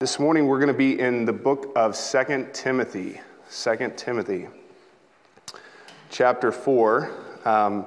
This 0.00 0.20
morning 0.20 0.46
we're 0.46 0.60
going 0.60 0.68
to 0.68 0.74
be 0.74 1.00
in 1.00 1.24
the 1.24 1.32
book 1.32 1.72
of 1.74 1.96
Second 1.96 2.54
Timothy. 2.54 3.20
Second 3.48 3.98
Timothy, 3.98 4.46
chapter 6.08 6.52
4. 6.52 7.10
Um, 7.44 7.84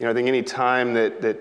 you 0.00 0.04
know, 0.04 0.10
I 0.10 0.14
think 0.14 0.26
any 0.26 0.42
time 0.42 0.92
that, 0.94 1.22
that 1.22 1.38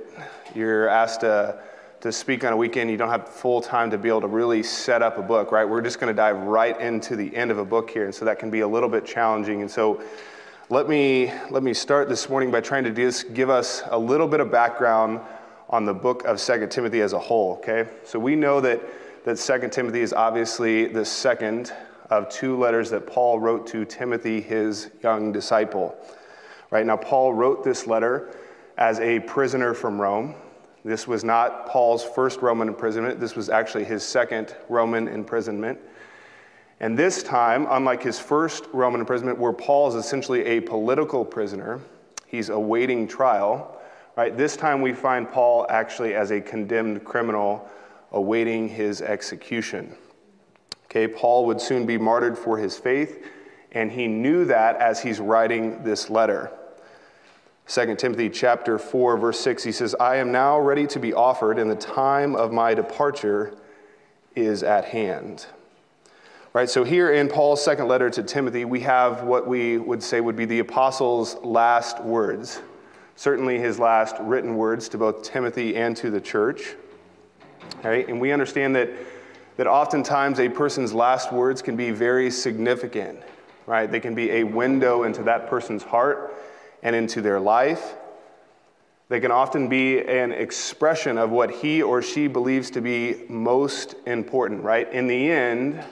you're 0.54 0.88
asked 0.88 1.22
to, 1.22 1.60
to 2.02 2.12
speak 2.12 2.44
on 2.44 2.54
a 2.54 2.56
weekend, 2.56 2.92
you 2.92 2.98
don't 2.98 3.10
have 3.10 3.30
full 3.30 3.62
time 3.62 3.90
to 3.90 3.98
be 3.98 4.10
able 4.10 4.22
to 4.22 4.28
really 4.28 4.62
set 4.62 5.02
up 5.02 5.18
a 5.18 5.24
book, 5.24 5.52
right? 5.52 5.66
We're 5.66 5.82
just 5.82 6.00
going 6.00 6.14
to 6.14 6.16
dive 6.16 6.38
right 6.38 6.80
into 6.80 7.16
the 7.16 7.36
end 7.36 7.50
of 7.50 7.58
a 7.58 7.66
book 7.66 7.90
here, 7.90 8.06
and 8.06 8.14
so 8.14 8.24
that 8.26 8.38
can 8.38 8.52
be 8.52 8.60
a 8.60 8.68
little 8.68 8.90
bit 8.90 9.08
challenging. 9.08 9.62
And 9.62 9.72
so 9.72 10.04
let 10.70 10.88
me, 10.88 11.34
let 11.50 11.64
me 11.64 11.74
start 11.74 12.10
this 12.10 12.30
morning 12.30 12.52
by 12.52 12.62
trying 12.62 12.84
to 12.84 12.92
just 12.92 13.34
give 13.34 13.50
us 13.50 13.82
a 13.90 13.98
little 13.98 14.28
bit 14.28 14.40
of 14.40 14.52
background 14.52 15.20
on 15.72 15.86
the 15.86 15.96
book 15.96 16.26
of 16.26 16.40
Second 16.40 16.70
Timothy 16.70 17.02
as 17.02 17.14
a 17.14 17.20
whole, 17.20 17.54
okay? 17.54 17.90
So 18.04 18.20
we 18.20 18.36
know 18.36 18.62
that 18.62 18.84
that 19.24 19.38
Second 19.38 19.72
Timothy 19.72 20.02
is 20.02 20.14
obviously 20.14 20.88
the 20.88 21.06
second 21.06 21.74
of 22.10 22.28
two 22.30 22.58
letters 22.58 22.90
that 22.90 23.06
Paul 23.08 23.40
wrote 23.40 23.68
to 23.68 23.86
Timothy, 23.86 24.42
his 24.42 24.90
young 25.04 25.32
disciple. 25.32 25.96
Right 26.72 26.86
now, 26.86 26.98
Paul 26.98 27.34
wrote 27.34 27.64
this 27.64 27.88
letter 27.88 28.36
as 28.78 29.00
a 29.00 29.20
prisoner 29.20 29.74
from 29.74 30.02
Rome. 30.02 30.36
This 30.84 31.08
was 31.08 31.24
not 31.24 31.68
Paul's 31.68 32.04
first 32.04 32.42
Roman 32.42 32.68
imprisonment, 32.68 33.20
this 33.20 33.36
was 33.36 33.50
actually 33.50 33.84
his 33.84 34.04
second 34.04 34.56
Roman 34.68 35.08
imprisonment. 35.08 35.80
And 36.80 36.98
this 36.98 37.22
time, 37.22 37.68
unlike 37.70 38.02
his 38.02 38.20
first 38.20 38.66
Roman 38.74 39.02
imprisonment, 39.02 39.38
where 39.38 39.54
Paul 39.54 39.90
is 39.90 39.96
essentially 39.96 40.44
a 40.46 40.62
political 40.62 41.24
prisoner, 41.24 41.80
he's 42.26 42.50
awaiting 42.50 43.08
trial, 43.08 43.80
right? 44.18 44.36
This 44.36 44.58
time 44.58 44.82
we 44.82 44.92
find 44.92 45.32
Paul 45.32 45.68
actually 45.70 46.16
as 46.16 46.32
a 46.32 46.42
condemned 46.42 47.06
criminal 47.06 47.70
awaiting 48.12 48.70
his 48.70 49.02
execution. 49.02 49.96
Okay, 50.86 51.08
Paul 51.08 51.46
would 51.46 51.62
soon 51.62 51.86
be 51.86 51.98
martyred 51.98 52.38
for 52.38 52.58
his 52.58 52.78
faith, 52.78 53.26
and 53.72 53.92
he 53.92 54.08
knew 54.08 54.46
that 54.46 54.76
as 54.78 55.02
he's 55.02 55.20
writing 55.20 55.84
this 55.84 56.10
letter. 56.10 56.52
2 57.68 57.96
Timothy 57.96 58.30
chapter 58.30 58.78
4 58.78 59.18
verse 59.18 59.40
6 59.40 59.64
he 59.64 59.72
says, 59.72 59.96
"I 60.00 60.18
am 60.18 60.32
now 60.32 60.60
ready 60.60 60.86
to 60.88 61.00
be 61.00 61.14
offered 61.14 61.58
and 61.58 61.72
the 61.72 61.76
time 61.76 62.36
of 62.36 62.52
my 62.52 62.74
departure 62.74 63.54
is 64.36 64.62
at 64.64 64.86
hand." 64.86 65.46
Right? 66.54 66.70
So 66.70 66.84
here 66.84 67.14
in 67.14 67.30
Paul's 67.30 67.64
second 67.64 67.88
letter 67.88 68.10
to 68.10 68.24
Timothy, 68.24 68.66
we 68.66 68.82
have 68.82 69.24
what 69.24 69.48
we 69.48 69.78
would 69.78 70.04
say 70.04 70.20
would 70.20 70.36
be 70.36 70.44
the 70.44 70.60
apostle's 70.60 71.38
last 71.44 72.04
words. 72.04 72.62
Certainly 73.16 73.60
his 73.60 73.80
last 73.80 74.18
written 74.20 74.58
words 74.58 74.90
to 74.90 74.98
both 74.98 75.24
Timothy 75.24 75.78
and 75.78 75.96
to 75.96 76.10
the 76.10 76.20
church. 76.20 76.76
Right? 77.84 78.08
And 78.08 78.20
we 78.20 78.32
understand 78.32 78.76
that, 78.76 78.90
that 79.58 79.68
oftentimes 79.68 80.40
a 80.40 80.50
person's 80.50 80.94
last 80.94 81.32
words 81.32 81.62
can 81.62 81.76
be 81.76 81.92
very 81.92 82.30
significant, 82.30 83.20
right? 83.66 83.90
They 83.90 84.00
can 84.00 84.16
be 84.16 84.32
a 84.32 84.44
window 84.44 85.04
into 85.04 85.24
that 85.24 85.48
person's 85.48 85.84
heart 85.84 86.34
and 86.84 86.96
into 86.96 87.22
their 87.22 87.40
life. 87.40 87.96
They 89.10 89.20
can 89.20 89.32
often 89.32 89.68
be 89.68 90.00
an 90.00 90.32
expression 90.32 91.18
of 91.18 91.32
what 91.32 91.52
he 91.52 91.82
or 91.82 92.02
she 92.02 92.28
believes 92.28 92.70
to 92.72 92.82
be 92.82 93.26
most 93.28 93.96
important, 94.06 94.64
right? 94.64 94.92
In 94.94 95.08
the 95.08 95.30
end, 95.30 95.84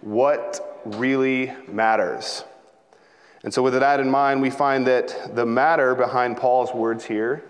what 0.00 0.80
really 0.84 1.52
matters. 1.66 2.44
And 3.42 3.52
so, 3.52 3.62
with 3.62 3.74
that 3.74 4.00
in 4.00 4.10
mind, 4.10 4.40
we 4.40 4.50
find 4.50 4.86
that 4.86 5.34
the 5.36 5.46
matter 5.46 5.94
behind 5.94 6.38
Paul's 6.38 6.72
words 6.72 7.04
here 7.04 7.44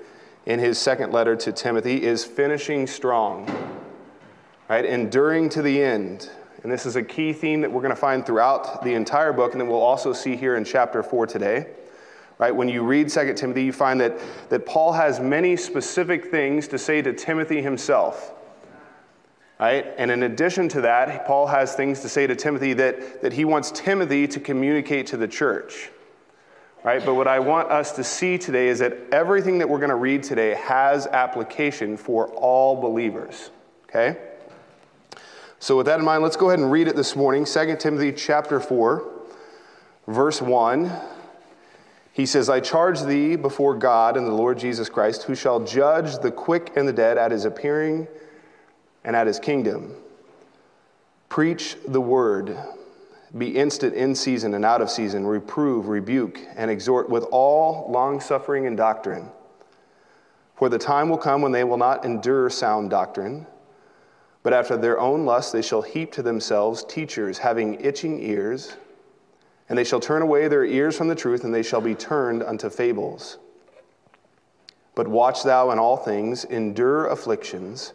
in 0.49 0.59
his 0.59 0.79
second 0.79 1.13
letter 1.13 1.37
to 1.37 1.53
Timothy 1.53 2.03
is 2.03 2.25
finishing 2.25 2.87
strong, 2.87 3.47
right? 4.69 4.85
Enduring 4.85 5.51
to 5.51 5.61
the 5.61 5.83
end. 5.83 6.31
And 6.63 6.73
this 6.73 6.87
is 6.87 6.97
a 6.97 7.03
key 7.03 7.35
theme 7.35 7.61
that 7.61 7.71
we're 7.71 7.83
going 7.83 7.95
to 7.95 8.01
find 8.01 8.25
throughout 8.25 8.83
the 8.83 8.95
entire 8.95 9.35
book, 9.35 9.53
and 9.53 9.61
then 9.61 9.69
we'll 9.69 9.83
also 9.83 10.15
see 10.15 10.37
here 10.37 10.57
in 10.57 10.65
chapter 10.65 11.03
4 11.03 11.27
today. 11.27 11.67
Right? 12.39 12.55
When 12.55 12.69
you 12.69 12.83
read 12.83 13.11
2 13.11 13.35
Timothy, 13.35 13.65
you 13.65 13.73
find 13.73 14.01
that, 14.01 14.19
that 14.49 14.65
Paul 14.65 14.93
has 14.93 15.21
many 15.21 15.55
specific 15.57 16.31
things 16.31 16.67
to 16.69 16.79
say 16.79 17.03
to 17.03 17.13
Timothy 17.13 17.61
himself. 17.61 18.33
Right? 19.61 19.93
And 19.99 20.11
in 20.11 20.23
addition 20.23 20.69
to 20.71 20.81
that, 20.81 21.27
Paul 21.27 21.49
has 21.49 21.75
things 21.75 22.01
to 22.01 22.09
say 22.09 22.27
to 22.27 22.35
Timothy 22.35 22.73
that, 22.75 23.21
that 23.21 23.35
he 23.35 23.45
wants 23.45 23.71
Timothy 23.73 24.27
to 24.29 24.41
communicate 24.41 25.09
to 25.09 25.19
the 25.19 25.29
church 25.29 25.91
right? 26.89 27.05
But 27.05 27.17
what 27.17 27.29
I 27.29 27.39
want 27.39 27.71
us 27.71 27.93
to 27.97 28.03
see 28.03 28.39
today 28.39 28.69
is 28.69 28.79
that 28.79 28.97
everything 29.13 29.59
that 29.59 29.69
we're 29.69 29.79
going 29.79 29.91
to 29.91 29.95
read 29.95 30.23
today 30.23 30.55
has 30.55 31.07
application 31.07 31.99
for 31.99 32.29
all 32.29 32.81
believers, 32.81 33.51
okay? 33.85 34.17
So 35.59 35.77
with 35.77 35.85
that 35.85 35.99
in 35.99 36.07
mind, 36.07 36.23
let's 36.23 36.37
go 36.37 36.49
ahead 36.49 36.61
and 36.61 36.73
read 36.73 36.89
it 36.89 36.97
this 36.97 37.15
morning. 37.15 37.45
2 37.45 37.77
Timothy 37.77 38.11
chapter 38.11 38.59
4, 38.59 39.07
verse 40.07 40.41
1. 40.41 40.91
He 42.15 42.25
says, 42.25 42.49
I 42.49 42.59
charge 42.61 43.03
thee 43.03 43.37
before 43.37 43.75
God 43.75 44.17
and 44.17 44.27
the 44.27 44.33
Lord 44.33 44.59
Jesus 44.59 44.89
Christ, 44.89 45.25
who 45.25 45.35
shall 45.35 45.61
judge 45.61 46.19
the 46.21 46.31
quick 46.31 46.73
and 46.75 46.89
the 46.89 46.95
dead 46.95 47.19
at 47.19 47.33
his 47.33 47.45
appearing 47.45 48.09
and 49.05 49.15
at 49.15 49.27
his 49.27 49.39
kingdom. 49.39 49.95
Preach 51.29 51.77
the 51.87 52.01
word. 52.01 52.57
Be 53.37 53.57
instant 53.57 53.95
in 53.95 54.15
season 54.15 54.55
and 54.55 54.65
out 54.65 54.81
of 54.81 54.91
season, 54.91 55.27
reprove, 55.27 55.89
rebuke, 55.89 56.41
and 56.57 56.71
exhort 56.71 57.11
with 57.11 57.25
all 57.25 57.91
longsuffering 57.91 58.67
and 58.67 58.77
doctrine. 58.77 59.31
For 60.57 60.69
the 60.69 60.79
time 60.79 61.11
will 61.11 61.19
come 61.19 61.43
when 61.43 61.53
they 61.53 61.65
will 61.65 61.77
not 61.77 62.05
endure 62.05 62.49
sound 62.49 62.91
doctrine, 62.91 63.47
but 64.43 64.53
after 64.53 64.77
their 64.77 64.99
own 64.99 65.27
lust 65.27 65.53
they 65.53 65.61
shall 65.61 65.83
heap 65.83 66.11
to 66.13 66.23
themselves 66.23 66.85
teachers 66.85 67.39
having 67.39 67.79
itching 67.81 68.19
ears, 68.23 68.77
and 69.69 69.79
they 69.79 69.85
shall 69.85 70.01
turn 70.01 70.23
away 70.23 70.49
their 70.49 70.65
ears 70.65 70.97
from 70.97 71.09
the 71.09 71.15
truth, 71.15 71.45
and 71.45 71.55
they 71.55 71.63
shall 71.63 71.83
be 71.83 71.95
turned 71.95 72.43
unto 72.43 72.71
fables. 72.71 73.39
But 74.95 75.07
watch 75.07 75.43
thou 75.43 75.71
in 75.71 75.79
all 75.79 75.99
things, 75.99 76.45
endure 76.45 77.07
afflictions, 77.07 77.93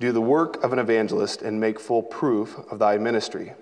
do 0.00 0.10
the 0.10 0.22
work 0.22 0.64
of 0.64 0.72
an 0.72 0.78
evangelist, 0.78 1.42
and 1.42 1.60
make 1.60 1.78
full 1.78 2.02
proof 2.02 2.58
of 2.70 2.78
thy 2.78 2.96
ministry. 2.96 3.52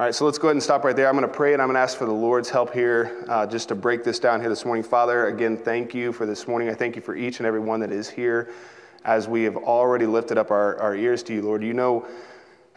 All 0.00 0.06
right, 0.06 0.14
so 0.14 0.24
let's 0.24 0.38
go 0.38 0.48
ahead 0.48 0.56
and 0.56 0.62
stop 0.62 0.82
right 0.82 0.96
there. 0.96 1.08
I'm 1.08 1.14
going 1.14 1.28
to 1.28 1.36
pray 1.36 1.52
and 1.52 1.60
I'm 1.60 1.68
going 1.68 1.74
to 1.74 1.80
ask 1.80 1.98
for 1.98 2.06
the 2.06 2.10
Lord's 2.10 2.48
help 2.48 2.72
here 2.72 3.22
uh, 3.28 3.46
just 3.46 3.68
to 3.68 3.74
break 3.74 4.02
this 4.02 4.18
down 4.18 4.40
here 4.40 4.48
this 4.48 4.64
morning. 4.64 4.82
Father, 4.82 5.26
again, 5.26 5.58
thank 5.58 5.92
you 5.92 6.10
for 6.10 6.24
this 6.24 6.48
morning. 6.48 6.70
I 6.70 6.74
thank 6.74 6.96
you 6.96 7.02
for 7.02 7.14
each 7.14 7.38
and 7.38 7.46
every 7.46 7.60
one 7.60 7.80
that 7.80 7.92
is 7.92 8.08
here 8.08 8.48
as 9.04 9.28
we 9.28 9.42
have 9.42 9.58
already 9.58 10.06
lifted 10.06 10.38
up 10.38 10.50
our, 10.50 10.80
our 10.80 10.96
ears 10.96 11.22
to 11.24 11.34
you, 11.34 11.42
Lord. 11.42 11.62
You 11.62 11.74
know, 11.74 12.08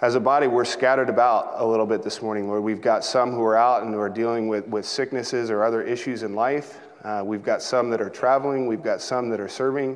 as 0.02 0.16
a 0.16 0.20
body, 0.20 0.48
we're 0.48 0.66
scattered 0.66 1.08
about 1.08 1.54
a 1.56 1.66
little 1.66 1.86
bit 1.86 2.04
this 2.04 2.22
morning, 2.22 2.50
Lord. 2.50 2.62
We've 2.62 2.82
got 2.82 3.06
some 3.06 3.32
who 3.32 3.44
are 3.44 3.56
out 3.56 3.84
and 3.84 3.94
who 3.94 4.02
are 4.02 4.10
dealing 4.10 4.50
with, 4.50 4.68
with 4.68 4.86
sicknesses 4.86 5.50
or 5.50 5.64
other 5.64 5.82
issues 5.82 6.24
in 6.24 6.36
life. 6.36 6.82
Uh, 7.06 7.24
we've 7.26 7.42
got 7.42 7.62
some 7.62 7.90
that 7.92 8.02
are 8.02 8.10
traveling. 8.10 8.68
We've 8.68 8.84
got 8.84 9.00
some 9.00 9.30
that 9.30 9.40
are 9.40 9.48
serving. 9.48 9.96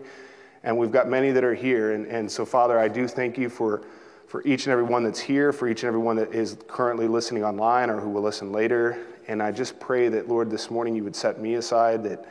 And 0.64 0.78
we've 0.78 0.94
got 0.94 1.10
many 1.10 1.32
that 1.32 1.44
are 1.44 1.56
here. 1.56 1.92
And, 1.92 2.08
and 2.08 2.32
so, 2.32 2.46
Father, 2.46 2.80
I 2.80 2.88
do 2.88 3.06
thank 3.06 3.38
you 3.38 3.50
for 3.50 3.84
for 4.28 4.46
each 4.46 4.66
and 4.66 4.74
every 4.74 4.84
one 4.84 5.04
that's 5.04 5.20
here, 5.20 5.54
for 5.54 5.68
each 5.68 5.84
and 5.84 5.88
every 5.88 6.02
one 6.02 6.18
that 6.18 6.34
is 6.34 6.58
currently 6.68 7.08
listening 7.08 7.44
online 7.44 7.90
or 7.90 8.00
who 8.00 8.10
will 8.10 8.22
listen 8.22 8.52
later. 8.52 9.06
And 9.28 9.42
I 9.42 9.52
just 9.52 9.80
pray 9.80 10.10
that, 10.10 10.28
Lord, 10.28 10.52
this 10.52 10.70
morning 10.70 10.96
you 10.96 11.04
would 11.06 11.16
set 11.16 11.40
me 11.40 11.56
aside, 11.56 12.04
that, 12.04 12.26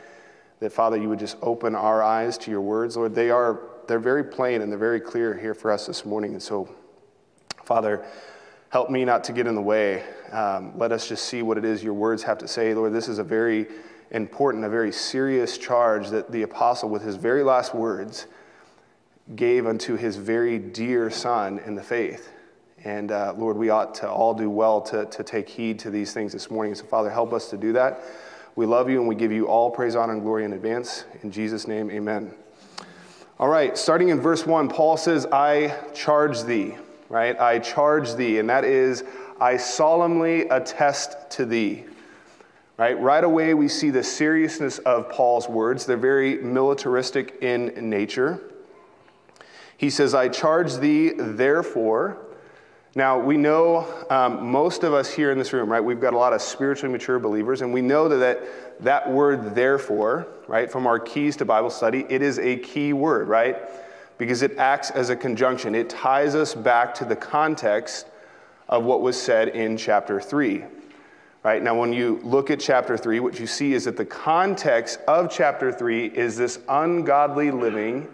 that 0.59 0.71
Father, 0.71 0.97
you 0.97 1.09
would 1.09 1.19
just 1.19 1.37
open 1.41 1.75
our 1.75 2.03
eyes 2.03 2.37
to 2.39 2.51
your 2.51 2.61
words. 2.61 2.95
Lord, 2.95 3.15
they 3.15 3.31
are, 3.31 3.61
they're 3.87 3.99
very 3.99 4.23
plain 4.23 4.61
and 4.61 4.71
they're 4.71 4.79
very 4.79 4.99
clear 4.99 5.35
here 5.35 5.55
for 5.55 5.71
us 5.71 5.87
this 5.87 6.05
morning. 6.05 6.33
And 6.33 6.41
so, 6.41 6.69
Father, 7.63 8.05
help 8.69 8.91
me 8.91 9.03
not 9.03 9.23
to 9.25 9.33
get 9.33 9.47
in 9.47 9.55
the 9.55 9.61
way. 9.61 10.03
Um, 10.31 10.77
let 10.77 10.91
us 10.91 11.09
just 11.09 11.25
see 11.25 11.41
what 11.41 11.57
it 11.57 11.65
is 11.65 11.83
your 11.83 11.93
words 11.93 12.21
have 12.23 12.37
to 12.39 12.47
say. 12.47 12.75
Lord, 12.75 12.93
this 12.93 13.07
is 13.07 13.17
a 13.17 13.23
very 13.23 13.65
important, 14.11 14.63
a 14.63 14.69
very 14.69 14.91
serious 14.91 15.57
charge 15.57 16.09
that 16.09 16.31
the 16.31 16.43
apostle, 16.43 16.89
with 16.89 17.01
his 17.01 17.15
very 17.15 17.43
last 17.43 17.73
words, 17.73 18.27
gave 19.35 19.67
unto 19.67 19.95
his 19.95 20.15
very 20.15 20.57
dear 20.57 21.09
son 21.09 21.59
in 21.65 21.75
the 21.75 21.83
faith. 21.83 22.31
And 22.83 23.11
uh, 23.11 23.33
Lord, 23.37 23.57
we 23.57 23.69
ought 23.69 23.95
to 23.95 24.09
all 24.09 24.33
do 24.33 24.49
well 24.49 24.81
to, 24.81 25.05
to 25.05 25.23
take 25.23 25.49
heed 25.49 25.79
to 25.79 25.89
these 25.89 26.13
things 26.13 26.31
this 26.31 26.49
morning. 26.49 26.75
So, 26.75 26.85
Father, 26.85 27.09
help 27.09 27.33
us 27.33 27.49
to 27.49 27.57
do 27.57 27.73
that. 27.73 28.01
We 28.55 28.65
love 28.65 28.89
you 28.89 28.99
and 28.99 29.07
we 29.07 29.15
give 29.15 29.31
you 29.31 29.47
all 29.47 29.69
praise, 29.69 29.95
honor, 29.95 30.13
and 30.13 30.21
glory 30.21 30.45
in 30.45 30.53
advance. 30.53 31.03
In 31.21 31.31
Jesus' 31.31 31.67
name, 31.67 31.91
amen. 31.91 32.33
All 33.39 33.49
right, 33.49 33.77
starting 33.77 34.09
in 34.09 34.19
verse 34.19 34.47
1, 34.47 34.69
Paul 34.69 34.97
says, 34.97 35.27
I 35.31 35.77
charge 35.93 36.43
thee, 36.43 36.75
right? 37.09 37.39
I 37.39 37.59
charge 37.59 38.15
thee. 38.15 38.39
And 38.39 38.49
that 38.49 38.63
is, 38.63 39.03
I 39.39 39.57
solemnly 39.57 40.47
attest 40.49 41.29
to 41.31 41.45
thee. 41.45 41.85
Right? 42.77 42.99
Right 42.99 43.23
away, 43.23 43.53
we 43.55 43.67
see 43.67 43.89
the 43.89 44.03
seriousness 44.03 44.77
of 44.79 45.09
Paul's 45.09 45.49
words. 45.49 45.85
They're 45.85 45.97
very 45.97 46.37
militaristic 46.37 47.37
in 47.41 47.89
nature. 47.89 48.41
He 49.77 49.89
says, 49.89 50.13
I 50.13 50.27
charge 50.27 50.75
thee, 50.75 51.13
therefore. 51.15 52.17
Now, 52.95 53.19
we 53.19 53.37
know 53.37 53.87
um, 54.09 54.51
most 54.51 54.83
of 54.83 54.93
us 54.93 55.13
here 55.13 55.31
in 55.31 55.37
this 55.37 55.53
room, 55.53 55.71
right? 55.71 55.83
We've 55.83 56.01
got 56.01 56.13
a 56.13 56.17
lot 56.17 56.33
of 56.33 56.41
spiritually 56.41 56.91
mature 56.91 57.19
believers, 57.19 57.61
and 57.61 57.71
we 57.71 57.81
know 57.81 58.09
that, 58.09 58.83
that 58.83 59.09
word, 59.11 59.53
therefore, 59.53 60.27
right, 60.47 60.71
from 60.71 60.87
our 60.87 60.99
keys 60.99 61.37
to 61.37 61.45
Bible 61.45 61.69
study, 61.69 62.05
it 62.09 62.23
is 62.23 62.39
a 62.39 62.57
key 62.57 62.93
word, 62.93 63.27
right? 63.27 63.57
because 64.17 64.41
it 64.41 64.57
acts 64.57 64.91
as 64.91 65.09
a 65.09 65.15
conjunction. 65.15 65.75
It 65.75 65.89
ties 65.89 66.35
us 66.35 66.53
back 66.53 66.93
to 66.95 67.05
the 67.05 67.15
context 67.15 68.07
of 68.67 68.83
what 68.83 69.01
was 69.01 69.19
said 69.19 69.49
in 69.49 69.77
chapter 69.77 70.19
3. 70.19 70.63
Right? 71.43 71.61
Now, 71.61 71.79
when 71.79 71.93
you 71.93 72.19
look 72.23 72.49
at 72.49 72.59
chapter 72.59 72.97
3, 72.97 73.19
what 73.19 73.39
you 73.39 73.47
see 73.47 73.73
is 73.73 73.85
that 73.85 73.95
the 73.95 74.05
context 74.05 74.99
of 75.07 75.31
chapter 75.31 75.71
3 75.71 76.07
is 76.07 76.35
this 76.35 76.59
ungodly 76.67 77.51
living 77.51 78.07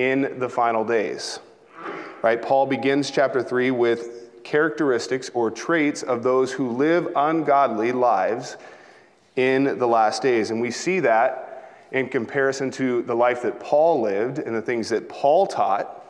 in 0.00 0.38
the 0.38 0.48
final 0.48 0.82
days. 0.82 1.40
Right? 2.22 2.40
Paul 2.40 2.64
begins 2.64 3.10
chapter 3.10 3.42
3 3.42 3.70
with 3.70 4.30
characteristics 4.44 5.30
or 5.34 5.50
traits 5.50 6.02
of 6.02 6.22
those 6.22 6.50
who 6.50 6.70
live 6.70 7.08
ungodly 7.14 7.92
lives 7.92 8.56
in 9.36 9.78
the 9.78 9.86
last 9.86 10.22
days. 10.22 10.50
And 10.50 10.58
we 10.58 10.70
see 10.70 11.00
that 11.00 11.86
in 11.92 12.08
comparison 12.08 12.70
to 12.72 13.02
the 13.02 13.14
life 13.14 13.42
that 13.42 13.60
Paul 13.60 14.00
lived 14.00 14.38
and 14.38 14.56
the 14.56 14.62
things 14.62 14.88
that 14.88 15.06
Paul 15.06 15.46
taught. 15.46 16.02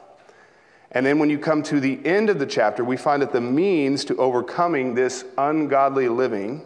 And 0.92 1.04
then 1.04 1.18
when 1.18 1.28
you 1.28 1.38
come 1.40 1.60
to 1.64 1.80
the 1.80 1.98
end 2.04 2.30
of 2.30 2.38
the 2.38 2.46
chapter, 2.46 2.84
we 2.84 2.96
find 2.96 3.20
that 3.22 3.32
the 3.32 3.40
means 3.40 4.04
to 4.04 4.16
overcoming 4.18 4.94
this 4.94 5.24
ungodly 5.36 6.08
living 6.08 6.62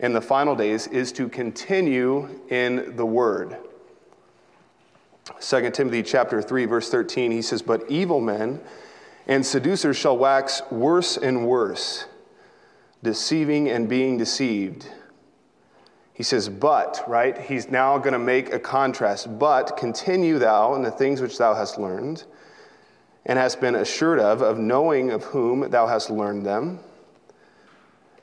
in 0.00 0.12
the 0.12 0.20
final 0.20 0.54
days 0.54 0.86
is 0.86 1.12
to 1.12 1.30
continue 1.30 2.28
in 2.50 2.94
the 2.96 3.06
word. 3.06 3.56
2 5.40 5.70
Timothy 5.70 6.02
chapter 6.02 6.42
3 6.42 6.64
verse 6.66 6.90
13 6.90 7.30
he 7.30 7.42
says 7.42 7.62
but 7.62 7.88
evil 7.90 8.20
men 8.20 8.60
and 9.26 9.44
seducers 9.44 9.96
shall 9.96 10.16
wax 10.16 10.62
worse 10.70 11.16
and 11.16 11.46
worse 11.46 12.06
deceiving 13.02 13.68
and 13.68 13.88
being 13.88 14.16
deceived 14.16 14.88
he 16.18 16.24
says, 16.24 16.48
But, 16.48 17.04
right? 17.06 17.38
He's 17.38 17.70
now 17.70 17.96
going 17.96 18.12
to 18.12 18.18
make 18.18 18.52
a 18.52 18.58
contrast. 18.58 19.38
But 19.38 19.76
continue 19.76 20.40
thou 20.40 20.74
in 20.74 20.82
the 20.82 20.90
things 20.90 21.20
which 21.20 21.38
thou 21.38 21.54
hast 21.54 21.78
learned, 21.78 22.24
and 23.24 23.38
hast 23.38 23.60
been 23.60 23.76
assured 23.76 24.18
of, 24.18 24.42
of 24.42 24.58
knowing 24.58 25.12
of 25.12 25.22
whom 25.22 25.70
thou 25.70 25.86
hast 25.86 26.10
learned 26.10 26.44
them, 26.44 26.80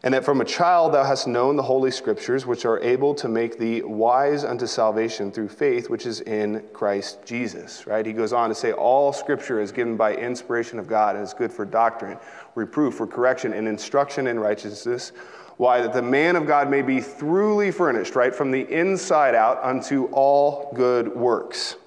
and 0.05 0.13
that 0.13 0.23
from 0.23 0.39
a 0.39 0.45
child 0.45 0.93
thou 0.93 1.03
hast 1.03 1.27
known 1.27 1.57
the 1.57 1.63
holy 1.63 1.91
scriptures, 1.91 2.45
which 2.45 2.63
are 2.63 2.79
able 2.79 3.13
to 3.15 3.27
make 3.27 3.59
thee 3.59 3.81
wise 3.81 4.45
unto 4.45 4.65
salvation 4.65 5.31
through 5.31 5.49
faith 5.49 5.89
which 5.89 6.05
is 6.05 6.21
in 6.21 6.63
Christ 6.71 7.25
Jesus. 7.25 7.85
Right? 7.85 8.05
He 8.05 8.13
goes 8.13 8.31
on 8.31 8.47
to 8.47 8.55
say, 8.55 8.71
All 8.71 9.11
scripture 9.11 9.59
is 9.59 9.73
given 9.73 9.97
by 9.97 10.15
inspiration 10.15 10.79
of 10.79 10.87
God 10.87 11.15
and 11.15 11.23
is 11.25 11.33
good 11.33 11.51
for 11.51 11.65
doctrine, 11.65 12.17
reproof, 12.55 12.93
for 12.93 13.05
correction, 13.05 13.51
and 13.51 13.67
instruction 13.67 14.27
in 14.27 14.39
righteousness 14.39 15.11
why? 15.57 15.81
That 15.81 15.93
the 15.93 16.01
man 16.01 16.35
of 16.35 16.45
God 16.45 16.69
may 16.69 16.81
be 16.81 16.99
thoroughly 16.99 17.71
furnished, 17.71 18.15
right, 18.15 18.35
from 18.35 18.51
the 18.51 18.61
inside 18.69 19.35
out 19.35 19.63
unto 19.63 20.05
all 20.11 20.71
good 20.75 21.15
works. 21.15 21.77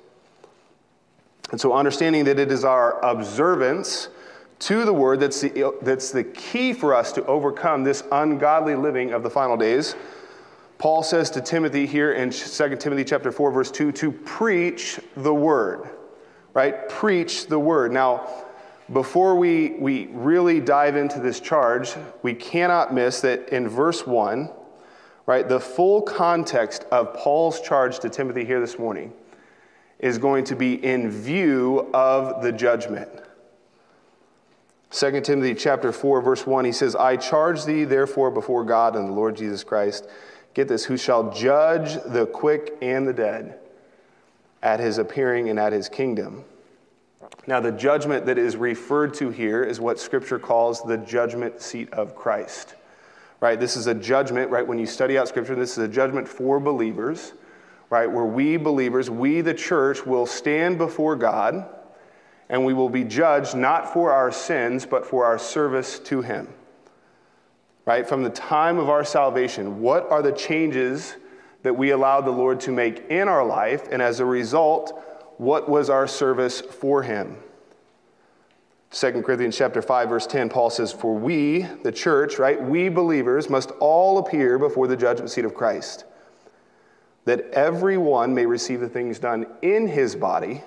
And 1.50 1.60
so, 1.60 1.74
understanding 1.74 2.24
that 2.24 2.38
it 2.38 2.50
is 2.50 2.64
our 2.64 3.02
observance 3.04 4.08
to 4.60 4.84
the 4.84 4.92
word 4.92 5.20
that's 5.20 5.40
the, 5.40 5.74
that's 5.82 6.10
the 6.10 6.24
key 6.24 6.72
for 6.72 6.94
us 6.94 7.12
to 7.12 7.24
overcome 7.26 7.84
this 7.84 8.02
ungodly 8.12 8.74
living 8.74 9.12
of 9.12 9.22
the 9.22 9.30
final 9.30 9.56
days. 9.56 9.94
Paul 10.78 11.02
says 11.02 11.30
to 11.30 11.40
Timothy 11.40 11.86
here 11.86 12.12
in 12.12 12.30
2 12.30 12.76
Timothy 12.76 13.04
chapter 13.04 13.32
4 13.32 13.50
verse 13.50 13.70
2 13.70 13.92
to 13.92 14.12
preach 14.12 15.00
the 15.16 15.34
word. 15.34 15.90
Right? 16.54 16.88
Preach 16.88 17.46
the 17.46 17.58
word. 17.58 17.92
Now, 17.92 18.28
before 18.92 19.36
we, 19.36 19.70
we 19.78 20.06
really 20.06 20.60
dive 20.60 20.96
into 20.96 21.20
this 21.20 21.40
charge, 21.40 21.94
we 22.22 22.32
cannot 22.32 22.94
miss 22.94 23.20
that 23.20 23.50
in 23.50 23.68
verse 23.68 24.06
1, 24.06 24.50
right, 25.26 25.46
the 25.46 25.60
full 25.60 26.00
context 26.00 26.84
of 26.90 27.12
Paul's 27.12 27.60
charge 27.60 27.98
to 28.00 28.08
Timothy 28.08 28.46
here 28.46 28.60
this 28.60 28.78
morning 28.78 29.12
is 29.98 30.16
going 30.16 30.44
to 30.44 30.56
be 30.56 30.82
in 30.82 31.10
view 31.10 31.90
of 31.92 32.42
the 32.42 32.50
judgment. 32.50 33.10
2 34.90 35.20
Timothy 35.20 35.54
chapter 35.54 35.92
4 35.92 36.22
verse 36.22 36.46
1 36.46 36.64
he 36.64 36.72
says 36.72 36.96
I 36.96 37.16
charge 37.16 37.64
thee 37.64 37.84
therefore 37.84 38.30
before 38.30 38.64
God 38.64 38.96
and 38.96 39.08
the 39.08 39.12
Lord 39.12 39.36
Jesus 39.36 39.62
Christ 39.62 40.08
get 40.54 40.68
this 40.68 40.84
who 40.84 40.96
shall 40.96 41.32
judge 41.32 42.02
the 42.06 42.26
quick 42.26 42.76
and 42.80 43.06
the 43.06 43.12
dead 43.12 43.58
at 44.62 44.80
his 44.80 44.98
appearing 44.98 45.50
and 45.50 45.58
at 45.58 45.72
his 45.72 45.88
kingdom 45.88 46.44
now, 47.48 47.60
the 47.60 47.72
judgment 47.72 48.26
that 48.26 48.36
is 48.36 48.56
referred 48.56 49.14
to 49.14 49.30
here 49.30 49.64
is 49.64 49.80
what 49.80 49.98
Scripture 49.98 50.38
calls 50.38 50.82
the 50.82 50.98
judgment 50.98 51.62
seat 51.62 51.90
of 51.94 52.14
Christ. 52.14 52.74
Right? 53.40 53.58
This 53.58 53.74
is 53.74 53.86
a 53.86 53.94
judgment, 53.94 54.50
right? 54.50 54.66
When 54.66 54.78
you 54.78 54.84
study 54.84 55.16
out 55.16 55.28
Scripture, 55.28 55.54
this 55.54 55.72
is 55.72 55.78
a 55.78 55.88
judgment 55.88 56.28
for 56.28 56.60
believers, 56.60 57.32
right? 57.88 58.10
Where 58.10 58.26
we 58.26 58.58
believers, 58.58 59.08
we 59.08 59.40
the 59.40 59.54
church, 59.54 60.04
will 60.04 60.26
stand 60.26 60.76
before 60.76 61.16
God 61.16 61.66
and 62.48 62.64
we 62.64 62.74
will 62.74 62.88
be 62.88 63.04
judged 63.04 63.54
not 63.54 63.92
for 63.92 64.12
our 64.12 64.32
sins, 64.32 64.86
but 64.86 65.06
for 65.06 65.24
our 65.24 65.38
service 65.38 65.98
to 66.00 66.22
Him. 66.22 66.48
Right? 67.84 68.06
From 68.06 68.22
the 68.22 68.30
time 68.30 68.78
of 68.78 68.88
our 68.88 69.04
salvation, 69.04 69.80
what 69.80 70.10
are 70.10 70.22
the 70.22 70.32
changes 70.32 71.16
that 71.62 71.74
we 71.74 71.90
allowed 71.90 72.22
the 72.22 72.30
Lord 72.30 72.60
to 72.60 72.70
make 72.70 73.04
in 73.08 73.28
our 73.28 73.44
life? 73.44 73.88
And 73.90 74.02
as 74.02 74.20
a 74.20 74.24
result, 74.24 75.02
what 75.38 75.68
was 75.68 75.88
our 75.88 76.06
service 76.06 76.60
for 76.60 77.02
him? 77.02 77.36
2 78.90 79.22
Corinthians 79.22 79.56
chapter 79.56 79.82
5 79.82 80.08
verse 80.08 80.26
10 80.26 80.48
Paul 80.48 80.70
says 80.70 80.92
for 80.92 81.14
we 81.14 81.62
the 81.82 81.92
church 81.92 82.38
right 82.38 82.62
we 82.62 82.88
believers 82.88 83.50
must 83.50 83.70
all 83.80 84.16
appear 84.16 84.58
before 84.58 84.86
the 84.86 84.96
judgment 84.96 85.30
seat 85.30 85.44
of 85.44 85.54
Christ 85.54 86.06
that 87.26 87.42
everyone 87.50 88.34
may 88.34 88.46
receive 88.46 88.80
the 88.80 88.88
things 88.88 89.18
done 89.18 89.46
in 89.60 89.86
his 89.88 90.16
body 90.16 90.62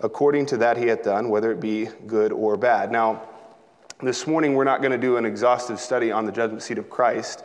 according 0.00 0.46
to 0.46 0.56
that 0.56 0.76
he 0.76 0.86
hath 0.86 1.02
done 1.02 1.28
whether 1.28 1.52
it 1.52 1.60
be 1.60 1.88
good 2.06 2.32
or 2.32 2.56
bad. 2.56 2.90
Now 2.90 3.22
this 4.02 4.26
morning 4.26 4.54
we're 4.54 4.64
not 4.64 4.80
going 4.80 4.92
to 4.92 4.98
do 4.98 5.16
an 5.16 5.24
exhaustive 5.24 5.78
study 5.78 6.10
on 6.10 6.24
the 6.24 6.32
judgment 6.32 6.62
seat 6.62 6.78
of 6.78 6.88
Christ. 6.88 7.44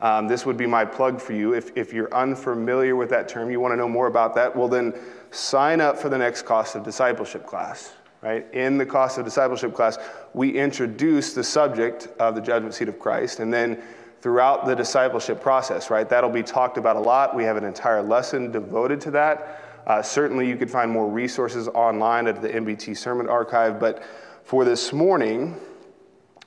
Um, 0.00 0.28
this 0.28 0.44
would 0.44 0.56
be 0.56 0.66
my 0.66 0.84
plug 0.84 1.20
for 1.20 1.32
you. 1.32 1.54
If, 1.54 1.76
if 1.76 1.92
you're 1.92 2.12
unfamiliar 2.14 2.96
with 2.96 3.10
that 3.10 3.28
term, 3.28 3.50
you 3.50 3.60
want 3.60 3.72
to 3.72 3.76
know 3.76 3.88
more 3.88 4.06
about 4.06 4.34
that, 4.34 4.54
well, 4.54 4.68
then 4.68 4.94
sign 5.30 5.80
up 5.80 5.98
for 5.98 6.08
the 6.08 6.18
next 6.18 6.42
cost 6.42 6.76
of 6.76 6.84
discipleship 6.84 7.46
class. 7.46 7.94
Right? 8.22 8.46
In 8.52 8.76
the 8.76 8.86
cost 8.86 9.18
of 9.18 9.24
discipleship 9.24 9.74
class, 9.74 9.98
we 10.34 10.58
introduce 10.58 11.32
the 11.32 11.44
subject 11.44 12.08
of 12.18 12.34
the 12.34 12.40
judgment 12.40 12.74
seat 12.74 12.88
of 12.88 12.98
Christ, 12.98 13.40
and 13.40 13.52
then 13.52 13.82
throughout 14.20 14.66
the 14.66 14.74
discipleship 14.74 15.40
process, 15.40 15.90
right? 15.90 16.08
That'll 16.08 16.30
be 16.30 16.42
talked 16.42 16.78
about 16.78 16.96
a 16.96 17.00
lot. 17.00 17.36
We 17.36 17.44
have 17.44 17.56
an 17.56 17.64
entire 17.64 18.02
lesson 18.02 18.50
devoted 18.50 19.00
to 19.02 19.10
that. 19.12 19.62
Uh, 19.86 20.02
certainly, 20.02 20.48
you 20.48 20.56
could 20.56 20.70
find 20.70 20.90
more 20.90 21.08
resources 21.08 21.68
online 21.68 22.26
at 22.26 22.42
the 22.42 22.48
MBT 22.48 22.96
Sermon 22.96 23.28
Archive. 23.28 23.78
But 23.78 24.02
for 24.42 24.64
this 24.64 24.92
morning, 24.92 25.60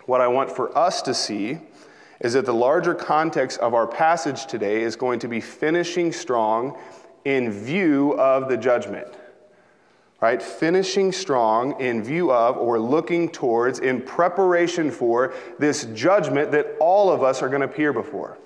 what 0.05 0.19
I 0.19 0.27
want 0.27 0.51
for 0.51 0.77
us 0.77 1.01
to 1.03 1.13
see 1.13 1.59
is 2.19 2.33
that 2.33 2.45
the 2.45 2.53
larger 2.53 2.93
context 2.93 3.59
of 3.59 3.73
our 3.73 3.87
passage 3.87 4.45
today 4.45 4.81
is 4.81 4.97
going 4.97 5.19
to 5.19 5.29
be 5.29 5.39
finishing 5.39 6.11
strong 6.11 6.77
in 7.23 7.49
view 7.49 8.19
of 8.19 8.49
the 8.49 8.57
judgment. 8.57 9.07
Right? 10.19 10.43
Finishing 10.43 11.13
strong 11.13 11.79
in 11.79 12.03
view 12.03 12.33
of 12.33 12.57
or 12.57 12.77
looking 12.77 13.29
towards, 13.29 13.79
in 13.79 14.01
preparation 14.01 14.91
for 14.91 15.33
this 15.59 15.85
judgment 15.93 16.51
that 16.51 16.75
all 16.81 17.09
of 17.09 17.23
us 17.23 17.41
are 17.41 17.47
going 17.47 17.61
to 17.61 17.67
appear 17.67 17.93
before. 17.93 18.37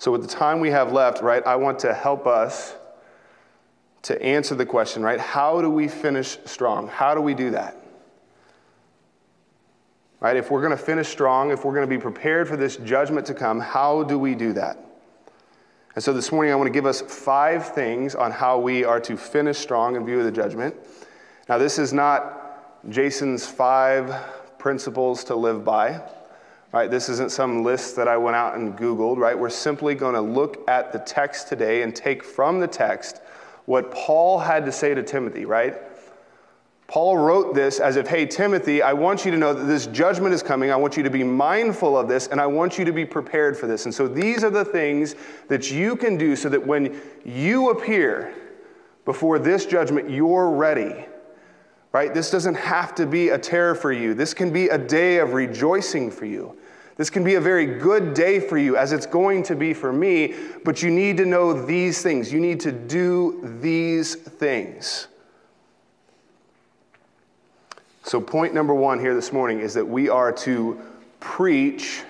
So, 0.00 0.10
with 0.10 0.22
the 0.22 0.28
time 0.28 0.60
we 0.60 0.70
have 0.70 0.94
left, 0.94 1.20
right, 1.20 1.46
I 1.46 1.56
want 1.56 1.78
to 1.80 1.92
help 1.92 2.26
us 2.26 2.74
to 4.00 4.20
answer 4.22 4.54
the 4.54 4.64
question, 4.64 5.02
right? 5.02 5.20
How 5.20 5.60
do 5.60 5.68
we 5.68 5.88
finish 5.88 6.38
strong? 6.46 6.88
How 6.88 7.14
do 7.14 7.20
we 7.20 7.34
do 7.34 7.50
that? 7.50 7.76
Right? 10.18 10.38
If 10.38 10.50
we're 10.50 10.62
going 10.62 10.70
to 10.70 10.82
finish 10.82 11.06
strong, 11.08 11.50
if 11.50 11.66
we're 11.66 11.74
going 11.74 11.86
to 11.86 11.94
be 11.94 12.00
prepared 12.00 12.48
for 12.48 12.56
this 12.56 12.76
judgment 12.76 13.26
to 13.26 13.34
come, 13.34 13.60
how 13.60 14.02
do 14.02 14.18
we 14.18 14.34
do 14.34 14.54
that? 14.54 14.78
And 15.94 16.02
so 16.02 16.14
this 16.14 16.32
morning, 16.32 16.50
I 16.50 16.56
want 16.56 16.68
to 16.68 16.72
give 16.72 16.86
us 16.86 17.02
five 17.02 17.74
things 17.74 18.14
on 18.14 18.32
how 18.32 18.58
we 18.58 18.84
are 18.84 19.00
to 19.00 19.18
finish 19.18 19.58
strong 19.58 19.96
in 19.96 20.06
view 20.06 20.18
of 20.18 20.24
the 20.24 20.32
judgment. 20.32 20.74
Now, 21.46 21.58
this 21.58 21.78
is 21.78 21.92
not 21.92 22.88
Jason's 22.88 23.46
five 23.46 24.14
principles 24.56 25.24
to 25.24 25.36
live 25.36 25.62
by. 25.62 26.00
Right, 26.72 26.88
this 26.88 27.08
isn't 27.08 27.32
some 27.32 27.64
list 27.64 27.96
that 27.96 28.06
I 28.06 28.16
went 28.16 28.36
out 28.36 28.56
and 28.56 28.78
Googled, 28.78 29.16
right? 29.16 29.36
We're 29.36 29.50
simply 29.50 29.96
going 29.96 30.14
to 30.14 30.20
look 30.20 30.68
at 30.68 30.92
the 30.92 31.00
text 31.00 31.48
today 31.48 31.82
and 31.82 31.94
take 31.94 32.22
from 32.22 32.60
the 32.60 32.68
text 32.68 33.20
what 33.66 33.90
Paul 33.90 34.38
had 34.38 34.64
to 34.66 34.72
say 34.72 34.94
to 34.94 35.02
Timothy, 35.02 35.44
right? 35.44 35.76
Paul 36.86 37.18
wrote 37.18 37.54
this 37.54 37.80
as 37.80 37.96
if, 37.96 38.06
hey, 38.06 38.24
Timothy, 38.24 38.82
I 38.82 38.92
want 38.92 39.24
you 39.24 39.32
to 39.32 39.36
know 39.36 39.52
that 39.52 39.64
this 39.64 39.86
judgment 39.88 40.32
is 40.32 40.44
coming. 40.44 40.70
I 40.70 40.76
want 40.76 40.96
you 40.96 41.02
to 41.02 41.10
be 41.10 41.24
mindful 41.24 41.98
of 41.98 42.08
this, 42.08 42.28
and 42.28 42.40
I 42.40 42.46
want 42.46 42.78
you 42.78 42.84
to 42.84 42.92
be 42.92 43.04
prepared 43.04 43.56
for 43.56 43.66
this. 43.66 43.84
And 43.84 43.94
so 43.94 44.06
these 44.06 44.44
are 44.44 44.50
the 44.50 44.64
things 44.64 45.16
that 45.48 45.72
you 45.72 45.96
can 45.96 46.16
do 46.16 46.36
so 46.36 46.48
that 46.48 46.64
when 46.64 47.00
you 47.24 47.70
appear 47.70 48.32
before 49.04 49.40
this 49.40 49.66
judgment, 49.66 50.08
you're 50.08 50.50
ready. 50.50 51.06
Right? 51.92 52.14
This 52.14 52.30
doesn't 52.30 52.54
have 52.54 52.94
to 52.96 53.06
be 53.06 53.30
a 53.30 53.38
terror 53.38 53.74
for 53.74 53.92
you. 53.92 54.14
This 54.14 54.34
can 54.34 54.52
be 54.52 54.68
a 54.68 54.78
day 54.78 55.18
of 55.18 55.32
rejoicing 55.32 56.12
for 56.12 56.26
you. 56.26 56.56
This 57.00 57.08
can 57.08 57.24
be 57.24 57.36
a 57.36 57.40
very 57.40 57.64
good 57.64 58.12
day 58.12 58.40
for 58.40 58.58
you, 58.58 58.76
as 58.76 58.92
it's 58.92 59.06
going 59.06 59.42
to 59.44 59.56
be 59.56 59.72
for 59.72 59.90
me, 59.90 60.34
but 60.66 60.82
you 60.82 60.90
need 60.90 61.16
to 61.16 61.24
know 61.24 61.54
these 61.54 62.02
things. 62.02 62.30
You 62.30 62.40
need 62.40 62.60
to 62.60 62.72
do 62.72 63.40
these 63.62 64.16
things. 64.16 65.08
So, 68.02 68.20
point 68.20 68.52
number 68.52 68.74
one 68.74 69.00
here 69.00 69.14
this 69.14 69.32
morning 69.32 69.60
is 69.60 69.72
that 69.72 69.88
we 69.88 70.10
are 70.10 70.30
to 70.44 70.78
preach 71.20 72.02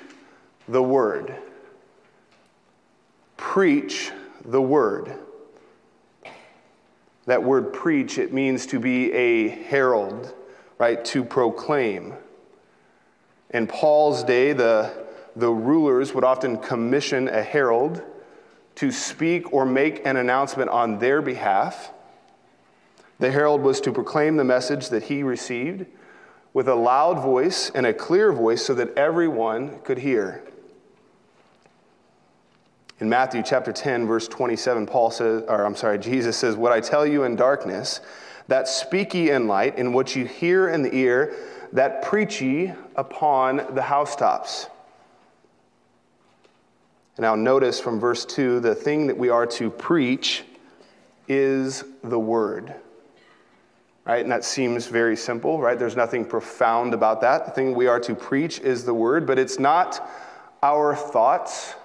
the 0.67 0.83
word. 0.83 1.37
Preach 3.37 4.11
the 4.45 4.61
word. 4.61 5.15
That 7.27 7.45
word 7.45 7.73
preach, 7.73 8.19
it 8.19 8.33
means 8.33 8.67
to 8.67 8.81
be 8.81 9.13
a 9.13 9.51
herald, 9.51 10.35
right? 10.79 11.05
To 11.05 11.23
proclaim. 11.23 12.15
In 13.51 13.67
Paul's 13.67 14.23
day, 14.23 14.53
the, 14.53 14.93
the 15.35 15.51
rulers 15.51 16.15
would 16.15 16.25
often 16.25 16.57
commission 16.57 17.29
a 17.29 17.43
herald 17.43 18.03
to 18.77 18.91
speak 18.91 19.53
or 19.53 19.67
make 19.67 20.07
an 20.07 20.17
announcement 20.17 20.71
on 20.71 20.99
their 20.99 21.21
behalf. 21.21 21.91
The 23.19 23.31
herald 23.31 23.61
was 23.61 23.81
to 23.83 23.93
proclaim 23.93 24.37
the 24.37 24.45
message 24.45 24.89
that 24.89 25.05
he 25.05 25.23
received 25.23 25.87
with 26.53 26.69
a 26.69 26.75
loud 26.75 27.21
voice 27.21 27.71
and 27.75 27.87
a 27.87 27.93
clear 27.93 28.33
voice 28.33 28.65
so 28.65 28.75
that 28.75 28.97
everyone 28.97 29.81
could 29.81 29.99
hear. 29.99 30.43
In 32.99 33.09
Matthew 33.09 33.43
chapter 33.43 33.73
10, 33.73 34.07
verse 34.07 34.29
27, 34.29 34.87
Paul 34.87 35.11
says, 35.11 35.43
or 35.49 35.65
I'm 35.65 35.77
sorry, 35.77 35.99
Jesus 35.99 36.37
says, 36.37 36.57
What 36.57 36.73
I 36.73 36.81
tell 36.81 37.07
you 37.07 37.25
in 37.25 37.35
darkness, 37.35 38.01
that 38.51 38.67
speak 38.67 39.15
ye 39.15 39.31
in 39.31 39.47
light, 39.47 39.79
in 39.79 39.93
what 39.93 40.17
you 40.17 40.25
hear 40.25 40.69
in 40.69 40.83
the 40.83 40.93
ear, 40.93 41.37
that 41.73 42.03
preach 42.03 42.43
ye 42.43 42.73
upon 42.97 43.65
the 43.77 43.83
housetops. 43.83 44.67
And 47.17 47.23
now, 47.23 47.37
notice 47.37 47.79
from 47.79 48.01
verse 48.01 48.25
2 48.25 48.59
the 48.59 48.75
thing 48.75 49.07
that 49.07 49.17
we 49.17 49.29
are 49.29 49.47
to 49.47 49.71
preach 49.71 50.43
is 51.29 51.85
the 52.03 52.19
word. 52.19 52.75
Right? 54.05 54.23
And 54.23 54.33
that 54.33 54.45
seems 54.45 54.89
very 54.89 55.17
simple, 55.17 55.61
right? 55.61 55.79
There's 55.79 55.95
nothing 55.95 56.25
profound 56.25 56.93
about 56.93 57.21
that. 57.21 57.47
The 57.47 57.53
thing 57.53 57.73
we 57.77 57.87
are 57.87 58.01
to 58.01 58.17
preach 58.17 58.59
is 58.59 58.85
the 58.85 58.95
word, 58.95 59.29
but 59.29 59.39
it's 59.39 59.61
not 59.61 60.11
our 60.61 60.97
thoughts. 60.97 61.77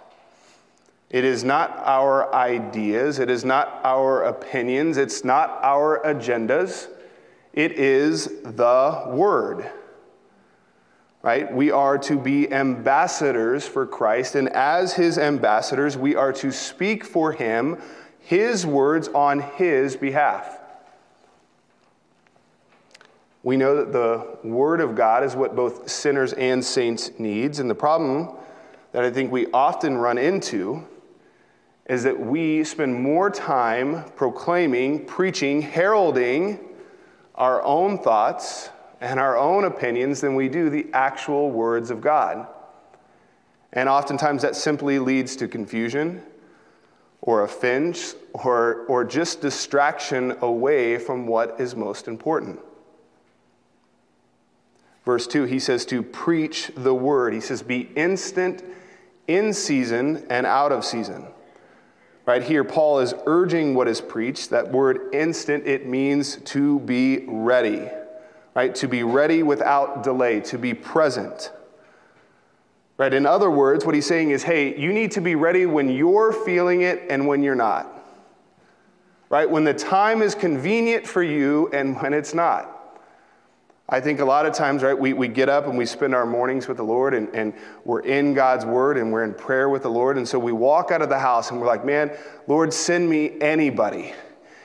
It 1.10 1.24
is 1.24 1.44
not 1.44 1.78
our 1.86 2.34
ideas. 2.34 3.20
It 3.20 3.30
is 3.30 3.46
not 3.46 3.80
our 3.84 4.24
opinions. 4.24 4.98
It's 4.98 5.24
not 5.24 5.60
our 5.62 6.02
agendas. 6.04 6.88
It 7.54 7.74
is 7.74 8.26
the 8.44 9.04
word. 9.08 9.70
Right? 11.22 11.52
We 11.52 11.72
are 11.72 11.98
to 12.00 12.18
be 12.20 12.52
ambassadors 12.52 13.68
for 13.68 13.88
Christ, 13.88 14.36
and 14.36 14.50
as 14.50 14.94
his 14.94 15.18
ambassadors, 15.18 15.98
we 15.98 16.16
are 16.16 16.32
to 16.34 16.52
speak 16.52 17.04
for 17.04 17.32
him 17.32 17.82
his 18.20 18.66
words 18.66 19.08
on 19.10 19.40
his 19.40 19.96
behalf. 19.96 20.60
We 23.44 23.56
know 23.56 23.76
that 23.76 23.94
the 23.94 24.40
Word 24.48 24.82
of 24.82 24.96
God 24.96 25.24
is 25.24 25.36
what 25.36 25.56
both 25.56 25.88
sinners 25.88 26.34
and 26.34 26.66
saints 26.66 27.12
needs. 27.20 27.60
And 27.60 27.70
the 27.70 27.76
problem 27.76 28.36
that 28.92 29.04
I 29.04 29.12
think 29.12 29.32
we 29.32 29.46
often 29.52 29.98
run 29.98 30.18
into 30.18 30.84
is 31.86 32.04
that 32.04 32.20
we 32.20 32.64
spend 32.64 32.96
more 32.96 33.30
time 33.30 34.04
proclaiming, 34.16 35.06
preaching, 35.06 35.62
heralding 35.62 36.60
our 37.36 37.62
own 37.64 37.98
thoughts 38.00 38.70
and 39.02 39.20
our 39.20 39.38
own 39.38 39.66
opinions 39.66 40.22
than 40.22 40.36
we 40.36 40.50
do 40.50 40.70
the 40.70 40.88
actual 40.94 41.52
words 41.52 41.92
of 41.92 42.02
God. 42.02 42.48
And 43.74 43.90
oftentimes 43.90 44.42
that 44.42 44.56
simply 44.56 45.00
leads 45.00 45.36
to 45.36 45.48
confusion 45.48 46.24
or 47.22 47.44
offense 47.44 48.16
or, 48.34 48.86
or 48.88 49.04
just 49.04 49.42
distraction 49.42 50.38
away 50.42 50.98
from 50.98 51.28
what 51.28 51.60
is 51.60 51.76
most 51.76 52.08
important. 52.08 52.60
Verse 55.04 55.28
2, 55.28 55.44
he 55.44 55.60
says 55.60 55.86
to 55.88 56.02
preach 56.02 56.72
the 56.76 56.96
word. 56.96 57.34
He 57.34 57.42
says, 57.42 57.62
be 57.62 57.82
instant 57.96 58.64
in 59.28 59.54
season 59.54 60.26
and 60.30 60.48
out 60.48 60.72
of 60.72 60.84
season. 60.84 61.28
Right 62.26 62.42
here, 62.42 62.64
Paul 62.64 63.00
is 63.00 63.14
urging 63.28 63.76
what 63.76 63.88
is 63.88 64.02
preached. 64.02 64.50
That 64.50 64.72
word 64.72 65.14
instant, 65.14 65.68
it 65.68 65.86
means 65.86 66.38
to 66.38 66.80
be 66.80 67.24
ready, 67.28 67.88
right? 68.56 68.74
To 68.76 68.88
be 68.88 69.04
ready 69.04 69.44
without 69.44 70.04
delay, 70.04 70.40
to 70.42 70.58
be 70.58 70.74
present. 70.74 71.52
Right? 72.98 73.14
In 73.14 73.26
other 73.26 73.52
words, 73.52 73.86
what 73.86 73.94
he's 73.94 74.06
saying 74.08 74.32
is, 74.32 74.44
hey, 74.44 74.80
you 74.80 74.92
need 74.92 75.12
to 75.12 75.22
be 75.22 75.36
ready 75.36 75.66
when 75.66 75.90
you're 75.90 76.32
feeling 76.32 76.82
it 76.82 77.04
and 77.10 77.28
when 77.28 77.44
you're 77.44 77.54
not. 77.54 77.92
Right? 79.30 79.50
When 79.50 79.64
the 79.64 79.74
time 79.74 80.22
is 80.22 80.34
convenient 80.34 81.06
for 81.06 81.22
you 81.22 81.70
and 81.74 82.02
when 82.02 82.14
it's 82.14 82.34
not. 82.34 82.75
I 83.88 84.00
think 84.00 84.20
a 84.20 84.26
lot 84.26 84.48
of 84.48 84.54
times, 84.54 84.82
right, 84.82 84.98
we, 84.98 85.14
we 85.14 85.28
get 85.28 85.48
up 85.48 85.68
and 85.68 85.78
we 85.78 85.86
spend 85.86 86.16
our 86.16 86.26
mornings 86.26 86.68
with 86.68 86.78
the 86.78 86.84
Lord 86.84 87.14
and, 87.14 87.30
and 87.36 87.54
we're 87.84 88.00
in 88.00 88.34
God's 88.34 88.66
word 88.66 88.98
and 88.98 89.12
we're 89.12 89.24
in 89.24 89.36
prayer 89.36 89.70
with 89.70 89.84
the 89.84 89.90
Lord. 89.90 90.18
And 90.18 90.28
so 90.28 90.40
we 90.40 90.52
walk 90.52 90.90
out 90.90 91.04
of 91.04 91.10
the 91.10 91.20
house 91.20 91.52
and 91.52 91.62
we're 91.62 91.68
like, 91.68 91.86
man, 91.86 92.12
Lord, 92.48 92.74
send 92.74 93.08
me 93.08 93.40
anybody. 93.42 94.14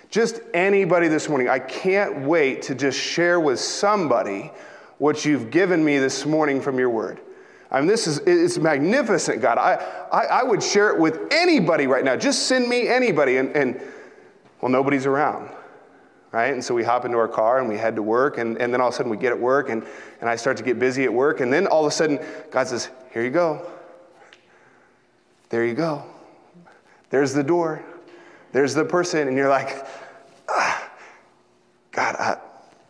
Just 0.08 0.40
anybody 0.54 1.08
this 1.08 1.28
morning. 1.28 1.50
I 1.50 1.58
can't 1.58 2.22
wait 2.22 2.62
to 2.62 2.74
just 2.74 2.98
share 2.98 3.38
with 3.38 3.60
somebody 3.60 4.52
what 4.96 5.26
you've 5.26 5.50
given 5.50 5.84
me 5.84 5.98
this 5.98 6.24
morning 6.24 6.60
from 6.62 6.78
your 6.78 6.90
word. 6.90 7.20
I 7.70 7.78
mean, 7.78 7.88
this 7.88 8.06
is 8.06 8.18
it's 8.26 8.58
magnificent, 8.58 9.42
God. 9.42 9.58
I, 9.58 9.74
I, 10.10 10.24
I 10.40 10.42
would 10.42 10.62
share 10.62 10.90
it 10.90 10.98
with 10.98 11.20
anybody 11.30 11.86
right 11.86 12.04
now. 12.04 12.16
Just 12.16 12.46
send 12.48 12.68
me 12.68 12.88
anybody. 12.88 13.36
And, 13.36 13.54
and 13.54 13.80
well, 14.62 14.72
nobody's 14.72 15.04
around 15.04 15.50
right? 16.32 16.52
And 16.52 16.64
so 16.64 16.74
we 16.74 16.84
hop 16.84 17.04
into 17.04 17.18
our 17.18 17.28
car 17.28 17.58
and 17.58 17.68
we 17.68 17.76
head 17.76 17.96
to 17.96 18.02
work, 18.02 18.38
and, 18.38 18.56
and 18.58 18.72
then 18.72 18.80
all 18.80 18.88
of 18.88 18.94
a 18.94 18.96
sudden 18.96 19.10
we 19.10 19.16
get 19.16 19.32
at 19.32 19.40
work, 19.40 19.68
and, 19.68 19.84
and 20.20 20.28
I 20.28 20.36
start 20.36 20.56
to 20.58 20.62
get 20.62 20.78
busy 20.78 21.04
at 21.04 21.12
work, 21.12 21.40
and 21.40 21.52
then 21.52 21.66
all 21.66 21.84
of 21.84 21.88
a 21.88 21.94
sudden 21.94 22.18
God 22.50 22.68
says, 22.68 22.90
Here 23.12 23.22
you 23.22 23.30
go. 23.30 23.70
There 25.50 25.66
you 25.66 25.74
go. 25.74 26.04
There's 27.10 27.34
the 27.34 27.42
door. 27.42 27.84
There's 28.52 28.74
the 28.74 28.84
person, 28.84 29.28
and 29.28 29.36
you're 29.36 29.48
like, 29.48 29.86
ah, 30.48 30.90
God, 31.92 32.16
I, 32.16 32.36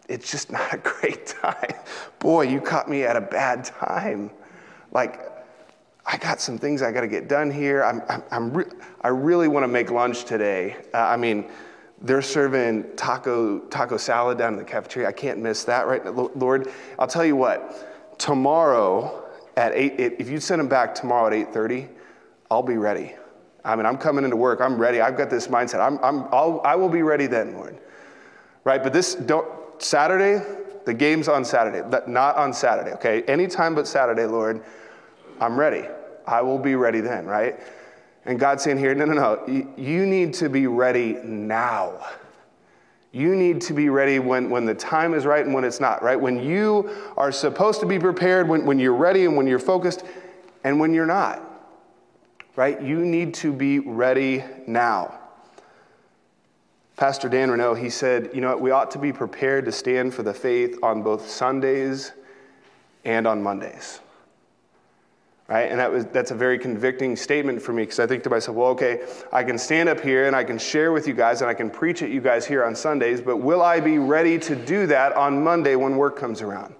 it's 0.08 0.30
just 0.30 0.50
not 0.52 0.72
a 0.72 0.78
great 1.00 1.26
time. 1.26 1.74
Boy, 2.18 2.42
you 2.42 2.60
caught 2.60 2.88
me 2.88 3.04
at 3.04 3.16
a 3.16 3.20
bad 3.20 3.64
time. 3.64 4.30
Like, 4.92 5.20
I 6.04 6.16
got 6.16 6.40
some 6.40 6.58
things 6.58 6.82
I 6.82 6.92
got 6.92 7.02
to 7.02 7.08
get 7.08 7.28
done 7.28 7.50
here. 7.50 7.84
I'm, 7.84 8.02
I'm, 8.08 8.22
I'm 8.30 8.52
re- 8.52 8.72
I 9.02 9.08
really 9.08 9.48
want 9.48 9.64
to 9.64 9.68
make 9.68 9.90
lunch 9.90 10.24
today. 10.24 10.76
Uh, 10.92 10.98
I 10.98 11.16
mean, 11.16 11.48
they're 12.00 12.22
serving 12.22 12.96
taco, 12.96 13.60
taco 13.60 13.96
salad 13.96 14.38
down 14.38 14.54
in 14.54 14.58
the 14.58 14.64
cafeteria. 14.64 15.08
I 15.08 15.12
can't 15.12 15.38
miss 15.38 15.64
that, 15.64 15.86
right? 15.86 16.04
Lord, 16.14 16.70
I'll 16.98 17.06
tell 17.06 17.24
you 17.24 17.36
what, 17.36 18.18
tomorrow 18.18 19.28
at 19.56 19.72
8, 19.74 20.16
if 20.18 20.30
you 20.30 20.40
send 20.40 20.60
them 20.60 20.68
back 20.68 20.94
tomorrow 20.94 21.26
at 21.26 21.52
8.30, 21.52 21.88
I'll 22.50 22.62
be 22.62 22.76
ready. 22.76 23.14
I 23.64 23.76
mean, 23.76 23.84
I'm 23.84 23.98
coming 23.98 24.24
into 24.24 24.36
work. 24.36 24.60
I'm 24.60 24.78
ready. 24.78 25.00
I've 25.00 25.16
got 25.16 25.28
this 25.28 25.48
mindset. 25.48 25.80
I'm, 25.80 25.98
I'm, 26.02 26.26
I'll, 26.32 26.62
I 26.64 26.74
will 26.74 26.88
be 26.88 27.02
ready 27.02 27.26
then, 27.26 27.52
Lord. 27.52 27.78
Right? 28.64 28.82
But 28.82 28.92
this, 28.92 29.14
don't, 29.14 29.46
Saturday, 29.82 30.44
the 30.86 30.94
game's 30.94 31.28
on 31.28 31.44
Saturday, 31.44 31.82
not 32.06 32.36
on 32.36 32.52
Saturday, 32.54 32.92
okay? 32.92 33.22
Anytime 33.22 33.74
but 33.74 33.86
Saturday, 33.86 34.24
Lord, 34.24 34.62
I'm 35.40 35.58
ready. 35.58 35.86
I 36.26 36.40
will 36.40 36.58
be 36.58 36.74
ready 36.74 37.00
then, 37.00 37.26
right? 37.26 37.60
And 38.24 38.38
God's 38.38 38.62
saying 38.62 38.78
here, 38.78 38.94
no, 38.94 39.06
no, 39.06 39.14
no, 39.14 39.72
you 39.76 40.06
need 40.06 40.34
to 40.34 40.48
be 40.48 40.66
ready 40.66 41.14
now. 41.24 42.06
You 43.12 43.34
need 43.34 43.60
to 43.62 43.72
be 43.72 43.88
ready 43.88 44.18
when, 44.18 44.50
when 44.50 44.66
the 44.66 44.74
time 44.74 45.14
is 45.14 45.26
right 45.26 45.44
and 45.44 45.54
when 45.54 45.64
it's 45.64 45.80
not, 45.80 46.02
right? 46.02 46.20
When 46.20 46.40
you 46.42 46.90
are 47.16 47.32
supposed 47.32 47.80
to 47.80 47.86
be 47.86 47.98
prepared, 47.98 48.48
when, 48.48 48.64
when 48.66 48.78
you're 48.78 48.94
ready 48.94 49.24
and 49.24 49.36
when 49.36 49.46
you're 49.46 49.58
focused, 49.58 50.04
and 50.62 50.78
when 50.78 50.92
you're 50.92 51.06
not, 51.06 51.42
right? 52.54 52.80
You 52.80 52.98
need 53.04 53.34
to 53.34 53.52
be 53.52 53.78
ready 53.78 54.44
now. 54.66 55.18
Pastor 56.96 57.30
Dan 57.30 57.50
Renault, 57.50 57.76
he 57.76 57.88
said, 57.88 58.30
you 58.34 58.42
know, 58.42 58.50
what, 58.50 58.60
we 58.60 58.70
ought 58.70 58.90
to 58.90 58.98
be 58.98 59.12
prepared 59.12 59.64
to 59.64 59.72
stand 59.72 60.12
for 60.12 60.22
the 60.22 60.34
faith 60.34 60.78
on 60.82 61.02
both 61.02 61.28
Sundays 61.28 62.12
and 63.06 63.26
on 63.26 63.42
Mondays 63.42 64.00
right? 65.50 65.68
And 65.68 65.80
that 65.80 65.90
was, 65.90 66.06
that's 66.06 66.30
a 66.30 66.34
very 66.34 66.58
convicting 66.58 67.16
statement 67.16 67.60
for 67.60 67.72
me 67.72 67.82
because 67.82 67.98
I 67.98 68.06
think 68.06 68.22
to 68.22 68.30
myself, 68.30 68.56
well, 68.56 68.68
okay, 68.68 69.04
I 69.32 69.42
can 69.42 69.58
stand 69.58 69.88
up 69.88 70.00
here 70.00 70.28
and 70.28 70.36
I 70.36 70.44
can 70.44 70.58
share 70.58 70.92
with 70.92 71.08
you 71.08 71.12
guys 71.12 71.42
and 71.42 71.50
I 71.50 71.54
can 71.54 71.68
preach 71.68 72.02
at 72.02 72.10
you 72.10 72.20
guys 72.20 72.46
here 72.46 72.64
on 72.64 72.76
Sundays, 72.76 73.20
but 73.20 73.38
will 73.38 73.60
I 73.60 73.80
be 73.80 73.98
ready 73.98 74.38
to 74.38 74.54
do 74.54 74.86
that 74.86 75.12
on 75.14 75.42
Monday 75.42 75.74
when 75.74 75.96
work 75.96 76.16
comes 76.16 76.40
around? 76.40 76.76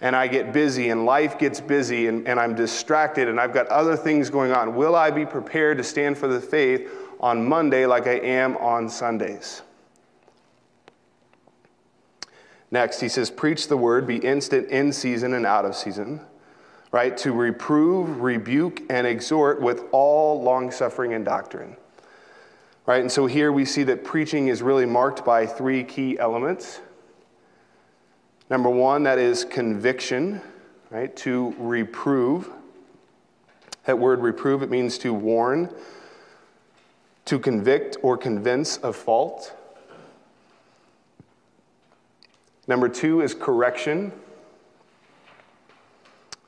And 0.00 0.16
I 0.16 0.26
get 0.26 0.54
busy 0.54 0.88
and 0.88 1.04
life 1.04 1.38
gets 1.38 1.60
busy 1.60 2.06
and, 2.06 2.26
and 2.26 2.40
I'm 2.40 2.54
distracted 2.54 3.28
and 3.28 3.38
I've 3.38 3.52
got 3.52 3.66
other 3.66 3.94
things 3.94 4.30
going 4.30 4.52
on. 4.52 4.74
Will 4.74 4.96
I 4.96 5.10
be 5.10 5.26
prepared 5.26 5.76
to 5.76 5.84
stand 5.84 6.16
for 6.16 6.28
the 6.28 6.40
faith 6.40 6.90
on 7.20 7.46
Monday 7.46 7.84
like 7.84 8.06
I 8.06 8.18
am 8.18 8.56
on 8.56 8.88
Sundays? 8.88 9.60
Next, 12.70 13.00
he 13.00 13.08
says, 13.08 13.30
Preach 13.30 13.68
the 13.68 13.76
word, 13.76 14.06
be 14.06 14.16
instant 14.16 14.68
in 14.70 14.94
season 14.94 15.34
and 15.34 15.44
out 15.44 15.66
of 15.66 15.76
season 15.76 16.20
right? 16.96 17.18
To 17.18 17.32
reprove, 17.32 18.22
rebuke, 18.22 18.80
and 18.88 19.06
exhort 19.06 19.60
with 19.60 19.84
all 19.92 20.42
long 20.42 20.70
suffering 20.70 21.12
and 21.12 21.26
doctrine. 21.26 21.76
Right? 22.86 23.02
And 23.02 23.12
so 23.12 23.26
here 23.26 23.52
we 23.52 23.66
see 23.66 23.82
that 23.82 24.02
preaching 24.02 24.48
is 24.48 24.62
really 24.62 24.86
marked 24.86 25.22
by 25.22 25.44
three 25.44 25.84
key 25.84 26.18
elements. 26.18 26.80
Number 28.48 28.70
one, 28.70 29.02
that 29.02 29.18
is 29.18 29.44
conviction, 29.44 30.40
right? 30.88 31.14
To 31.16 31.54
reprove. 31.58 32.48
That 33.84 33.98
word 33.98 34.20
reprove, 34.20 34.62
it 34.62 34.70
means 34.70 34.96
to 35.00 35.12
warn, 35.12 35.68
to 37.26 37.38
convict 37.38 37.98
or 38.02 38.16
convince 38.16 38.78
of 38.78 38.96
fault. 38.96 39.54
Number 42.66 42.88
two 42.88 43.20
is 43.20 43.34
correction. 43.34 44.12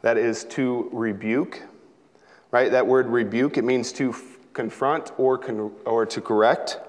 That 0.09 0.17
is 0.17 0.45
to 0.45 0.89
rebuke, 0.91 1.63
right? 2.51 2.71
That 2.71 2.87
word 2.87 3.09
rebuke, 3.09 3.59
it 3.59 3.65
means 3.65 3.93
to 3.93 4.09
f- 4.09 4.39
confront 4.55 5.13
or, 5.19 5.37
con- 5.37 5.71
or 5.85 6.07
to 6.07 6.23
correct. 6.23 6.81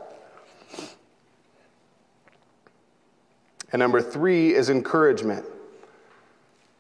And 3.73 3.81
number 3.81 4.01
three 4.01 4.55
is 4.55 4.69
encouragement 4.69 5.45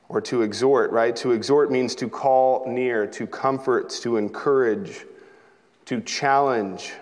or 0.07 0.21
to 0.21 0.43
exhort, 0.43 0.91
right? 0.91 1.13
To 1.17 1.33
exhort 1.33 1.71
means 1.73 1.93
to 1.95 2.07
call 2.07 2.65
near, 2.65 3.05
to 3.07 3.27
comfort, 3.27 3.89
to 4.01 4.15
encourage, 4.15 5.05
to 5.87 5.99
challenge. 5.99 6.93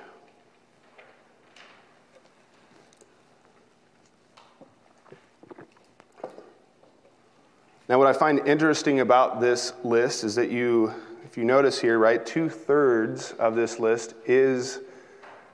Now, 7.89 7.97
what 7.97 8.07
I 8.07 8.11
find 8.11 8.45
interesting 8.45 8.99
about 8.99 9.39
this 9.39 9.71
list 9.81 10.25
is 10.25 10.35
that 10.35 10.51
you, 10.51 10.93
if 11.23 11.37
you 11.37 11.45
notice 11.45 11.79
here, 11.79 11.97
right, 11.97 12.25
two 12.25 12.49
thirds 12.49 13.31
of 13.39 13.55
this 13.55 13.79
list 13.79 14.13
is 14.25 14.79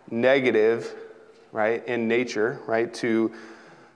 negative, 0.10 0.96
right, 1.52 1.86
in 1.88 2.08
nature, 2.08 2.60
right? 2.66 2.92
To, 2.96 3.32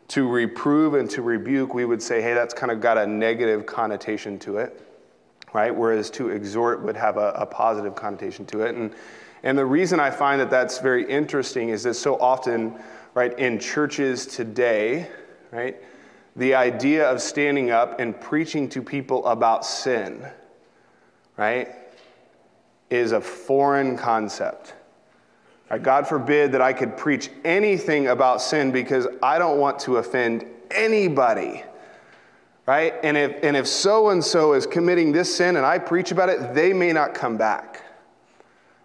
to 0.10 0.30
reprove 0.30 0.94
and 0.94 1.10
to 1.10 1.24
rebuke, 1.24 1.74
we 1.74 1.86
would 1.86 2.02
say, 2.02 2.22
hey, 2.22 2.36
that's 2.36 2.54
kind 2.54 2.72
of 2.72 2.80
got 2.80 3.00
a 3.00 3.08
negative 3.08 3.66
connotation 3.66 4.38
to 4.40 4.58
it, 4.58 4.88
right? 5.54 5.76
Whereas 5.76 6.12
to 6.12 6.30
exhort 6.30 6.84
would 6.84 6.96
have 6.96 7.18
a, 7.18 7.32
a 7.32 7.46
positive 7.48 7.96
connotation 7.96 8.46
to 8.48 8.62
it. 8.62 8.76
And, 8.76 8.94
and 9.42 9.58
the 9.58 9.66
reason 9.66 10.00
I 10.00 10.12
find 10.12 10.40
that 10.42 10.52
that's 10.52 10.78
very 10.78 11.10
interesting 11.10 11.70
is 11.70 11.82
that 11.84 11.96
so 11.96 12.20
often, 12.20 12.76
right, 13.16 13.38
in 13.40 13.58
churches 13.58 14.28
today, 14.28 15.10
right, 15.52 15.76
the 16.38 16.54
idea 16.54 17.10
of 17.10 17.20
standing 17.20 17.72
up 17.72 18.00
and 18.00 18.20
preaching 18.22 18.70
to 18.70 18.82
people 18.82 19.26
about 19.26 19.66
sin, 19.66 20.24
right, 21.36 21.70
is 22.92 23.12
a 23.12 23.20
foreign 23.20 23.98
concept. 23.98 24.76
Right, 25.70 25.82
God 25.82 26.08
forbid 26.08 26.52
that 26.52 26.62
I 26.62 26.74
could 26.74 26.96
preach 26.96 27.30
anything 27.44 28.08
about 28.08 28.42
sin 28.42 28.72
because 28.72 29.08
I 29.22 29.40
don't 29.40 29.60
want 29.60 29.80
to 29.80 29.98
offend 29.98 30.46
anybody. 30.72 31.64
Right? 32.68 32.94
And 33.04 33.18
if, 33.18 33.44
and 33.44 33.58
if 33.58 33.68
so 33.68 34.10
and 34.10 34.24
so 34.24 34.54
is 34.54 34.68
committing 34.68 35.12
this 35.12 35.36
sin 35.36 35.58
and 35.58 35.66
I 35.66 35.80
preach 35.80 36.12
about 36.12 36.30
it, 36.30 36.54
they 36.54 36.72
may 36.72 36.94
not 36.94 37.14
come 37.14 37.36
back. 37.36 37.84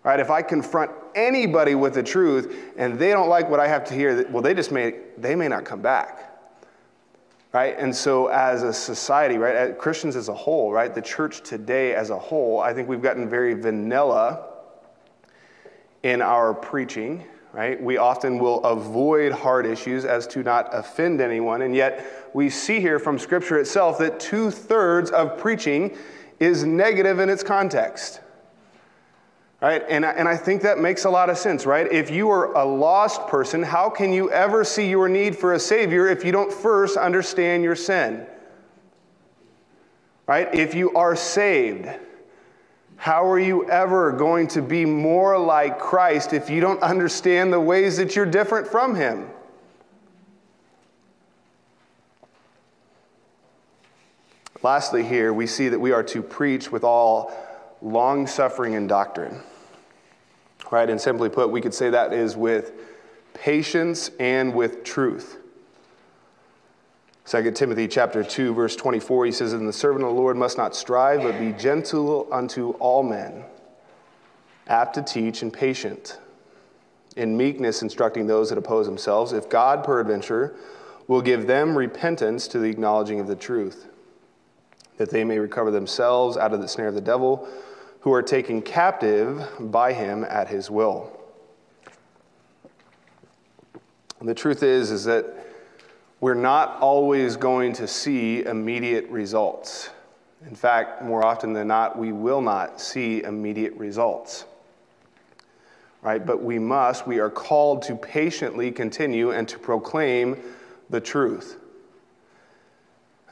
Right? 0.04 0.18
If 0.18 0.30
I 0.30 0.40
confront 0.40 0.90
anybody 1.14 1.74
with 1.74 1.94
the 1.94 2.02
truth 2.02 2.56
and 2.76 2.98
they 2.98 3.10
don't 3.10 3.28
like 3.28 3.50
what 3.50 3.60
I 3.60 3.68
have 3.68 3.84
to 3.86 3.94
hear, 3.94 4.26
well, 4.30 4.42
they 4.42 4.54
just 4.54 4.72
may, 4.72 4.94
they 5.18 5.34
may 5.34 5.48
not 5.48 5.64
come 5.64 5.82
back 5.82 6.31
right? 7.52 7.78
And 7.78 7.94
so, 7.94 8.28
as 8.28 8.62
a 8.62 8.72
society, 8.72 9.36
right, 9.36 9.54
as 9.54 9.74
Christians 9.78 10.16
as 10.16 10.28
a 10.28 10.34
whole, 10.34 10.72
right, 10.72 10.94
the 10.94 11.02
church 11.02 11.42
today 11.42 11.94
as 11.94 12.10
a 12.10 12.18
whole, 12.18 12.60
I 12.60 12.72
think 12.72 12.88
we've 12.88 13.02
gotten 13.02 13.28
very 13.28 13.54
vanilla 13.54 14.48
in 16.02 16.22
our 16.22 16.54
preaching, 16.54 17.24
right? 17.52 17.80
We 17.80 17.98
often 17.98 18.38
will 18.38 18.64
avoid 18.64 19.32
hard 19.32 19.66
issues 19.66 20.06
as 20.06 20.26
to 20.28 20.42
not 20.42 20.70
offend 20.72 21.20
anyone, 21.20 21.62
and 21.62 21.76
yet 21.76 22.30
we 22.32 22.48
see 22.48 22.80
here 22.80 22.98
from 22.98 23.18
Scripture 23.18 23.58
itself 23.58 23.98
that 23.98 24.18
two 24.18 24.50
thirds 24.50 25.10
of 25.10 25.36
preaching 25.36 25.96
is 26.40 26.64
negative 26.64 27.18
in 27.18 27.28
its 27.28 27.42
context. 27.42 28.21
Right? 29.62 29.84
And, 29.88 30.04
and 30.04 30.28
I 30.28 30.36
think 30.36 30.62
that 30.62 30.80
makes 30.80 31.04
a 31.04 31.10
lot 31.10 31.30
of 31.30 31.38
sense, 31.38 31.66
right? 31.66 31.90
If 31.92 32.10
you 32.10 32.28
are 32.30 32.52
a 32.56 32.64
lost 32.64 33.28
person, 33.28 33.62
how 33.62 33.88
can 33.88 34.12
you 34.12 34.28
ever 34.32 34.64
see 34.64 34.90
your 34.90 35.08
need 35.08 35.36
for 35.38 35.54
a 35.54 35.60
Savior 35.60 36.08
if 36.08 36.24
you 36.24 36.32
don't 36.32 36.52
first 36.52 36.96
understand 36.96 37.62
your 37.62 37.76
sin? 37.76 38.26
Right? 40.26 40.52
If 40.52 40.74
you 40.74 40.92
are 40.94 41.14
saved, 41.14 41.88
how 42.96 43.24
are 43.30 43.38
you 43.38 43.70
ever 43.70 44.10
going 44.10 44.48
to 44.48 44.62
be 44.62 44.84
more 44.84 45.38
like 45.38 45.78
Christ 45.78 46.32
if 46.32 46.50
you 46.50 46.60
don't 46.60 46.82
understand 46.82 47.52
the 47.52 47.60
ways 47.60 47.98
that 47.98 48.16
you're 48.16 48.26
different 48.26 48.66
from 48.66 48.96
Him? 48.96 49.30
Lastly, 54.60 55.04
here 55.04 55.32
we 55.32 55.46
see 55.46 55.68
that 55.68 55.78
we 55.78 55.92
are 55.92 56.02
to 56.04 56.20
preach 56.20 56.72
with 56.72 56.82
all 56.82 57.32
long 57.80 58.26
suffering 58.26 58.74
and 58.74 58.88
doctrine 58.88 59.40
right? 60.72 60.88
And 60.88 61.00
simply 61.00 61.28
put, 61.28 61.50
we 61.50 61.60
could 61.60 61.74
say 61.74 61.90
that 61.90 62.12
is 62.12 62.34
with 62.34 62.72
patience 63.34 64.10
and 64.18 64.54
with 64.54 64.82
truth. 64.82 65.38
2 67.26 67.52
Timothy 67.52 67.86
chapter 67.86 68.24
2 68.24 68.52
verse 68.52 68.74
24 68.74 69.26
he 69.26 69.32
says 69.32 69.52
and 69.52 69.68
the 69.68 69.72
servant 69.72 70.04
of 70.04 70.10
the 70.10 70.20
Lord 70.20 70.36
must 70.36 70.58
not 70.58 70.74
strive 70.74 71.22
but 71.22 71.38
be 71.38 71.52
gentle 71.52 72.26
unto 72.32 72.70
all 72.72 73.04
men 73.04 73.44
apt 74.66 74.94
to 74.94 75.02
teach 75.02 75.42
and 75.42 75.52
patient 75.52 76.18
in 77.14 77.36
meekness 77.36 77.80
instructing 77.80 78.26
those 78.26 78.48
that 78.48 78.58
oppose 78.58 78.86
themselves 78.86 79.32
if 79.32 79.48
God 79.48 79.84
peradventure 79.84 80.56
will 81.06 81.22
give 81.22 81.46
them 81.46 81.78
repentance 81.78 82.48
to 82.48 82.58
the 82.58 82.68
acknowledging 82.68 83.20
of 83.20 83.28
the 83.28 83.36
truth 83.36 83.86
that 84.96 85.10
they 85.10 85.22
may 85.22 85.38
recover 85.38 85.70
themselves 85.70 86.36
out 86.36 86.52
of 86.52 86.60
the 86.60 86.66
snare 86.66 86.88
of 86.88 86.94
the 86.96 87.00
devil 87.00 87.48
who 88.02 88.12
are 88.12 88.22
taken 88.22 88.60
captive 88.60 89.48
by 89.58 89.92
him 89.92 90.24
at 90.24 90.48
his 90.48 90.70
will. 90.70 91.10
And 94.18 94.28
the 94.28 94.34
truth 94.34 94.62
is 94.62 94.90
is 94.90 95.04
that 95.04 95.26
we're 96.20 96.34
not 96.34 96.80
always 96.80 97.36
going 97.36 97.72
to 97.74 97.88
see 97.88 98.44
immediate 98.44 99.08
results. 99.08 99.90
In 100.46 100.54
fact, 100.54 101.02
more 101.02 101.24
often 101.24 101.52
than 101.52 101.68
not, 101.68 101.96
we 101.96 102.12
will 102.12 102.40
not 102.40 102.80
see 102.80 103.22
immediate 103.22 103.74
results. 103.74 104.44
Right? 106.00 106.24
But 106.24 106.42
we 106.42 106.58
must, 106.58 107.06
we 107.06 107.20
are 107.20 107.30
called 107.30 107.82
to 107.82 107.94
patiently 107.94 108.72
continue 108.72 109.30
and 109.30 109.48
to 109.48 109.58
proclaim 109.58 110.36
the 110.90 111.00
truth. 111.00 111.58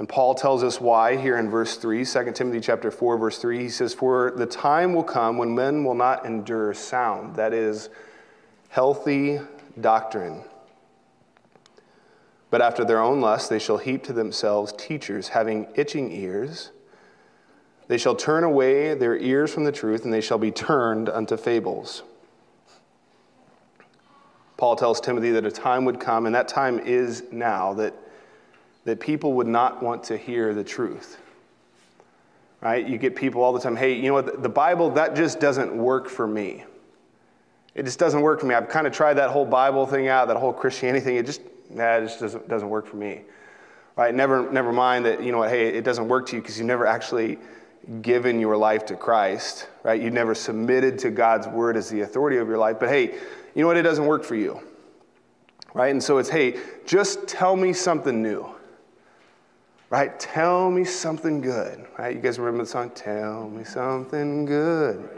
And 0.01 0.09
Paul 0.09 0.35
tells 0.35 0.65
us 0.65 0.81
why 0.81 1.19
here 1.19 1.37
in 1.37 1.51
verse 1.51 1.77
3, 1.77 2.07
2 2.07 2.33
Timothy 2.33 2.59
chapter 2.59 2.91
4, 2.91 3.19
verse 3.19 3.37
3. 3.37 3.59
He 3.59 3.69
says, 3.69 3.93
For 3.93 4.33
the 4.35 4.47
time 4.47 4.95
will 4.95 5.05
come 5.05 5.37
when 5.37 5.55
men 5.55 5.85
will 5.85 5.95
not 5.95 6.25
endure 6.25 6.73
sound, 6.73 7.37
that 7.37 7.53
is, 7.53 7.91
healthy 8.71 9.41
doctrine. 9.79 10.43
But 12.49 12.63
after 12.63 12.83
their 12.83 13.03
own 13.03 13.21
lust, 13.21 13.51
they 13.51 13.59
shall 13.59 13.77
heap 13.77 14.03
to 14.05 14.15
themselves 14.15 14.73
teachers 14.73 15.29
having 15.29 15.69
itching 15.75 16.11
ears. 16.11 16.71
They 17.89 17.99
shall 17.99 18.17
turn 18.17 18.43
away 18.43 18.95
their 18.95 19.19
ears 19.19 19.53
from 19.53 19.65
the 19.65 19.73
truth, 19.73 20.05
and 20.05 20.15
they 20.15 20.23
shall 20.23 20.39
be 20.39 20.51
turned 20.51 21.11
unto 21.11 21.37
fables. 21.37 22.05
Paul 24.57 24.77
tells 24.77 24.99
Timothy 24.99 25.33
that 25.33 25.45
a 25.45 25.51
time 25.51 25.85
would 25.85 26.01
come, 26.01 26.25
and 26.25 26.35
that 26.35 26.49
time 26.49 26.79
is 26.79 27.25
now, 27.31 27.75
that 27.75 27.93
that 28.85 29.01
people 29.01 29.35
would 29.35 29.47
not 29.47 29.83
want 29.83 30.05
to 30.05 30.17
hear 30.17 30.55
the 30.55 30.65
truth. 30.65 31.19
Right? 32.61 32.87
You 32.87 32.99
get 32.99 33.17
people 33.17 33.43
all 33.43 33.53
the 33.53 33.61
time, 33.61 33.77
hey, 33.77 33.95
you 33.95 34.09
know 34.09 34.15
what, 34.15 34.43
the 34.43 34.49
Bible, 34.49 34.91
that 34.91 35.17
just 35.17 35.41
doesn't 35.41 35.75
work 35.77 36.09
for 36.09 36.27
me. 36.27 36.65
It 37.75 37.85
just 37.85 37.99
doesn't 37.99 38.21
work 38.21 38.41
for 38.41 38.47
me. 38.47 38.55
I've 38.55 38.69
kind 38.69 38.87
of 38.87 38.93
tried 38.93 39.15
that 39.15 39.31
whole 39.31 39.47
Bible 39.47 39.87
thing 39.87 40.09
out, 40.09 40.29
that 40.29 40.37
whole 40.37 40.53
Christianity 40.53 41.05
thing. 41.05 41.17
It 41.17 41.25
just, 41.25 41.41
nah, 41.71 41.97
it 41.97 42.03
just 42.03 42.21
doesn't, 42.21 42.49
doesn't 42.49 42.69
work 42.69 42.87
for 42.87 42.97
me. 42.97 43.23
Right? 43.97 44.15
Never, 44.15 44.51
never 44.51 44.73
mind 44.73 45.07
that, 45.07 45.23
you 45.23 45.33
know 45.33 45.39
what, 45.39 45.51
hey, 45.51 45.69
it 45.69 45.85
doesn't 45.85 46.09
work 46.09 46.27
to 46.27 46.37
you 46.37 46.43
because 46.43 46.59
you've 46.59 46.67
never 46.67 46.87
actually 46.87 47.39
given 48.03 48.41
your 48.41 48.57
life 48.57 48.85
to 48.87 48.97
Christ, 48.97 49.67
right? 49.83 50.01
You've 50.01 50.13
never 50.13 50.35
submitted 50.35 50.99
to 51.01 51.11
God's 51.11 51.49
word 51.49 51.77
as 51.77 51.89
the 51.89 52.03
authority 52.03 52.37
of 52.37 52.47
your 52.47 52.59
life. 52.59 52.77
But 52.79 52.91
hey, 52.91 53.15
you 53.55 53.63
know 53.63 53.67
what? 53.67 53.77
It 53.77 53.83
doesn't 53.83 54.05
work 54.05 54.23
for 54.23 54.35
you, 54.35 54.61
right? 55.73 55.91
And 55.91 56.03
so 56.03 56.19
it's, 56.19 56.29
hey, 56.29 56.61
just 56.87 57.27
tell 57.27 57.57
me 57.57 57.73
something 57.73 58.23
new 58.23 58.55
right? 59.91 60.19
Tell 60.21 60.71
me 60.71 60.85
something 60.85 61.41
good, 61.41 61.85
right? 61.99 62.15
You 62.15 62.23
guys 62.23 62.39
remember 62.39 62.63
the 62.65 62.71
song, 62.71 62.91
Tell 62.91 63.49
Me 63.51 63.65
Something 63.65 64.47
Good? 64.47 65.09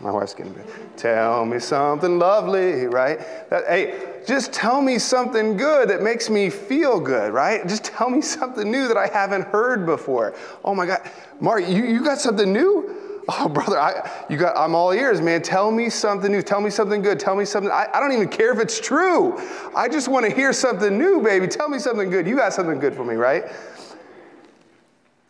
My 0.00 0.12
wife's 0.12 0.32
getting 0.32 0.54
good. 0.54 0.66
Tell 0.96 1.44
me 1.44 1.58
something 1.58 2.20
lovely, 2.20 2.86
right? 2.86 3.18
That, 3.50 3.64
hey, 3.66 4.22
just 4.26 4.52
tell 4.52 4.80
me 4.80 4.96
something 4.98 5.56
good 5.56 5.88
that 5.88 6.02
makes 6.02 6.30
me 6.30 6.50
feel 6.50 7.00
good, 7.00 7.32
right? 7.32 7.66
Just 7.66 7.84
tell 7.84 8.08
me 8.08 8.20
something 8.22 8.70
new 8.70 8.86
that 8.86 8.96
I 8.96 9.08
haven't 9.08 9.42
heard 9.48 9.86
before. 9.86 10.34
Oh 10.64 10.72
my 10.74 10.86
God, 10.86 11.00
Mark, 11.40 11.66
you, 11.66 11.84
you 11.84 12.04
got 12.04 12.18
something 12.18 12.52
new? 12.52 12.97
Oh, 13.30 13.46
brother, 13.46 13.78
I, 13.78 14.10
you 14.30 14.38
got, 14.38 14.56
I'm 14.56 14.74
all 14.74 14.92
ears, 14.92 15.20
man. 15.20 15.42
Tell 15.42 15.70
me 15.70 15.90
something 15.90 16.32
new. 16.32 16.40
Tell 16.40 16.62
me 16.62 16.70
something 16.70 17.02
good. 17.02 17.20
Tell 17.20 17.36
me 17.36 17.44
something. 17.44 17.70
I, 17.70 17.86
I 17.92 18.00
don't 18.00 18.12
even 18.12 18.28
care 18.28 18.52
if 18.52 18.58
it's 18.58 18.80
true. 18.80 19.38
I 19.76 19.86
just 19.86 20.08
want 20.08 20.24
to 20.24 20.34
hear 20.34 20.50
something 20.54 20.96
new, 20.96 21.20
baby. 21.20 21.46
Tell 21.46 21.68
me 21.68 21.78
something 21.78 22.08
good. 22.08 22.26
You 22.26 22.36
got 22.36 22.54
something 22.54 22.78
good 22.78 22.94
for 22.94 23.04
me, 23.04 23.16
right? 23.16 23.44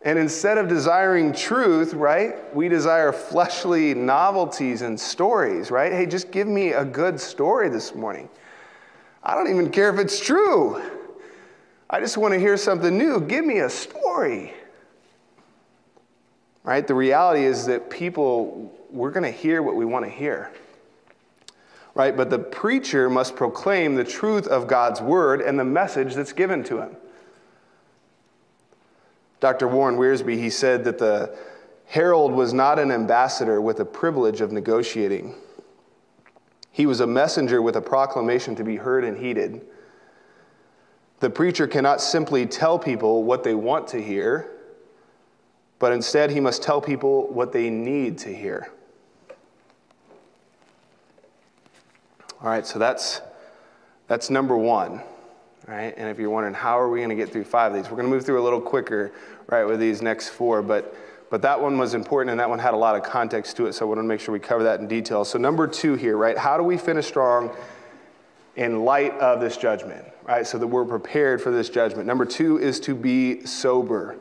And 0.02 0.16
instead 0.16 0.58
of 0.58 0.68
desiring 0.68 1.32
truth, 1.32 1.92
right, 1.92 2.54
we 2.54 2.68
desire 2.68 3.10
fleshly 3.10 3.94
novelties 3.94 4.82
and 4.82 4.98
stories, 4.98 5.72
right? 5.72 5.90
Hey, 5.90 6.06
just 6.06 6.30
give 6.30 6.46
me 6.46 6.72
a 6.72 6.84
good 6.84 7.18
story 7.18 7.68
this 7.68 7.96
morning. 7.96 8.28
I 9.24 9.34
don't 9.34 9.50
even 9.50 9.70
care 9.70 9.92
if 9.92 9.98
it's 9.98 10.20
true. 10.20 10.80
I 11.90 11.98
just 11.98 12.16
want 12.16 12.32
to 12.32 12.38
hear 12.38 12.56
something 12.56 12.96
new. 12.96 13.20
Give 13.20 13.44
me 13.44 13.58
a 13.58 13.68
story. 13.68 14.54
Right? 16.68 16.86
The 16.86 16.94
reality 16.94 17.46
is 17.46 17.64
that 17.64 17.88
people, 17.88 18.70
we're 18.90 19.10
going 19.10 19.24
to 19.24 19.30
hear 19.30 19.62
what 19.62 19.74
we 19.74 19.86
want 19.86 20.04
to 20.04 20.10
hear. 20.10 20.52
Right? 21.94 22.14
But 22.14 22.28
the 22.28 22.38
preacher 22.38 23.08
must 23.08 23.36
proclaim 23.36 23.94
the 23.94 24.04
truth 24.04 24.46
of 24.46 24.66
God's 24.66 25.00
word 25.00 25.40
and 25.40 25.58
the 25.58 25.64
message 25.64 26.14
that's 26.14 26.34
given 26.34 26.62
to 26.64 26.82
him. 26.82 26.94
Dr. 29.40 29.66
Warren 29.66 29.96
Wiersbe, 29.96 30.36
he 30.36 30.50
said 30.50 30.84
that 30.84 30.98
the 30.98 31.34
herald 31.86 32.32
was 32.32 32.52
not 32.52 32.78
an 32.78 32.92
ambassador 32.92 33.62
with 33.62 33.78
the 33.78 33.86
privilege 33.86 34.42
of 34.42 34.52
negotiating. 34.52 35.36
He 36.70 36.84
was 36.84 37.00
a 37.00 37.06
messenger 37.06 37.62
with 37.62 37.76
a 37.76 37.80
proclamation 37.80 38.54
to 38.56 38.62
be 38.62 38.76
heard 38.76 39.04
and 39.04 39.16
heeded. 39.16 39.62
The 41.20 41.30
preacher 41.30 41.66
cannot 41.66 42.02
simply 42.02 42.44
tell 42.44 42.78
people 42.78 43.22
what 43.22 43.42
they 43.42 43.54
want 43.54 43.88
to 43.88 44.02
hear, 44.02 44.50
but 45.78 45.92
instead 45.92 46.30
he 46.30 46.40
must 46.40 46.62
tell 46.62 46.80
people 46.80 47.28
what 47.32 47.52
they 47.52 47.70
need 47.70 48.18
to 48.18 48.34
hear. 48.34 48.70
All 52.40 52.48
right, 52.48 52.66
so 52.66 52.78
that's, 52.78 53.20
that's 54.06 54.30
number 54.30 54.56
one 54.56 55.02
right? 55.68 55.92
And 55.98 56.08
if 56.08 56.18
you're 56.18 56.30
wondering 56.30 56.54
how 56.54 56.80
are 56.80 56.88
we 56.88 57.00
going 57.00 57.10
to 57.10 57.14
get 57.14 57.30
through 57.30 57.44
five 57.44 57.72
of 57.72 57.76
these, 57.76 57.90
we're 57.90 57.98
going 57.98 58.08
to 58.08 58.10
move 58.10 58.24
through 58.24 58.40
a 58.40 58.42
little 58.42 58.60
quicker, 58.60 59.12
right, 59.48 59.64
with 59.64 59.78
these 59.78 60.02
next 60.02 60.30
four. 60.30 60.62
But 60.62 60.96
but 61.30 61.42
that 61.42 61.60
one 61.60 61.76
was 61.76 61.92
important, 61.92 62.30
and 62.30 62.40
that 62.40 62.48
one 62.48 62.58
had 62.58 62.72
a 62.72 62.76
lot 62.76 62.96
of 62.96 63.02
context 63.02 63.56
to 63.58 63.66
it. 63.66 63.74
So 63.74 63.84
I 63.84 63.88
want 63.88 63.98
to 63.98 64.02
make 64.02 64.18
sure 64.18 64.32
we 64.32 64.40
cover 64.40 64.62
that 64.64 64.80
in 64.80 64.88
detail. 64.88 65.26
So 65.26 65.38
number 65.38 65.66
two 65.66 65.94
here, 65.94 66.16
right? 66.16 66.38
How 66.38 66.56
do 66.56 66.62
we 66.62 66.78
finish 66.78 67.06
strong 67.06 67.54
in 68.56 68.82
light 68.84 69.12
of 69.18 69.38
this 69.38 69.58
judgment, 69.58 70.06
right? 70.24 70.46
So 70.46 70.56
that 70.56 70.66
we're 70.66 70.86
prepared 70.86 71.42
for 71.42 71.50
this 71.50 71.68
judgment. 71.68 72.06
Number 72.06 72.24
two 72.24 72.58
is 72.58 72.80
to 72.80 72.94
be 72.94 73.44
sober. 73.44 74.16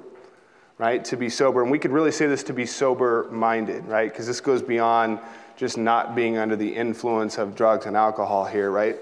Right, 0.79 1.03
to 1.05 1.17
be 1.17 1.29
sober. 1.29 1.63
And 1.63 1.71
we 1.71 1.79
could 1.79 1.91
really 1.91 2.11
say 2.11 2.27
this 2.27 2.43
to 2.43 2.53
be 2.53 2.67
sober 2.67 3.27
minded, 3.31 3.87
right? 3.87 4.11
Because 4.11 4.27
this 4.27 4.39
goes 4.39 4.61
beyond 4.61 5.19
just 5.55 5.75
not 5.75 6.15
being 6.15 6.37
under 6.37 6.55
the 6.55 6.75
influence 6.75 7.39
of 7.39 7.55
drugs 7.55 7.87
and 7.87 7.97
alcohol 7.97 8.45
here, 8.45 8.69
right? 8.69 8.97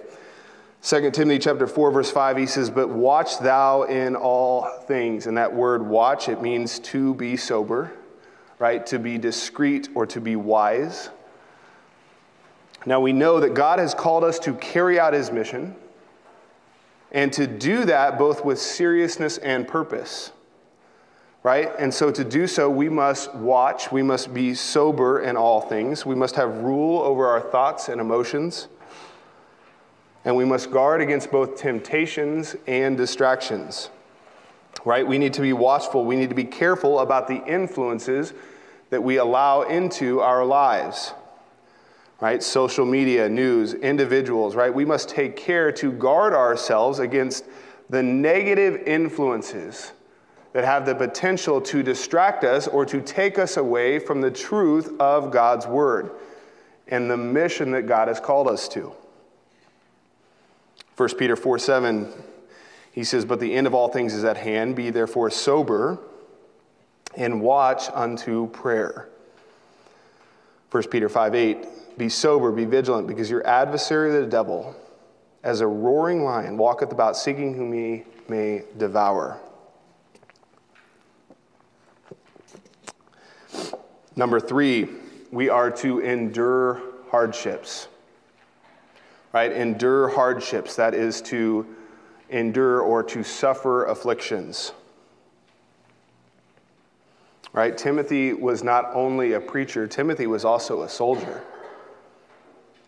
2 0.86 1.10
Timothy 1.10 1.40
chapter 1.40 1.66
4 1.66 1.90
verse 1.90 2.12
5 2.12 2.38
he 2.38 2.46
says 2.46 2.70
but 2.70 2.90
watch 2.90 3.40
thou 3.40 3.84
in 3.84 4.16
all 4.16 4.70
things 4.82 5.26
and 5.26 5.36
that 5.36 5.52
word 5.52 5.82
watch 5.82 6.30
it 6.30 6.44
means 6.44 6.78
to 6.78 7.16
be 7.16 7.36
sober 7.36 7.92
right 8.60 8.86
to 8.86 9.00
be 9.00 9.18
discreet 9.18 9.90
or 9.96 10.06
to 10.06 10.22
be 10.22 10.36
wise 10.36 11.10
now 12.86 13.00
we 13.00 13.14
know 13.14 13.40
that 13.40 13.56
God 13.56 13.80
has 13.80 13.96
called 13.96 14.24
us 14.24 14.38
to 14.40 14.54
carry 14.54 15.00
out 15.00 15.14
his 15.14 15.32
mission 15.32 15.76
and 17.12 17.34
to 17.34 17.48
do 17.48 17.86
that 17.86 18.20
both 18.20 18.46
with 18.46 18.60
seriousness 18.60 19.40
and 19.40 19.68
purpose 19.68 20.32
right 21.46 21.72
and 21.78 21.94
so 21.94 22.10
to 22.10 22.24
do 22.24 22.48
so 22.48 22.70
we 22.70 22.90
must 22.90 23.34
watch 23.36 23.92
we 23.92 24.02
must 24.02 24.34
be 24.34 24.54
sober 24.54 25.22
in 25.22 25.38
all 25.38 25.62
things 25.62 26.06
we 26.06 26.16
must 26.16 26.36
have 26.36 26.50
rule 26.58 27.02
over 27.02 27.28
our 27.28 27.42
thoughts 27.42 27.88
and 27.88 28.02
emotions 28.02 28.68
and 30.26 30.36
we 30.36 30.44
must 30.44 30.72
guard 30.72 31.02
against 31.02 31.32
both 31.32 31.56
temptations 31.56 32.56
and 32.66 32.98
distractions. 32.98 33.92
Right? 34.84 35.08
We 35.08 35.20
need 35.20 35.34
to 35.34 35.42
be 35.42 35.54
watchful. 35.54 36.04
We 36.04 36.16
need 36.16 36.30
to 36.30 36.36
be 36.36 36.44
careful 36.44 37.00
about 37.00 37.28
the 37.28 37.44
influences 37.46 38.34
that 38.90 39.02
we 39.02 39.18
allow 39.18 39.62
into 39.62 40.20
our 40.20 40.44
lives. 40.44 41.14
Right? 42.20 42.42
Social 42.42 42.86
media, 42.86 43.30
news, 43.30 43.76
individuals, 43.76 44.56
right? 44.56 44.74
We 44.74 44.86
must 44.86 45.10
take 45.10 45.38
care 45.38 45.72
to 45.74 45.92
guard 45.92 46.34
ourselves 46.34 47.00
against 47.00 47.46
the 47.90 48.02
negative 48.02 48.82
influences 48.88 49.92
that 50.56 50.64
have 50.64 50.86
the 50.86 50.96
potential 50.96 51.60
to 51.60 51.84
distract 51.84 52.46
us 52.46 52.66
or 52.66 52.86
to 52.86 53.02
take 53.02 53.38
us 53.38 53.58
away 53.58 54.00
from 54.00 54.22
the 54.22 54.32
truth 54.32 54.90
of 55.02 55.30
God's 55.30 55.68
word 55.68 56.12
and 56.88 57.12
the 57.12 57.18
mission 57.18 57.72
that 57.72 57.88
God 57.88 58.08
has 58.08 58.22
called 58.22 58.48
us 58.48 58.70
to. 58.70 58.94
1 60.96 61.10
Peter 61.18 61.36
4 61.36 61.60
7, 61.60 62.08
he 62.94 63.04
says, 63.04 63.26
But 63.26 63.42
the 63.42 63.54
end 63.54 63.68
of 63.68 63.74
all 63.74 63.90
things 63.90 64.14
is 64.14 64.24
at 64.24 64.38
hand. 64.38 64.78
Be 64.78 64.92
therefore 64.92 65.30
sober 65.30 66.00
and 67.18 67.42
watch 67.42 67.90
unto 67.94 68.48
prayer. 68.52 69.10
1 70.72 70.84
Peter 70.84 71.10
5 71.10 71.36
8, 71.36 71.98
Be 71.98 72.08
sober, 72.08 72.54
be 72.54 72.64
vigilant, 72.64 73.10
because 73.10 73.30
your 73.30 73.46
adversary, 73.46 74.10
the 74.22 74.26
devil, 74.26 74.74
as 75.44 75.60
a 75.60 75.68
roaring 75.68 76.24
lion, 76.24 76.56
walketh 76.56 76.94
about 76.94 77.18
seeking 77.18 77.54
whom 77.56 77.74
he 77.74 78.06
may 78.30 78.64
devour. 78.78 79.42
Number 84.16 84.40
three, 84.40 84.88
we 85.32 85.50
are 85.50 85.72
to 85.72 86.00
endure 86.00 86.82
hardships 87.10 87.88
right? 89.36 89.52
Endure 89.52 90.08
hardships, 90.08 90.78
that 90.78 90.94
is 90.94 91.22
to 91.24 91.68
endure 92.30 92.80
or 92.80 93.04
to 93.04 93.22
suffer 93.22 93.84
afflictions. 93.84 94.72
Right? 97.52 97.78
Timothy 97.78 98.32
was 98.32 98.64
not 98.64 98.90
only 98.94 99.34
a 99.34 99.42
preacher, 99.42 99.88
Timothy 99.88 100.26
was 100.26 100.46
also 100.46 100.84
a 100.84 100.90
soldier. 100.90 101.44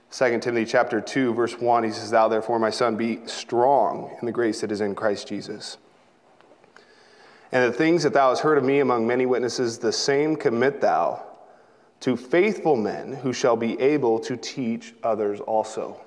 2 0.09 0.39
Timothy 0.39 0.63
chapter 0.63 1.01
2 1.01 1.33
verse 1.33 1.59
1 1.59 1.83
he 1.83 1.91
says 1.91 2.11
thou 2.11 2.29
therefore 2.29 2.59
my 2.59 2.69
son 2.69 2.95
be 2.95 3.19
strong 3.25 4.15
in 4.21 4.25
the 4.25 4.31
grace 4.31 4.61
that 4.61 4.71
is 4.71 4.79
in 4.79 4.95
Christ 4.95 5.27
Jesus. 5.27 5.77
And 7.51 7.71
the 7.71 7.77
things 7.77 8.03
that 8.03 8.13
thou 8.13 8.29
hast 8.29 8.41
heard 8.41 8.57
of 8.57 8.63
me 8.63 8.79
among 8.79 9.07
many 9.07 9.25
witnesses 9.25 9.77
the 9.77 9.91
same 9.91 10.35
commit 10.35 10.81
thou 10.81 11.23
to 12.01 12.15
faithful 12.15 12.75
men 12.75 13.13
who 13.13 13.33
shall 13.33 13.55
be 13.55 13.79
able 13.79 14.19
to 14.19 14.37
teach 14.37 14.93
others 15.01 15.39
also. 15.39 15.99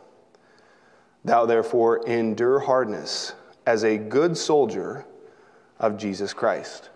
Thou 1.24 1.46
therefore 1.46 2.07
endure 2.07 2.61
hardness 2.61 3.35
as 3.66 3.85
a 3.85 3.98
good 3.98 4.37
soldier 4.37 5.05
of 5.79 5.96
Jesus 5.96 6.33
Christ. 6.33 6.90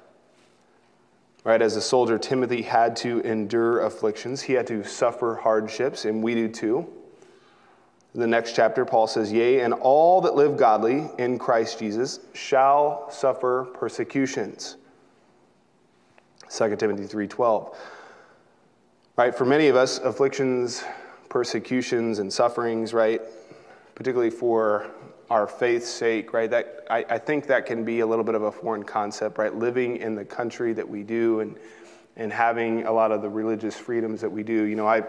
Right, 1.43 1.61
as 1.61 1.77
a 1.77 1.83
soldier, 1.83 2.19
Timothy 2.19 2.63
had 2.63 2.97
to 2.97 3.21
endure 3.21 3.81
afflictions, 3.81 4.43
he 4.43 4.55
had 4.55 4.67
to 4.69 4.83
suffer 4.83 5.35
hardships, 5.43 6.07
and 6.07 6.23
we 6.23 6.35
do 6.35 6.49
too. 6.49 6.87
In 8.15 8.21
the 8.21 8.27
next 8.29 8.55
chapter, 8.55 8.85
Paul 8.85 9.09
says, 9.09 9.33
Yea, 9.33 9.61
and 9.61 9.75
all 9.75 10.21
that 10.21 10.37
live 10.37 10.57
godly 10.57 11.11
in 11.19 11.37
Christ 11.37 11.81
Jesus 11.81 12.21
shall 12.33 13.11
suffer 13.11 13.67
persecutions. 13.75 14.77
2 16.49 16.77
Timothy 16.77 17.07
3:12. 17.07 17.75
Right, 19.17 19.35
for 19.35 19.45
many 19.45 19.69
of 19.69 19.77
us, 19.77 19.99
afflictions, 19.99 20.85
persecutions, 21.29 22.21
and 22.21 22.33
sufferings, 22.33 22.95
right, 22.95 23.21
particularly 23.95 24.31
for 24.31 24.87
our 25.31 25.47
faith's 25.47 25.89
sake, 25.89 26.33
right? 26.33 26.51
That 26.51 26.87
I, 26.91 27.05
I, 27.09 27.19
think 27.19 27.47
that 27.47 27.65
can 27.65 27.85
be 27.85 28.01
a 28.01 28.07
little 28.07 28.25
bit 28.25 28.35
of 28.35 28.43
a 28.43 28.53
foreign 28.53 28.83
concept, 28.83 29.39
right? 29.39 29.55
Living 29.55 29.97
in 29.97 30.15
the 30.15 30.25
country 30.25 30.73
that 30.75 30.89
we 30.89 31.03
do 31.03 31.41
and 31.41 31.57
and 32.17 32.33
having 32.33 32.87
a 32.87 32.93
lot 32.93 33.11
of 33.11 33.23
the 33.23 33.29
religious 33.29 33.77
freedoms 33.77 34.21
that 34.21 34.31
we 34.31 34.45
do. 34.45 34.65
You 34.65 34.77
know, 34.77 34.87
I 34.87 35.03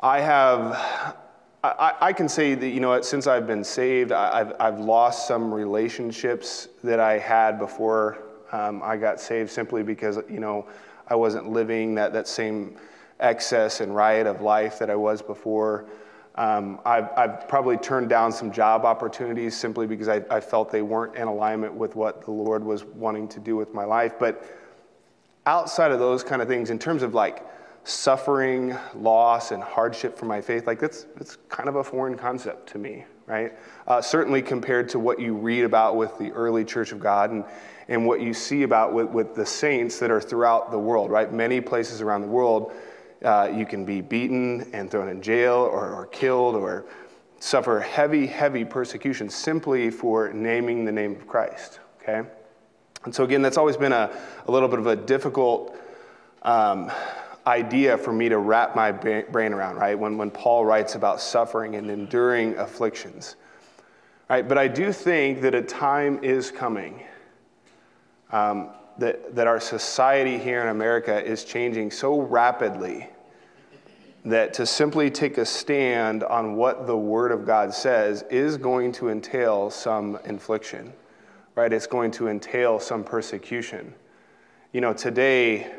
I 0.00 0.20
have 0.20 1.16
I, 1.64 1.94
I 2.00 2.12
can 2.12 2.28
say 2.28 2.54
that 2.54 2.68
you 2.68 2.80
know 2.80 3.00
since 3.02 3.26
I've 3.26 3.46
been 3.46 3.64
saved, 3.64 4.12
I've 4.12 4.52
I've 4.60 4.78
lost 4.78 5.26
some 5.26 5.52
relationships 5.52 6.68
that 6.84 7.00
I 7.00 7.18
had 7.18 7.58
before 7.58 8.22
um, 8.52 8.80
I 8.82 8.96
got 8.96 9.20
saved 9.20 9.50
simply 9.50 9.82
because 9.82 10.18
you 10.28 10.40
know 10.40 10.66
I 11.08 11.16
wasn't 11.16 11.50
living 11.50 11.94
that 11.96 12.12
that 12.12 12.28
same 12.28 12.76
excess 13.20 13.80
and 13.80 13.94
riot 13.94 14.26
of 14.26 14.40
life 14.40 14.78
that 14.78 14.90
I 14.90 14.94
was 14.94 15.20
before. 15.20 15.86
Um, 16.36 16.78
I've, 16.84 17.08
I've, 17.16 17.48
probably 17.48 17.76
turned 17.76 18.08
down 18.08 18.30
some 18.30 18.52
job 18.52 18.84
opportunities 18.84 19.56
simply 19.56 19.88
because 19.88 20.06
I, 20.06 20.22
I, 20.30 20.38
felt 20.38 20.70
they 20.70 20.82
weren't 20.82 21.16
in 21.16 21.26
alignment 21.26 21.74
with 21.74 21.96
what 21.96 22.24
the 22.24 22.30
Lord 22.30 22.62
was 22.62 22.84
wanting 22.84 23.26
to 23.30 23.40
do 23.40 23.56
with 23.56 23.74
my 23.74 23.82
life. 23.82 24.12
But 24.20 24.44
outside 25.46 25.90
of 25.90 25.98
those 25.98 26.22
kind 26.22 26.40
of 26.40 26.46
things, 26.46 26.70
in 26.70 26.78
terms 26.78 27.02
of 27.02 27.12
like 27.12 27.44
suffering, 27.88 28.76
loss, 28.94 29.50
and 29.50 29.62
hardship 29.62 30.18
for 30.18 30.26
my 30.26 30.40
faith, 30.40 30.66
like 30.66 30.78
that's, 30.78 31.06
that's 31.16 31.38
kind 31.48 31.68
of 31.68 31.76
a 31.76 31.84
foreign 31.84 32.16
concept 32.16 32.68
to 32.68 32.78
me, 32.78 33.04
right? 33.26 33.52
Uh, 33.86 34.00
certainly 34.00 34.42
compared 34.42 34.88
to 34.90 34.98
what 34.98 35.18
you 35.18 35.34
read 35.34 35.64
about 35.64 35.96
with 35.96 36.16
the 36.18 36.30
early 36.32 36.64
church 36.64 36.92
of 36.92 37.00
God 37.00 37.30
and, 37.30 37.44
and 37.88 38.06
what 38.06 38.20
you 38.20 38.34
see 38.34 38.62
about 38.62 38.92
with, 38.92 39.08
with 39.08 39.34
the 39.34 39.46
saints 39.46 39.98
that 40.00 40.10
are 40.10 40.20
throughout 40.20 40.70
the 40.70 40.78
world, 40.78 41.10
right? 41.10 41.32
Many 41.32 41.60
places 41.62 42.02
around 42.02 42.20
the 42.20 42.28
world, 42.28 42.72
uh, 43.24 43.50
you 43.54 43.64
can 43.64 43.84
be 43.84 44.02
beaten 44.02 44.68
and 44.74 44.90
thrown 44.90 45.08
in 45.08 45.22
jail 45.22 45.54
or, 45.54 45.94
or 45.94 46.06
killed 46.06 46.56
or 46.56 46.84
suffer 47.40 47.80
heavy, 47.80 48.26
heavy 48.26 48.64
persecution 48.64 49.30
simply 49.30 49.90
for 49.90 50.30
naming 50.32 50.84
the 50.84 50.92
name 50.92 51.12
of 51.12 51.26
Christ, 51.26 51.80
okay? 52.02 52.28
And 53.04 53.14
so, 53.14 53.24
again, 53.24 53.40
that's 53.40 53.56
always 53.56 53.78
been 53.78 53.92
a, 53.92 54.14
a 54.46 54.50
little 54.50 54.68
bit 54.68 54.78
of 54.78 54.86
a 54.86 54.96
difficult 54.96 55.74
um, 56.42 56.90
idea 57.46 57.96
for 57.96 58.12
me 58.12 58.28
to 58.28 58.38
wrap 58.38 58.76
my 58.76 58.92
brain 58.92 59.52
around, 59.52 59.76
right? 59.76 59.98
When, 59.98 60.18
when 60.18 60.30
Paul 60.30 60.64
writes 60.64 60.94
about 60.94 61.20
suffering 61.20 61.76
and 61.76 61.90
enduring 61.90 62.56
afflictions, 62.56 63.36
right? 64.28 64.46
But 64.46 64.58
I 64.58 64.68
do 64.68 64.92
think 64.92 65.40
that 65.42 65.54
a 65.54 65.62
time 65.62 66.22
is 66.22 66.50
coming 66.50 67.02
um, 68.30 68.70
that, 68.98 69.34
that 69.34 69.46
our 69.46 69.60
society 69.60 70.38
here 70.38 70.60
in 70.60 70.68
America 70.68 71.24
is 71.24 71.44
changing 71.44 71.90
so 71.90 72.20
rapidly 72.20 73.08
that 74.24 74.52
to 74.54 74.66
simply 74.66 75.10
take 75.10 75.38
a 75.38 75.46
stand 75.46 76.24
on 76.24 76.56
what 76.56 76.86
the 76.86 76.96
Word 76.96 77.32
of 77.32 77.46
God 77.46 77.72
says 77.72 78.22
is 78.30 78.56
going 78.56 78.92
to 78.92 79.08
entail 79.08 79.70
some 79.70 80.18
infliction, 80.24 80.92
right? 81.54 81.72
It's 81.72 81.86
going 81.86 82.10
to 82.12 82.28
entail 82.28 82.80
some 82.80 83.04
persecution. 83.04 83.94
You 84.72 84.80
know, 84.80 84.92
today, 84.92 85.72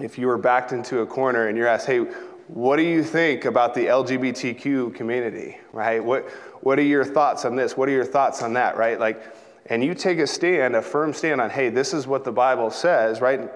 if 0.00 0.18
you 0.18 0.26
were 0.26 0.38
backed 0.38 0.72
into 0.72 1.00
a 1.00 1.06
corner 1.06 1.48
and 1.48 1.56
you're 1.56 1.68
asked, 1.68 1.86
hey, 1.86 2.06
what 2.48 2.76
do 2.76 2.82
you 2.82 3.02
think 3.02 3.44
about 3.44 3.74
the 3.74 3.86
LGBTQ 3.86 4.94
community, 4.94 5.58
right? 5.72 6.04
What, 6.04 6.28
what 6.60 6.78
are 6.78 6.82
your 6.82 7.04
thoughts 7.04 7.44
on 7.44 7.56
this? 7.56 7.76
What 7.76 7.88
are 7.88 7.92
your 7.92 8.04
thoughts 8.04 8.42
on 8.42 8.52
that, 8.54 8.76
right? 8.76 8.98
Like, 8.98 9.22
and 9.66 9.82
you 9.82 9.94
take 9.94 10.18
a 10.18 10.26
stand, 10.26 10.76
a 10.76 10.82
firm 10.82 11.14
stand 11.14 11.40
on, 11.40 11.48
hey, 11.48 11.70
this 11.70 11.94
is 11.94 12.06
what 12.06 12.24
the 12.24 12.32
Bible 12.32 12.70
says, 12.70 13.20
right? 13.20 13.50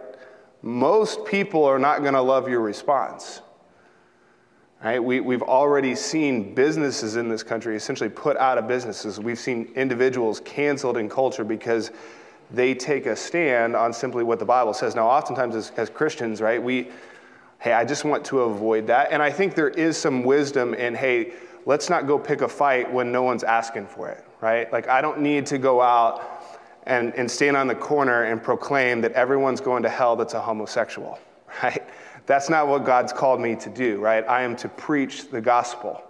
Most 0.62 1.26
people 1.26 1.64
are 1.64 1.78
not 1.78 2.00
going 2.00 2.14
to 2.14 2.22
love 2.22 2.48
your 2.48 2.60
response. 2.60 3.42
Right? 4.82 5.02
We, 5.02 5.20
we've 5.20 5.42
already 5.42 5.96
seen 5.96 6.54
businesses 6.54 7.16
in 7.16 7.28
this 7.28 7.42
country 7.42 7.76
essentially 7.76 8.08
put 8.08 8.36
out 8.36 8.58
of 8.58 8.68
businesses. 8.68 9.18
We've 9.18 9.38
seen 9.38 9.72
individuals 9.74 10.40
canceled 10.40 10.96
in 10.96 11.08
culture 11.08 11.44
because 11.44 11.90
they 12.50 12.74
take 12.74 13.06
a 13.06 13.14
stand 13.14 13.76
on 13.76 13.92
simply 13.92 14.24
what 14.24 14.38
the 14.38 14.44
Bible 14.44 14.72
says. 14.72 14.94
Now, 14.94 15.06
oftentimes 15.06 15.54
as, 15.54 15.72
as 15.76 15.90
Christians, 15.90 16.40
right, 16.40 16.62
we, 16.62 16.88
hey, 17.58 17.72
I 17.72 17.84
just 17.84 18.04
want 18.04 18.24
to 18.26 18.40
avoid 18.40 18.86
that. 18.86 19.12
And 19.12 19.22
I 19.22 19.30
think 19.30 19.54
there 19.54 19.68
is 19.68 19.96
some 19.96 20.22
wisdom 20.22 20.74
in, 20.74 20.94
hey, 20.94 21.32
let's 21.66 21.90
not 21.90 22.06
go 22.06 22.18
pick 22.18 22.40
a 22.40 22.48
fight 22.48 22.90
when 22.92 23.12
no 23.12 23.22
one's 23.22 23.44
asking 23.44 23.86
for 23.86 24.08
it, 24.08 24.24
right? 24.40 24.72
Like, 24.72 24.88
I 24.88 25.02
don't 25.02 25.20
need 25.20 25.44
to 25.46 25.58
go 25.58 25.82
out 25.82 26.42
and, 26.84 27.14
and 27.14 27.30
stand 27.30 27.56
on 27.56 27.66
the 27.66 27.74
corner 27.74 28.24
and 28.24 28.42
proclaim 28.42 29.02
that 29.02 29.12
everyone's 29.12 29.60
going 29.60 29.82
to 29.82 29.90
hell 29.90 30.16
that's 30.16 30.34
a 30.34 30.40
homosexual, 30.40 31.18
right? 31.62 31.82
That's 32.24 32.48
not 32.48 32.68
what 32.68 32.84
God's 32.84 33.12
called 33.12 33.40
me 33.40 33.56
to 33.56 33.70
do, 33.70 33.98
right? 33.98 34.26
I 34.28 34.42
am 34.42 34.56
to 34.56 34.68
preach 34.68 35.30
the 35.30 35.40
gospel, 35.40 36.02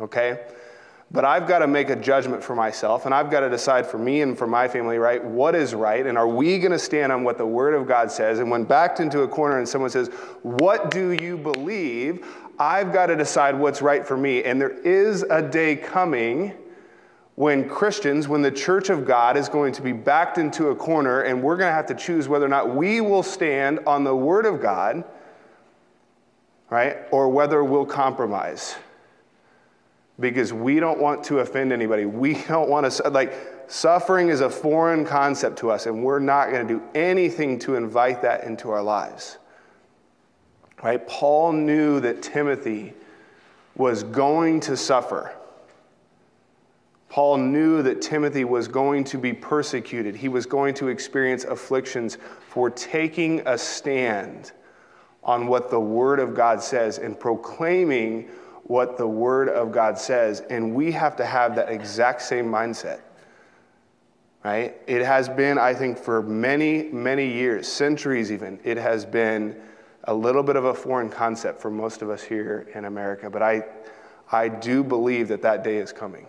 okay? 0.00 0.46
But 1.14 1.24
I've 1.24 1.46
got 1.46 1.60
to 1.60 1.68
make 1.68 1.90
a 1.90 1.96
judgment 1.96 2.42
for 2.42 2.56
myself, 2.56 3.06
and 3.06 3.14
I've 3.14 3.30
got 3.30 3.40
to 3.40 3.48
decide 3.48 3.86
for 3.86 3.98
me 3.98 4.22
and 4.22 4.36
for 4.36 4.48
my 4.48 4.66
family, 4.66 4.98
right, 4.98 5.24
what 5.24 5.54
is 5.54 5.72
right, 5.72 6.04
and 6.04 6.18
are 6.18 6.26
we 6.26 6.58
going 6.58 6.72
to 6.72 6.78
stand 6.78 7.12
on 7.12 7.22
what 7.22 7.38
the 7.38 7.46
Word 7.46 7.72
of 7.72 7.86
God 7.86 8.10
says? 8.10 8.40
And 8.40 8.50
when 8.50 8.64
backed 8.64 8.98
into 8.98 9.20
a 9.20 9.28
corner 9.28 9.58
and 9.58 9.68
someone 9.68 9.90
says, 9.90 10.08
What 10.42 10.90
do 10.90 11.12
you 11.12 11.38
believe? 11.38 12.26
I've 12.58 12.92
got 12.92 13.06
to 13.06 13.16
decide 13.16 13.56
what's 13.56 13.80
right 13.80 14.04
for 14.04 14.16
me. 14.16 14.42
And 14.42 14.60
there 14.60 14.76
is 14.80 15.22
a 15.30 15.40
day 15.40 15.76
coming 15.76 16.52
when 17.36 17.68
Christians, 17.68 18.26
when 18.26 18.42
the 18.42 18.50
church 18.50 18.90
of 18.90 19.06
God 19.06 19.36
is 19.36 19.48
going 19.48 19.72
to 19.74 19.82
be 19.82 19.92
backed 19.92 20.38
into 20.38 20.70
a 20.70 20.74
corner, 20.74 21.20
and 21.20 21.40
we're 21.40 21.56
going 21.56 21.70
to 21.70 21.74
have 21.74 21.86
to 21.86 21.94
choose 21.94 22.26
whether 22.26 22.46
or 22.46 22.48
not 22.48 22.74
we 22.74 23.00
will 23.00 23.22
stand 23.22 23.78
on 23.86 24.02
the 24.02 24.16
Word 24.16 24.46
of 24.46 24.60
God, 24.60 25.04
right, 26.70 26.96
or 27.12 27.28
whether 27.28 27.62
we'll 27.62 27.86
compromise 27.86 28.74
because 30.20 30.52
we 30.52 30.78
don't 30.78 31.00
want 31.00 31.24
to 31.24 31.40
offend 31.40 31.72
anybody. 31.72 32.06
We 32.06 32.34
don't 32.44 32.68
want 32.68 32.90
to, 32.90 33.08
like, 33.10 33.34
suffering 33.66 34.28
is 34.28 34.40
a 34.40 34.50
foreign 34.50 35.04
concept 35.04 35.58
to 35.58 35.70
us, 35.70 35.86
and 35.86 36.04
we're 36.04 36.20
not 36.20 36.50
going 36.50 36.66
to 36.66 36.74
do 36.74 36.82
anything 36.94 37.58
to 37.60 37.74
invite 37.74 38.22
that 38.22 38.44
into 38.44 38.70
our 38.70 38.82
lives. 38.82 39.38
Right? 40.82 41.04
Paul 41.06 41.52
knew 41.52 41.98
that 42.00 42.22
Timothy 42.22 42.94
was 43.74 44.02
going 44.02 44.60
to 44.60 44.76
suffer. 44.76 45.34
Paul 47.08 47.38
knew 47.38 47.82
that 47.82 48.02
Timothy 48.02 48.44
was 48.44 48.68
going 48.68 49.04
to 49.04 49.18
be 49.18 49.32
persecuted. 49.32 50.14
He 50.14 50.28
was 50.28 50.46
going 50.46 50.74
to 50.74 50.88
experience 50.88 51.44
afflictions 51.44 52.18
for 52.48 52.70
taking 52.70 53.40
a 53.46 53.56
stand 53.56 54.52
on 55.22 55.46
what 55.46 55.70
the 55.70 55.80
Word 55.80 56.20
of 56.20 56.34
God 56.34 56.62
says 56.62 56.98
and 56.98 57.18
proclaiming 57.18 58.28
what 58.64 58.96
the 58.96 59.06
Word 59.06 59.48
of 59.48 59.72
God 59.72 59.98
says, 59.98 60.40
and 60.50 60.74
we 60.74 60.92
have 60.92 61.16
to 61.16 61.24
have 61.24 61.56
that 61.56 61.68
exact 61.68 62.22
same 62.22 62.46
mindset. 62.46 63.00
Right? 64.42 64.76
It 64.86 65.04
has 65.04 65.28
been, 65.28 65.56
I 65.56 65.72
think, 65.72 65.96
for 65.96 66.22
many, 66.22 66.84
many 66.84 67.32
years, 67.32 67.66
centuries 67.66 68.30
even, 68.30 68.60
it 68.62 68.76
has 68.76 69.06
been 69.06 69.56
a 70.04 70.14
little 70.14 70.42
bit 70.42 70.56
of 70.56 70.66
a 70.66 70.74
foreign 70.74 71.08
concept 71.08 71.62
for 71.62 71.70
most 71.70 72.02
of 72.02 72.10
us 72.10 72.22
here 72.22 72.68
in 72.74 72.84
America, 72.84 73.30
but 73.30 73.42
I, 73.42 73.64
I 74.30 74.48
do 74.48 74.84
believe 74.84 75.28
that 75.28 75.40
that 75.42 75.64
day 75.64 75.76
is 75.76 75.92
coming. 75.92 76.26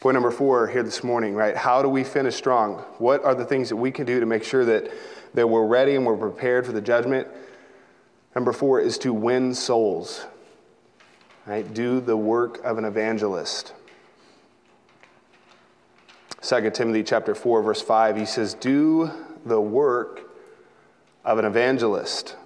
Point 0.00 0.14
number 0.14 0.32
four 0.32 0.66
here 0.66 0.82
this 0.82 1.04
morning, 1.04 1.36
right? 1.36 1.56
How 1.56 1.80
do 1.80 1.88
we 1.88 2.02
finish 2.02 2.34
strong? 2.34 2.78
What 2.98 3.24
are 3.24 3.36
the 3.36 3.44
things 3.44 3.68
that 3.68 3.76
we 3.76 3.92
can 3.92 4.04
do 4.04 4.18
to 4.18 4.26
make 4.26 4.42
sure 4.42 4.64
that 4.64 4.90
that 5.34 5.48
we're 5.48 5.66
ready 5.66 5.94
and 5.94 6.04
we're 6.04 6.16
prepared 6.16 6.66
for 6.66 6.72
the 6.72 6.80
judgment. 6.80 7.28
Number 8.34 8.52
four 8.52 8.80
is 8.80 8.98
to 8.98 9.12
win 9.12 9.54
souls. 9.54 10.26
Right? 11.46 11.72
Do 11.72 12.00
the 12.00 12.16
work 12.16 12.64
of 12.64 12.78
an 12.78 12.84
evangelist. 12.84 13.72
2 16.42 16.70
Timothy 16.70 17.02
chapter 17.02 17.34
4, 17.34 17.62
verse 17.62 17.82
5, 17.82 18.16
he 18.16 18.24
says, 18.24 18.54
Do 18.54 19.10
the 19.44 19.60
work 19.60 20.28
of 21.24 21.38
an 21.38 21.44
evangelist. 21.44 22.36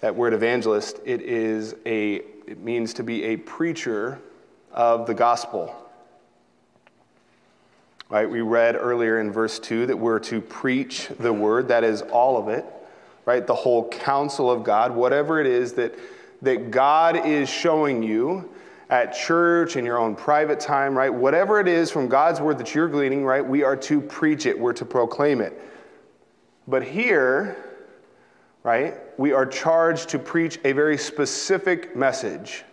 That 0.00 0.16
word 0.16 0.32
evangelist, 0.32 1.00
it 1.04 1.22
is 1.22 1.74
a 1.86 2.22
it 2.50 2.58
means 2.58 2.94
to 2.94 3.04
be 3.04 3.22
a 3.22 3.36
preacher 3.36 4.20
of 4.72 5.06
the 5.06 5.14
gospel. 5.14 5.72
Right? 8.10 8.28
We 8.28 8.40
read 8.40 8.74
earlier 8.74 9.20
in 9.20 9.30
verse 9.30 9.60
2 9.60 9.86
that 9.86 9.96
we're 9.96 10.18
to 10.18 10.40
preach 10.40 11.08
the 11.20 11.32
word, 11.32 11.68
that 11.68 11.84
is 11.84 12.02
all 12.02 12.36
of 12.36 12.48
it, 12.48 12.64
right? 13.24 13.46
The 13.46 13.54
whole 13.54 13.88
counsel 13.88 14.50
of 14.50 14.64
God, 14.64 14.92
whatever 14.94 15.40
it 15.40 15.46
is 15.46 15.74
that, 15.74 15.94
that 16.42 16.72
God 16.72 17.24
is 17.24 17.48
showing 17.48 18.02
you 18.02 18.50
at 18.90 19.14
church, 19.14 19.76
in 19.76 19.84
your 19.84 19.98
own 19.98 20.16
private 20.16 20.58
time, 20.58 20.98
right? 20.98 21.14
Whatever 21.14 21.60
it 21.60 21.68
is 21.68 21.92
from 21.92 22.08
God's 22.08 22.40
word 22.40 22.58
that 22.58 22.74
you're 22.74 22.88
gleaning, 22.88 23.24
right? 23.24 23.46
We 23.46 23.62
are 23.62 23.76
to 23.76 24.00
preach 24.00 24.46
it, 24.46 24.58
we're 24.58 24.72
to 24.72 24.84
proclaim 24.84 25.40
it. 25.40 25.56
But 26.66 26.82
here, 26.82 27.56
right, 28.64 28.96
we 29.18 29.32
are 29.32 29.46
charged 29.46 30.08
to 30.08 30.18
preach 30.18 30.58
a 30.64 30.72
very 30.72 30.98
specific 30.98 31.94
message, 31.94 32.64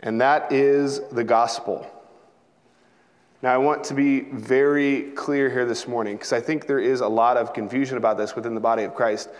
and 0.00 0.18
that 0.22 0.50
is 0.50 1.00
the 1.10 1.24
gospel. 1.24 1.86
Now, 3.42 3.52
I 3.52 3.58
want 3.58 3.82
to 3.84 3.94
be 3.94 4.20
very 4.20 5.10
clear 5.16 5.50
here 5.50 5.66
this 5.66 5.88
morning 5.88 6.14
because 6.14 6.32
I 6.32 6.40
think 6.40 6.68
there 6.68 6.78
is 6.78 7.00
a 7.00 7.08
lot 7.08 7.36
of 7.36 7.52
confusion 7.52 7.96
about 7.96 8.16
this 8.16 8.36
within 8.36 8.54
the 8.54 8.60
body 8.60 8.84
of 8.84 8.94
Christ. 8.94 9.30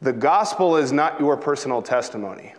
The 0.00 0.14
gospel 0.14 0.78
is 0.78 0.90
not 0.90 1.20
your 1.20 1.36
personal 1.36 1.82
testimony. 1.82 2.54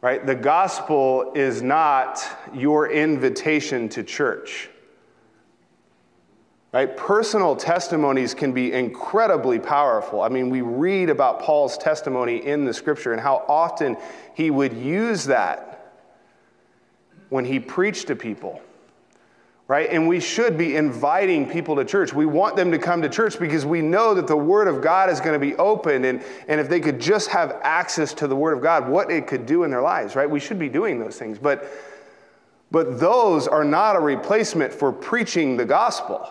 Right? 0.00 0.24
The 0.24 0.36
gospel 0.36 1.32
is 1.34 1.60
not 1.60 2.24
your 2.54 2.88
invitation 2.88 3.88
to 3.90 4.04
church. 4.04 4.70
Right? 6.70 6.96
Personal 6.96 7.56
testimonies 7.56 8.32
can 8.32 8.52
be 8.52 8.72
incredibly 8.72 9.58
powerful. 9.58 10.22
I 10.22 10.28
mean, 10.28 10.50
we 10.50 10.60
read 10.60 11.10
about 11.10 11.40
Paul's 11.40 11.76
testimony 11.78 12.46
in 12.46 12.64
the 12.64 12.72
scripture 12.72 13.12
and 13.12 13.20
how 13.20 13.44
often 13.48 13.96
he 14.34 14.52
would 14.52 14.74
use 14.74 15.24
that 15.24 15.96
when 17.28 17.44
he 17.44 17.58
preached 17.58 18.06
to 18.06 18.14
people 18.14 18.62
right? 19.68 19.90
And 19.90 20.08
we 20.08 20.18
should 20.18 20.56
be 20.56 20.76
inviting 20.76 21.48
people 21.48 21.76
to 21.76 21.84
church. 21.84 22.14
We 22.14 22.24
want 22.24 22.56
them 22.56 22.72
to 22.72 22.78
come 22.78 23.02
to 23.02 23.08
church 23.08 23.38
because 23.38 23.66
we 23.66 23.82
know 23.82 24.14
that 24.14 24.26
the 24.26 24.36
Word 24.36 24.66
of 24.66 24.80
God 24.80 25.10
is 25.10 25.20
going 25.20 25.34
to 25.34 25.38
be 25.38 25.54
open. 25.56 26.06
And, 26.06 26.24
and 26.48 26.58
if 26.58 26.70
they 26.70 26.80
could 26.80 26.98
just 26.98 27.28
have 27.28 27.60
access 27.62 28.14
to 28.14 28.26
the 28.26 28.34
Word 28.34 28.56
of 28.56 28.62
God, 28.62 28.88
what 28.88 29.10
it 29.10 29.26
could 29.26 29.44
do 29.44 29.64
in 29.64 29.70
their 29.70 29.82
lives, 29.82 30.16
right? 30.16 30.28
We 30.28 30.40
should 30.40 30.58
be 30.58 30.70
doing 30.70 30.98
those 30.98 31.18
things. 31.18 31.38
But, 31.38 31.70
but 32.70 32.98
those 32.98 33.46
are 33.46 33.62
not 33.62 33.94
a 33.94 34.00
replacement 34.00 34.72
for 34.72 34.90
preaching 34.90 35.58
the 35.58 35.66
gospel. 35.66 36.26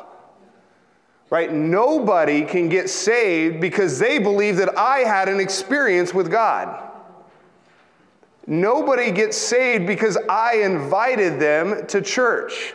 Right? 1.30 1.54
Nobody 1.54 2.43
can 2.43 2.69
get 2.69 2.89
saved 2.89 3.62
because 3.62 4.00
they 4.00 4.17
believe 4.17 4.56
that 4.58 4.76
I 4.80 5.00
had 5.00 5.30
an 5.30 5.39
experience 5.39 6.12
with 6.12 6.32
God. 6.32 6.86
Nobody 8.47 9.12
gets 9.12 9.38
saved 9.38 9.86
because 9.86 10.17
I 10.30 10.56
invited 10.60 11.39
them 11.39 11.86
to 11.88 12.02
church. 12.02 12.73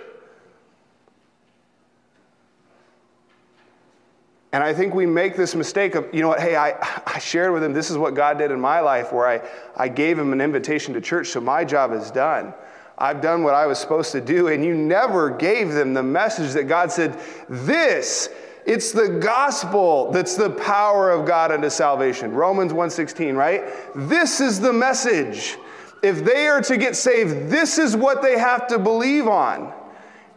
And 4.52 4.62
I 4.62 4.74
think 4.74 4.94
we 4.94 5.06
make 5.06 5.34
this 5.34 5.54
mistake 5.54 5.94
of, 5.94 6.12
you 6.12 6.20
know 6.20 6.28
what, 6.28 6.40
hey, 6.40 6.56
I, 6.56 6.76
I 7.06 7.18
shared 7.18 7.52
with 7.52 7.64
him, 7.64 7.72
this 7.72 7.90
is 7.90 7.98
what 7.98 8.14
God 8.14 8.38
did 8.38 8.50
in 8.50 8.60
my 8.60 8.80
life, 8.80 9.12
where 9.12 9.26
I, 9.26 9.48
I 9.76 9.88
gave 9.88 10.18
him 10.18 10.32
an 10.32 10.40
invitation 10.40 10.94
to 10.94 11.00
church, 11.00 11.28
so 11.28 11.40
my 11.40 11.64
job 11.64 11.92
is 11.92 12.10
done. 12.10 12.54
I've 12.98 13.20
done 13.20 13.42
what 13.42 13.54
I 13.54 13.66
was 13.66 13.78
supposed 13.78 14.12
to 14.12 14.20
do. 14.20 14.48
And 14.48 14.64
you 14.64 14.74
never 14.74 15.30
gave 15.30 15.72
them 15.72 15.94
the 15.94 16.02
message 16.02 16.52
that 16.52 16.64
God 16.64 16.92
said, 16.92 17.18
this, 17.48 18.28
it's 18.64 18.92
the 18.92 19.08
gospel 19.08 20.12
that's 20.12 20.36
the 20.36 20.50
power 20.50 21.10
of 21.10 21.26
God 21.26 21.50
unto 21.50 21.70
salvation. 21.70 22.32
Romans 22.32 22.72
1.16, 22.72 23.34
right? 23.34 23.64
This 23.94 24.40
is 24.40 24.60
the 24.60 24.72
message. 24.72 25.56
If 26.02 26.24
they 26.24 26.46
are 26.46 26.60
to 26.60 26.76
get 26.76 26.94
saved, 26.94 27.50
this 27.50 27.78
is 27.78 27.96
what 27.96 28.22
they 28.22 28.38
have 28.38 28.68
to 28.68 28.78
believe 28.78 29.26
on. 29.26 29.72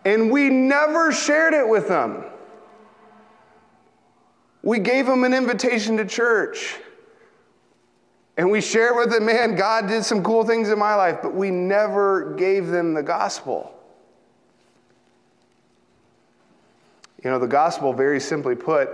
And 0.06 0.32
we 0.32 0.49
never 0.49 1.12
shared 1.12 1.54
it 1.54 1.67
with 1.67 1.88
them. 1.88 2.23
We 4.65 4.80
gave 4.80 5.06
them 5.06 5.23
an 5.23 5.34
invitation 5.34 5.95
to 5.97 6.06
church. 6.06 6.75
And 8.36 8.49
we 8.49 8.60
shared 8.60 8.97
with 8.97 9.12
them, 9.12 9.28
man, 9.28 9.56
God 9.56 9.88
did 9.88 10.04
some 10.04 10.23
cool 10.23 10.43
things 10.43 10.69
in 10.69 10.80
my 10.80 10.95
life, 10.95 11.19
but 11.21 11.34
we 11.34 11.51
never 11.51 12.34
gave 12.34 12.67
them 12.67 12.95
the 12.95 13.04
gospel. 13.04 13.71
You 17.23 17.30
know, 17.30 17.39
the 17.39 17.47
gospel, 17.47 17.93
very 17.93 18.19
simply 18.19 18.56
put, 18.56 18.89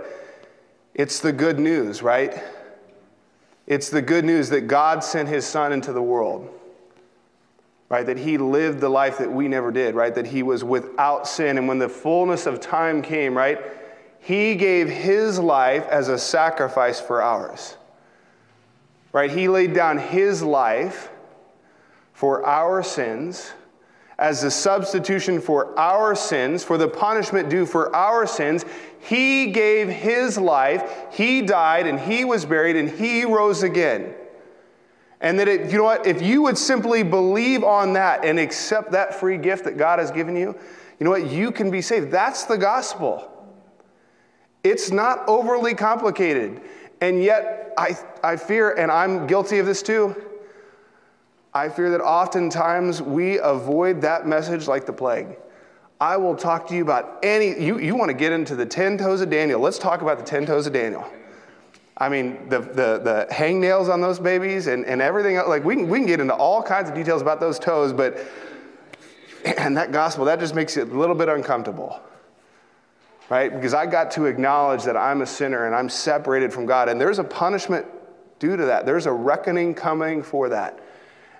it's 0.94 1.20
the 1.20 1.32
good 1.32 1.58
news, 1.58 2.02
right? 2.02 2.40
It's 3.66 3.88
the 3.88 4.02
good 4.02 4.26
news 4.26 4.50
that 4.50 4.62
God 4.62 5.02
sent 5.02 5.28
his 5.28 5.46
son 5.46 5.72
into 5.72 5.94
the 5.94 6.02
world, 6.02 6.50
right? 7.88 8.04
That 8.04 8.18
he 8.18 8.36
lived 8.36 8.80
the 8.80 8.90
life 8.90 9.18
that 9.18 9.32
we 9.32 9.48
never 9.48 9.72
did, 9.72 9.94
right? 9.94 10.14
That 10.14 10.26
he 10.26 10.42
was 10.42 10.62
without 10.64 11.26
sin. 11.26 11.56
And 11.56 11.66
when 11.66 11.78
the 11.78 11.88
fullness 11.88 12.44
of 12.44 12.60
time 12.60 13.00
came, 13.00 13.34
right? 13.34 13.58
He 14.22 14.54
gave 14.54 14.88
his 14.88 15.40
life 15.40 15.84
as 15.88 16.08
a 16.08 16.16
sacrifice 16.16 17.00
for 17.00 17.20
ours. 17.20 17.76
Right? 19.12 19.30
He 19.30 19.48
laid 19.48 19.74
down 19.74 19.98
his 19.98 20.42
life 20.44 21.10
for 22.12 22.46
our 22.46 22.84
sins 22.84 23.52
as 24.18 24.44
a 24.44 24.50
substitution 24.50 25.40
for 25.40 25.76
our 25.76 26.14
sins, 26.14 26.62
for 26.62 26.78
the 26.78 26.86
punishment 26.86 27.50
due 27.50 27.66
for 27.66 27.94
our 27.96 28.24
sins. 28.24 28.64
He 29.00 29.50
gave 29.50 29.88
his 29.88 30.38
life, 30.38 30.88
he 31.10 31.42
died, 31.42 31.88
and 31.88 31.98
he 31.98 32.24
was 32.24 32.44
buried, 32.44 32.76
and 32.76 32.88
he 32.88 33.24
rose 33.24 33.64
again. 33.64 34.14
And 35.20 35.36
that, 35.40 35.48
it, 35.48 35.72
you 35.72 35.78
know 35.78 35.84
what, 35.84 36.06
if 36.06 36.22
you 36.22 36.42
would 36.42 36.56
simply 36.56 37.02
believe 37.02 37.64
on 37.64 37.94
that 37.94 38.24
and 38.24 38.38
accept 38.38 38.92
that 38.92 39.18
free 39.18 39.36
gift 39.36 39.64
that 39.64 39.76
God 39.76 39.98
has 39.98 40.12
given 40.12 40.36
you, 40.36 40.56
you 41.00 41.04
know 41.04 41.10
what, 41.10 41.28
you 41.28 41.50
can 41.50 41.72
be 41.72 41.82
saved. 41.82 42.12
That's 42.12 42.44
the 42.44 42.56
gospel. 42.56 43.31
It's 44.64 44.90
not 44.90 45.26
overly 45.28 45.74
complicated. 45.74 46.60
And 47.00 47.22
yet, 47.22 47.74
I, 47.76 47.96
I 48.22 48.36
fear, 48.36 48.72
and 48.72 48.90
I'm 48.90 49.26
guilty 49.26 49.58
of 49.58 49.66
this 49.66 49.82
too, 49.82 50.14
I 51.52 51.68
fear 51.68 51.90
that 51.90 52.00
oftentimes 52.00 53.02
we 53.02 53.38
avoid 53.38 54.00
that 54.02 54.26
message 54.26 54.68
like 54.68 54.86
the 54.86 54.92
plague. 54.92 55.36
I 56.00 56.16
will 56.16 56.34
talk 56.34 56.66
to 56.68 56.74
you 56.74 56.82
about 56.82 57.18
any, 57.22 57.60
you, 57.60 57.78
you 57.78 57.94
want 57.94 58.08
to 58.08 58.16
get 58.16 58.32
into 58.32 58.56
the 58.56 58.66
10 58.66 58.98
toes 58.98 59.20
of 59.20 59.30
Daniel. 59.30 59.60
Let's 59.60 59.78
talk 59.78 60.00
about 60.00 60.18
the 60.18 60.24
10 60.24 60.46
toes 60.46 60.66
of 60.66 60.72
Daniel. 60.72 61.04
I 61.96 62.08
mean, 62.08 62.48
the, 62.48 62.60
the, 62.60 62.98
the 62.98 63.26
hangnails 63.30 63.92
on 63.92 64.00
those 64.00 64.18
babies 64.18 64.66
and, 64.66 64.84
and 64.86 65.02
everything. 65.02 65.36
Like, 65.36 65.64
we 65.64 65.76
can, 65.76 65.88
we 65.88 65.98
can 65.98 66.06
get 66.06 66.20
into 66.20 66.34
all 66.34 66.62
kinds 66.62 66.88
of 66.88 66.94
details 66.94 67.20
about 67.20 67.38
those 67.38 67.58
toes, 67.58 67.92
but, 67.92 68.18
and 69.58 69.76
that 69.76 69.92
gospel, 69.92 70.24
that 70.24 70.40
just 70.40 70.54
makes 70.54 70.76
it 70.76 70.88
a 70.88 70.98
little 70.98 71.14
bit 71.14 71.28
uncomfortable 71.28 72.00
right? 73.32 73.50
Because 73.50 73.72
I 73.72 73.86
got 73.86 74.10
to 74.10 74.26
acknowledge 74.26 74.84
that 74.84 74.94
I'm 74.94 75.22
a 75.22 75.26
sinner 75.26 75.64
and 75.64 75.74
I'm 75.74 75.88
separated 75.88 76.52
from 76.52 76.66
God. 76.66 76.90
And 76.90 77.00
there's 77.00 77.18
a 77.18 77.24
punishment 77.24 77.86
due 78.38 78.58
to 78.58 78.66
that, 78.66 78.84
there's 78.84 79.06
a 79.06 79.12
reckoning 79.12 79.74
coming 79.74 80.22
for 80.22 80.50
that. 80.50 80.80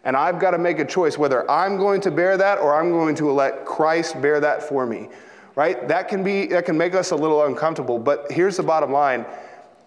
And 0.02 0.16
I've 0.16 0.38
got 0.38 0.52
to 0.52 0.58
make 0.58 0.78
a 0.78 0.86
choice 0.86 1.18
whether 1.18 1.48
I'm 1.50 1.76
going 1.76 2.00
to 2.00 2.10
bear 2.10 2.38
that 2.38 2.58
or 2.58 2.74
I'm 2.74 2.92
going 2.92 3.14
to 3.16 3.30
let 3.30 3.66
Christ 3.66 4.22
bear 4.22 4.40
that 4.40 4.62
for 4.62 4.86
me. 4.86 5.10
Right? 5.54 5.86
That 5.86 6.08
can 6.08 6.24
be 6.24 6.46
that 6.46 6.64
can 6.64 6.78
make 6.78 6.94
us 6.94 7.10
a 7.10 7.16
little 7.16 7.44
uncomfortable, 7.44 7.98
but 7.98 8.32
here's 8.32 8.56
the 8.56 8.62
bottom 8.62 8.90
line. 8.90 9.26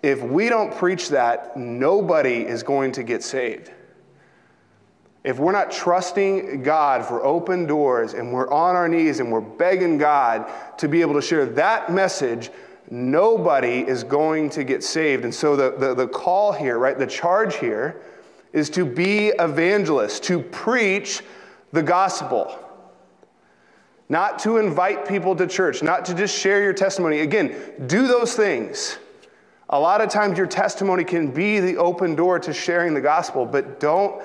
If 0.04 0.22
we 0.22 0.48
don't 0.48 0.72
preach 0.76 1.10
that, 1.10 1.58
nobody 1.58 2.46
is 2.46 2.62
going 2.62 2.92
to 2.92 3.04
get 3.04 3.24
saved 3.24 3.72
if 5.26 5.40
we're 5.40 5.52
not 5.52 5.72
trusting 5.72 6.62
God 6.62 7.04
for 7.04 7.26
open 7.26 7.66
doors 7.66 8.14
and 8.14 8.32
we're 8.32 8.50
on 8.52 8.76
our 8.76 8.88
knees 8.88 9.20
and 9.20 9.32
we're 9.32 9.42
begging 9.42 9.98
God 9.98 10.48
to 10.78 10.88
be 10.88 11.02
able 11.02 11.16
to 11.16 11.22
share 11.22 11.48
that 11.48 11.92
message, 11.92 12.52
nobody 12.92 13.80
is 13.80 14.04
going 14.04 14.52
to 14.52 14.64
get 14.64 14.84
saved. 14.84 15.24
And 15.24 15.34
so 15.34 15.56
the, 15.56 15.72
the, 15.80 15.96
the 15.96 16.08
call 16.08 16.52
here, 16.52 16.78
right, 16.78 16.96
the 16.96 17.08
charge 17.08 17.56
here 17.56 18.04
is 18.54 18.70
to 18.70 18.86
be 18.86 19.30
evangelists, 19.40 20.20
to 20.28 20.40
preach 20.40 21.24
the 21.72 21.82
gospel. 21.82 22.60
Not 24.08 24.38
to 24.40 24.58
invite 24.58 25.08
people 25.08 25.36
to 25.38 25.48
church, 25.48 25.82
not 25.82 26.06
to 26.06 26.14
just 26.14 26.38
share 26.38 26.62
your 26.62 26.74
testimony. 26.74 27.22
Again, 27.22 27.56
do 27.88 28.08
those 28.08 28.36
things. 28.36 29.00
A 29.70 29.80
lot 29.80 30.02
of 30.02 30.10
times 30.10 30.38
your 30.38 30.46
testimony 30.46 31.04
can 31.04 31.32
be 31.32 31.60
the 31.60 31.78
open 31.78 32.14
door 32.14 32.38
to 32.38 32.54
sharing 32.54 32.94
the 32.94 33.02
gospel, 33.02 33.48
but 33.48 33.80
don't 33.80 34.22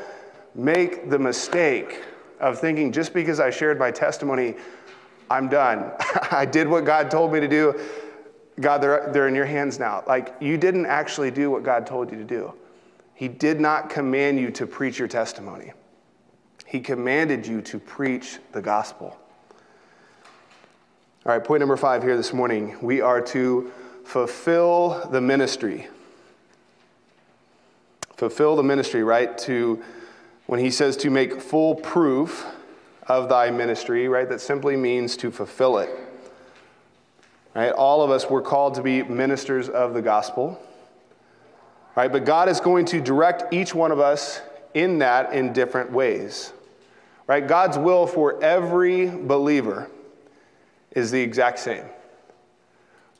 make 0.54 1.10
the 1.10 1.18
mistake 1.18 2.02
of 2.40 2.58
thinking 2.58 2.92
just 2.92 3.12
because 3.12 3.38
I 3.40 3.50
shared 3.50 3.78
my 3.78 3.90
testimony, 3.90 4.54
I'm 5.30 5.48
done. 5.48 5.92
I 6.30 6.44
did 6.44 6.68
what 6.68 6.84
God 6.84 7.10
told 7.10 7.32
me 7.32 7.40
to 7.40 7.48
do. 7.48 7.78
God, 8.60 8.78
they're, 8.78 9.10
they're 9.12 9.28
in 9.28 9.34
your 9.34 9.46
hands 9.46 9.78
now. 9.78 10.02
Like, 10.06 10.34
you 10.40 10.56
didn't 10.56 10.86
actually 10.86 11.30
do 11.30 11.50
what 11.50 11.62
God 11.62 11.86
told 11.86 12.10
you 12.10 12.18
to 12.18 12.24
do. 12.24 12.52
He 13.14 13.28
did 13.28 13.60
not 13.60 13.90
command 13.90 14.38
you 14.38 14.50
to 14.52 14.66
preach 14.66 14.98
your 14.98 15.08
testimony, 15.08 15.72
He 16.66 16.80
commanded 16.80 17.46
you 17.46 17.60
to 17.62 17.78
preach 17.78 18.38
the 18.52 18.62
gospel. 18.62 19.16
All 21.26 21.32
right, 21.32 21.44
point 21.44 21.60
number 21.60 21.76
five 21.76 22.02
here 22.02 22.16
this 22.16 22.32
morning. 22.32 22.78
We 22.80 23.02
are 23.02 23.20
to 23.20 23.70
fulfill 24.04 25.06
the 25.10 25.20
ministry. 25.20 25.88
Fulfill 28.16 28.56
the 28.56 28.62
ministry, 28.62 29.04
right? 29.04 29.36
To 29.38 29.82
when 30.50 30.58
he 30.58 30.68
says 30.68 30.96
to 30.96 31.10
make 31.10 31.40
full 31.40 31.76
proof 31.76 32.44
of 33.06 33.28
thy 33.28 33.52
ministry, 33.52 34.08
right, 34.08 34.28
that 34.28 34.40
simply 34.40 34.76
means 34.76 35.16
to 35.16 35.30
fulfill 35.30 35.78
it. 35.78 35.88
Right? 37.54 37.70
All 37.70 38.02
of 38.02 38.10
us 38.10 38.28
were 38.28 38.42
called 38.42 38.74
to 38.74 38.82
be 38.82 39.04
ministers 39.04 39.68
of 39.68 39.94
the 39.94 40.02
gospel. 40.02 40.60
Right? 41.94 42.10
But 42.10 42.24
God 42.24 42.48
is 42.48 42.58
going 42.58 42.84
to 42.86 43.00
direct 43.00 43.54
each 43.54 43.76
one 43.76 43.92
of 43.92 44.00
us 44.00 44.40
in 44.74 44.98
that 44.98 45.32
in 45.34 45.52
different 45.52 45.92
ways. 45.92 46.52
Right? 47.28 47.46
God's 47.46 47.78
will 47.78 48.08
for 48.08 48.42
every 48.42 49.06
believer 49.08 49.88
is 50.90 51.12
the 51.12 51.20
exact 51.20 51.60
same. 51.60 51.84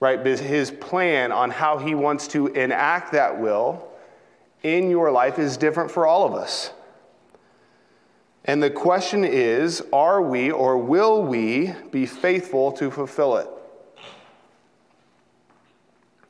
Right? 0.01 0.21
But 0.21 0.41
his 0.41 0.73
plan 0.73 1.31
on 1.31 1.53
how 1.53 1.79
he 1.79 1.95
wants 1.95 2.27
to 2.29 2.49
enact 2.49 3.13
that 3.13 3.41
will 3.41 3.87
in 4.65 4.91
your 4.91 5.13
life 5.13 5.39
is 5.39 5.57
different 5.57 5.93
for 5.93 6.09
all 6.09 6.27
of 6.27 6.35
us. 6.35 6.73
And 8.45 8.63
the 8.63 8.71
question 8.71 9.25
is 9.25 9.83
are 9.93 10.23
we 10.23 10.51
or 10.51 10.79
will 10.79 11.23
we 11.23 11.73
be 11.91 12.07
faithful 12.07 12.73
to 12.73 12.91
fulfill 12.91 13.37
it? 13.37 13.49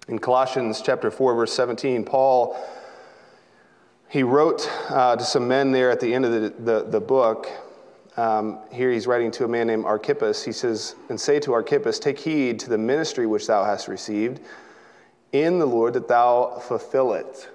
In 0.09 0.18
Colossians 0.18 0.83
chapter 0.83 1.11
4 1.11 1.35
verse 1.35 1.53
17, 1.53 2.05
Paul 2.05 2.59
he 4.09 4.25
wrote 4.25 4.68
uh, 4.88 5.14
to 5.14 5.25
some 5.25 5.46
men 5.46 5.70
there 5.70 5.88
at 5.88 6.01
the 6.01 6.12
end 6.12 6.25
of 6.25 6.33
the, 6.33 6.51
the, 6.59 6.83
the 6.83 7.01
book. 7.01 7.49
Um, 8.16 8.59
here 8.73 8.90
he's 8.90 9.07
writing 9.07 9.31
to 9.31 9.44
a 9.44 9.49
man 9.49 9.68
named 9.68 9.85
Archippus. 9.85 10.44
He 10.44 10.51
says, 10.51 10.96
And 11.11 11.20
say 11.20 11.38
to 11.38 11.53
Archippus, 11.53 12.01
Take 12.01 12.18
heed 12.18 12.59
to 12.59 12.68
the 12.68 12.77
ministry 12.77 13.29
which 13.29 13.46
thou 13.46 13.62
hast 13.64 13.87
received 13.87 14.40
in 15.31 15.61
the 15.61 15.67
Lord, 15.67 15.94
that 15.94 16.08
thou 16.08 16.61
fulfill 16.61 17.13
it 17.13 17.48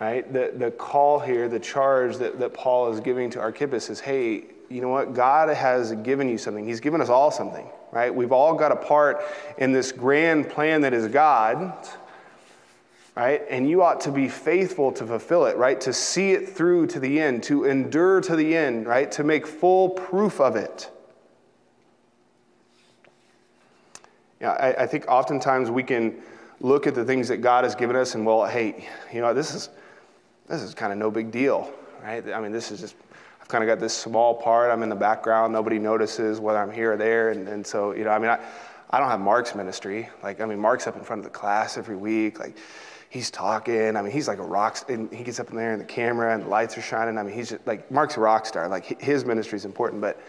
right? 0.00 0.30
The, 0.32 0.52
the 0.56 0.70
call 0.70 1.20
here, 1.20 1.48
the 1.48 1.60
charge 1.60 2.16
that, 2.16 2.38
that 2.38 2.54
Paul 2.54 2.92
is 2.92 3.00
giving 3.00 3.30
to 3.30 3.40
Archippus 3.40 3.90
is 3.90 4.00
hey, 4.00 4.44
you 4.68 4.80
know 4.80 4.88
what? 4.88 5.14
God 5.14 5.48
has 5.54 5.92
given 5.92 6.28
you 6.28 6.38
something. 6.38 6.66
He's 6.66 6.80
given 6.80 7.00
us 7.00 7.08
all 7.08 7.30
something, 7.30 7.66
right? 7.92 8.14
We've 8.14 8.32
all 8.32 8.54
got 8.54 8.72
a 8.72 8.76
part 8.76 9.22
in 9.58 9.72
this 9.72 9.92
grand 9.92 10.48
plan 10.48 10.80
that 10.80 10.94
is 10.94 11.08
God, 11.08 11.74
right? 13.14 13.42
And 13.50 13.68
you 13.68 13.82
ought 13.82 14.00
to 14.02 14.10
be 14.10 14.28
faithful 14.28 14.90
to 14.92 15.06
fulfill 15.06 15.44
it, 15.44 15.56
right? 15.56 15.80
To 15.82 15.92
see 15.92 16.32
it 16.32 16.48
through 16.48 16.86
to 16.88 17.00
the 17.00 17.20
end, 17.20 17.42
to 17.44 17.64
endure 17.64 18.20
to 18.22 18.34
the 18.34 18.56
end, 18.56 18.86
right? 18.86 19.12
To 19.12 19.24
make 19.24 19.46
full 19.46 19.90
proof 19.90 20.40
of 20.40 20.56
it. 20.56 20.90
Yeah, 24.40 24.52
I, 24.52 24.82
I 24.82 24.86
think 24.86 25.06
oftentimes 25.06 25.70
we 25.70 25.82
can 25.82 26.20
look 26.60 26.86
at 26.86 26.94
the 26.94 27.04
things 27.04 27.28
that 27.28 27.38
God 27.38 27.64
has 27.64 27.74
given 27.74 27.94
us 27.94 28.14
and, 28.14 28.24
well, 28.24 28.46
hey, 28.46 28.88
you 29.12 29.20
know, 29.20 29.34
this 29.34 29.54
is, 29.54 29.68
this 30.48 30.62
is 30.62 30.74
kind 30.74 30.92
of 30.92 30.98
no 30.98 31.10
big 31.10 31.30
deal, 31.30 31.72
right? 32.02 32.26
I 32.32 32.40
mean, 32.40 32.52
this 32.52 32.70
is 32.70 32.80
just, 32.80 32.96
I've 33.40 33.48
kind 33.48 33.64
of 33.64 33.68
got 33.68 33.80
this 33.80 33.96
small 33.96 34.34
part. 34.34 34.70
I'm 34.70 34.82
in 34.82 34.88
the 34.88 34.96
background. 34.96 35.52
Nobody 35.52 35.78
notices 35.78 36.40
whether 36.40 36.58
I'm 36.58 36.72
here 36.72 36.92
or 36.92 36.96
there. 36.96 37.30
And, 37.30 37.48
and 37.48 37.66
so, 37.66 37.92
you 37.92 38.04
know, 38.04 38.10
I 38.10 38.18
mean, 38.18 38.30
I, 38.30 38.38
I 38.90 39.00
don't 39.00 39.08
have 39.08 39.20
Mark's 39.20 39.54
ministry. 39.54 40.08
Like, 40.22 40.40
I 40.40 40.46
mean, 40.46 40.58
Mark's 40.58 40.86
up 40.86 40.96
in 40.96 41.02
front 41.02 41.20
of 41.20 41.24
the 41.24 41.30
class 41.30 41.78
every 41.78 41.96
week. 41.96 42.38
Like, 42.38 42.56
he's 43.08 43.30
talking. 43.30 43.96
I 43.96 44.02
mean, 44.02 44.12
he's 44.12 44.28
like 44.28 44.38
a 44.38 44.44
rock. 44.44 44.76
Star 44.76 44.94
and 44.94 45.12
he 45.12 45.24
gets 45.24 45.40
up 45.40 45.50
in 45.50 45.56
there, 45.56 45.72
and 45.72 45.80
the 45.80 45.86
camera 45.86 46.34
and 46.34 46.44
the 46.44 46.48
lights 46.48 46.76
are 46.76 46.82
shining. 46.82 47.18
I 47.18 47.22
mean, 47.22 47.34
he's 47.34 47.50
just 47.50 47.66
like 47.66 47.90
Mark's 47.90 48.16
a 48.16 48.20
rock 48.20 48.46
star. 48.46 48.68
Like, 48.68 49.00
his 49.00 49.24
ministry 49.24 49.56
is 49.56 49.64
important. 49.64 50.00
But 50.00 50.20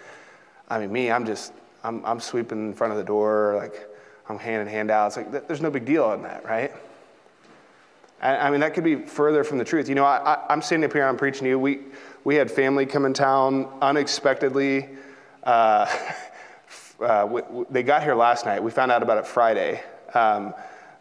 I 0.69 0.79
mean, 0.79 0.91
me, 0.91 1.11
I'm 1.11 1.25
just, 1.25 1.53
I'm, 1.83 2.05
I'm 2.05 2.19
sweeping 2.19 2.69
in 2.69 2.73
front 2.73 2.91
of 2.91 2.97
the 2.97 3.03
door. 3.03 3.55
Like, 3.57 3.89
I'm 4.29 4.39
handing 4.39 4.71
handouts. 4.71 5.17
Like, 5.17 5.47
there's 5.47 5.61
no 5.61 5.69
big 5.69 5.85
deal 5.85 6.13
in 6.13 6.21
that, 6.23 6.45
right? 6.45 6.71
I 8.23 8.49
mean, 8.49 8.61
that 8.61 8.73
could 8.73 8.85
be 8.85 8.95
further 8.95 9.43
from 9.43 9.57
the 9.57 9.65
truth. 9.65 9.89
You 9.89 9.95
know, 9.95 10.05
I, 10.05 10.45
am 10.49 10.61
standing 10.61 10.89
up 10.89 10.93
here, 10.93 11.05
I'm 11.05 11.17
preaching 11.17 11.43
to 11.43 11.49
you. 11.49 11.59
We, 11.59 11.79
we 12.23 12.35
had 12.35 12.49
family 12.49 12.85
come 12.85 13.05
in 13.05 13.13
town 13.13 13.67
unexpectedly. 13.81 14.89
Uh, 15.43 15.85
uh, 17.01 17.27
we, 17.29 17.41
we, 17.49 17.65
they 17.69 17.83
got 17.83 18.01
here 18.01 18.15
last 18.15 18.45
night. 18.45 18.63
We 18.63 18.71
found 18.71 18.91
out 18.91 19.03
about 19.03 19.17
it 19.17 19.27
Friday. 19.27 19.83
Um, 20.13 20.53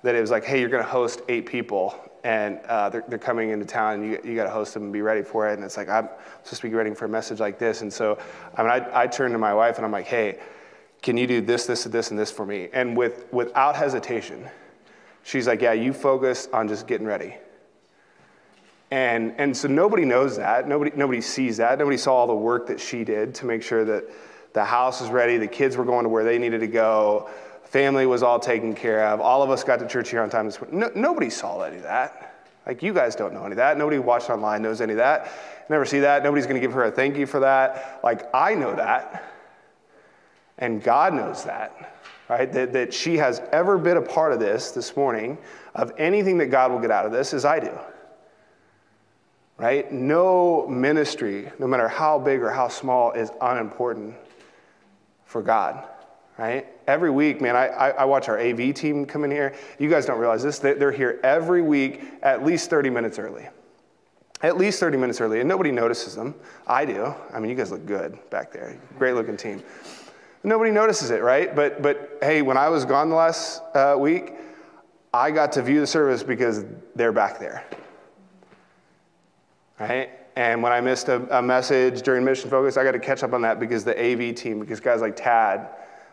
that 0.03 0.17
it 0.17 0.21
was 0.21 0.33
like, 0.33 0.45
hey, 0.45 0.59
you're 0.59 0.69
going 0.69 0.83
to 0.83 0.89
host 0.89 1.23
eight 1.29 1.47
people, 1.47 1.95
and 2.25 2.59
uh, 2.67 2.89
they're, 2.89 3.05
they're 3.07 3.19
coming 3.19 3.51
into 3.51 3.65
town, 3.65 4.01
and 4.01 4.05
you, 4.05 4.19
you 4.25 4.35
got 4.35 4.45
to 4.45 4.51
host 4.51 4.75
them 4.75 4.85
and 4.85 4.93
be 4.93 5.01
ready 5.01 5.23
for 5.23 5.49
it. 5.49 5.55
And 5.55 5.65
it's 5.65 5.77
like, 5.77 5.89
I'm 5.89 6.09
supposed 6.43 6.63
to 6.63 6.69
be 6.69 6.75
ready 6.75 6.93
for 6.95 7.05
a 7.05 7.09
message 7.09 7.39
like 7.39 7.57
this. 7.59 7.83
And 7.83 7.93
so, 7.93 8.19
I 8.57 8.63
mean, 8.63 8.71
I, 8.71 9.03
I 9.03 9.07
turned 9.07 9.33
to 9.33 9.39
my 9.39 9.55
wife 9.55 9.77
and 9.77 9.87
I'm 9.87 9.93
like, 9.93 10.07
hey, 10.07 10.41
can 11.03 11.17
you 11.17 11.29
do 11.29 11.41
this, 11.41 11.67
this, 11.67 11.85
and 11.85 11.95
this, 11.95 12.11
and 12.11 12.19
this 12.19 12.33
for 12.33 12.45
me? 12.45 12.69
And 12.73 12.97
with, 12.97 13.33
without 13.33 13.77
hesitation, 13.77 14.49
She's 15.23 15.47
like, 15.47 15.63
Yeah, 15.63 15.73
you 15.73 15.93
focus 15.93 16.49
on 16.53 16.69
just 16.69 16.87
getting 16.87 17.07
ready. 17.07 17.37
And, 18.91 19.35
and 19.39 19.57
so 19.57 19.69
nobody 19.69 20.05
knows 20.05 20.37
that. 20.37 20.69
Nobody, 20.69 20.93
nobody 20.95 21.23
sees 21.23 21.57
that. 21.57 21.79
Nobody 21.79 21.97
saw 21.97 22.15
all 22.15 22.27
the 22.27 22.35
work 22.35 22.67
that 22.67 22.79
she 22.79 23.05
did 23.05 23.35
to 23.37 23.47
make 23.47 23.63
sure 23.63 23.87
that 23.87 24.05
the 24.53 24.65
house 24.65 25.01
was 25.01 25.09
ready, 25.09 25.39
the 25.39 25.47
kids 25.47 25.79
were 25.79 25.85
going 25.87 26.03
to 26.03 26.11
where 26.11 26.25
they 26.25 26.37
needed 26.39 26.61
to 26.61 26.67
go, 26.67 27.31
family 27.65 28.05
was 28.05 28.23
all 28.23 28.39
taken 28.39 28.75
care 28.75 29.07
of, 29.07 29.19
all 29.19 29.43
of 29.43 29.49
us 29.49 29.65
got 29.65 29.79
to 29.79 29.89
church 29.89 30.11
here 30.11 30.21
on 30.21 30.29
time. 30.29 30.53
No, 30.71 30.91
nobody 30.95 31.31
saw 31.31 31.63
any 31.63 31.77
of 31.77 31.85
that. 31.85 32.35
Like, 32.67 32.83
you 32.83 32.93
guys 32.93 33.17
don't 33.17 33.33
know 33.33 33.45
any 33.45 33.53
of 33.53 33.57
that. 33.57 33.79
Nobody 33.79 33.99
watched 33.99 34.29
online 34.29 34.61
knows 34.61 34.83
any 34.83 34.93
of 34.93 34.99
that. 34.99 35.33
Never 35.71 35.87
see 35.87 36.01
that. 36.01 36.23
Nobody's 36.23 36.45
going 36.45 36.61
to 36.61 36.61
give 36.61 36.75
her 36.75 36.85
a 36.85 36.91
thank 36.91 37.17
you 37.17 37.27
for 37.27 37.41
that. 37.41 38.01
Like, 38.05 38.29
I 38.35 38.55
know 38.55 38.77
that. 38.77 39.25
And 40.59 40.83
God 40.83 41.15
knows 41.15 41.45
that 41.45 42.02
right? 42.33 42.53
That, 42.53 42.73
that 42.73 42.95
she 42.95 43.19
has 43.19 43.43
ever 43.53 43.77
been 43.77 43.99
a 43.99 44.03
part 44.03 44.33
of 44.33 44.41
this 44.41 44.71
this 44.71 44.97
morning, 44.97 45.37
of 45.75 45.93
anything 45.99 46.39
that 46.39 46.47
God 46.47 46.71
will 46.71 46.79
get 46.79 46.91
out 46.91 47.05
of 47.05 47.13
this, 47.13 47.35
as 47.35 47.45
I 47.45 47.61
do. 47.61 47.79
Right? 49.59 49.93
No 49.93 50.67
ministry, 50.67 51.53
no 51.59 51.67
matter 51.67 51.89
how 51.89 52.19
big 52.19 52.41
or 52.41 52.51
how 52.51 52.69
small, 52.69 53.13
is 53.13 53.31
unimportant 53.41 54.15
for 55.27 55.43
God. 55.43 55.85
Right? 56.39 56.67
Every 56.87 57.11
week, 57.11 57.41
man, 57.43 57.55
I, 57.55 57.69
I 57.69 58.05
watch 58.07 58.29
our 58.29 58.39
AV 58.39 58.75
team 58.75 59.05
come 59.05 59.25
in 59.25 59.31
here. 59.31 59.55
You 59.79 59.91
guys 59.91 60.07
don't 60.07 60.19
realize 60.19 60.43
this. 60.43 60.59
They're 60.59 60.91
here 60.91 61.21
every 61.23 61.61
week 61.61 62.03
at 62.23 62.45
least 62.45 62.71
30 62.71 62.89
minutes 62.91 63.19
early. 63.19 63.47
At 64.41 64.57
least 64.57 64.81
30 64.81 64.97
minutes 64.97 65.21
early, 65.21 65.39
and 65.39 65.49
nobody 65.49 65.71
notices 65.71 66.17
them. 66.17 66.35
I 66.67 66.85
do. 66.85 67.15
I 67.33 67.39
mean, 67.39 67.51
you 67.51 67.57
guys 67.57 67.71
look 67.71 67.87
good 67.87 68.19
back 68.31 68.51
there. 68.51 68.77
Great 68.99 69.15
looking 69.15 69.37
team. 69.37 69.63
Nobody 70.45 70.71
notices 70.71 71.11
it, 71.11 71.23
right? 71.23 71.55
But, 71.55 71.83
but 71.83 72.19
hey, 72.21 72.43
when 72.43 72.57
I 72.57 72.69
was 72.69 72.85
gone 72.85 73.11
the 73.11 73.17
last 73.17 73.63
uh, 73.75 73.97
week, 73.99 74.35
I 75.15 75.31
got 75.31 75.53
to 75.53 75.63
view 75.63 75.81
the 75.81 75.87
service 75.87 76.23
because 76.23 76.65
they're 76.97 77.13
back 77.13 77.39
there. 77.39 77.65
Right? 79.79 80.11
And 80.35 80.63
when 80.63 80.73
I 80.73 80.81
missed 80.81 81.09
a, 81.09 81.39
a, 81.39 81.43
message 81.43 82.03
during 82.03 82.25
Mission 82.25 82.49
Focus, 82.49 82.77
I 82.77 82.85
got 82.85 82.93
to 82.93 82.99
catch 82.99 83.23
up 83.23 83.35
on 83.35 83.43
that 83.43 83.61
because 83.61 83.85
the 83.85 83.99
AV 83.99 84.35
team, 84.35 84.61
because 84.61 84.81
guys 84.81 85.01
like 85.01 85.15
Tad 85.15 85.69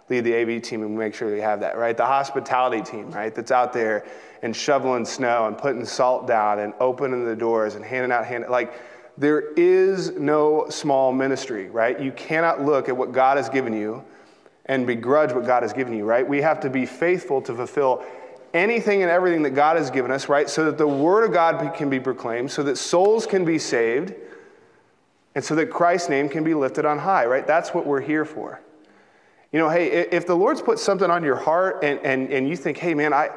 lead 0.09 0.25
the 0.25 0.36
AV 0.36 0.61
team 0.61 0.82
and 0.82 0.97
make 0.97 1.15
sure 1.15 1.32
we 1.32 1.39
have 1.39 1.61
that, 1.61 1.77
right? 1.77 1.95
The 1.95 2.05
hospitality 2.05 2.82
team, 2.82 3.09
right? 3.11 3.34
That's 3.34 3.51
out 3.51 3.71
there 3.71 4.05
and 4.41 4.55
shoveling 4.55 5.05
snow 5.05 5.47
and 5.47 5.57
putting 5.57 5.86
salt 5.86 6.27
down 6.27 6.59
and 6.59 6.73
opening 6.80 7.25
the 7.25 7.36
doors 7.36 7.75
and 7.75 7.86
handing 7.86 8.11
out 8.11 8.25
hand 8.25 8.45
like 8.49 8.73
there 9.17 9.51
is 9.53 10.11
no 10.11 10.67
small 10.69 11.11
ministry, 11.11 11.69
right? 11.69 11.99
You 11.99 12.11
cannot 12.13 12.63
look 12.63 12.89
at 12.89 12.95
what 12.95 13.11
God 13.11 13.38
has 13.38 13.49
given 13.49 13.73
you 13.73 14.03
and 14.70 14.86
begrudge 14.88 15.34
what 15.34 15.45
God 15.45 15.63
has 15.63 15.74
given 15.74 15.93
you, 15.93 16.05
right? 16.05 16.26
We 16.26 16.41
have 16.41 16.59
to 16.61 16.70
be 16.70 16.86
faithful 16.86 17.41
to 17.41 17.55
fulfill 17.55 18.05
anything 18.53 19.01
and 19.01 19.11
everything 19.11 19.41
that 19.43 19.51
God 19.51 19.78
has 19.78 19.89
given 19.89 20.11
us, 20.11 20.30
right? 20.30 20.47
So 20.47 20.65
that 20.65 20.78
the 20.78 20.88
Word 20.88 21.26
of 21.26 21.34
God 21.34 21.74
can 21.76 21.89
be 21.89 21.99
proclaimed, 21.99 22.51
so 22.51 22.63
that 22.63 22.78
souls 22.78 23.26
can 23.26 23.43
be 23.43 23.57
saved, 23.57 24.13
and 25.34 25.43
so 25.43 25.55
that 25.55 25.72
Christ's 25.72 26.09
name 26.09 26.30
can 26.30 26.43
be 26.43 26.53
lifted 26.53 26.86
on 26.86 26.99
high, 26.99 27.26
right? 27.26 27.45
That's 27.45 27.74
what 27.74 27.86
we're 27.86 28.01
here 28.01 28.26
for. 28.26 28.61
You 29.51 29.57
know, 29.57 29.70
hey, 29.70 29.88
if 29.88 30.28
the 30.28 30.36
Lord's 30.36 30.61
put 30.61 30.78
something 30.78 31.09
on 31.09 31.24
your 31.24 31.36
heart 31.36 31.84
and, 31.84 31.99
and, 32.01 32.32
and 32.32 32.47
you 32.47 32.55
think, 32.55 32.78
hey, 32.78 32.93
man, 32.93 33.11
I, 33.11 33.30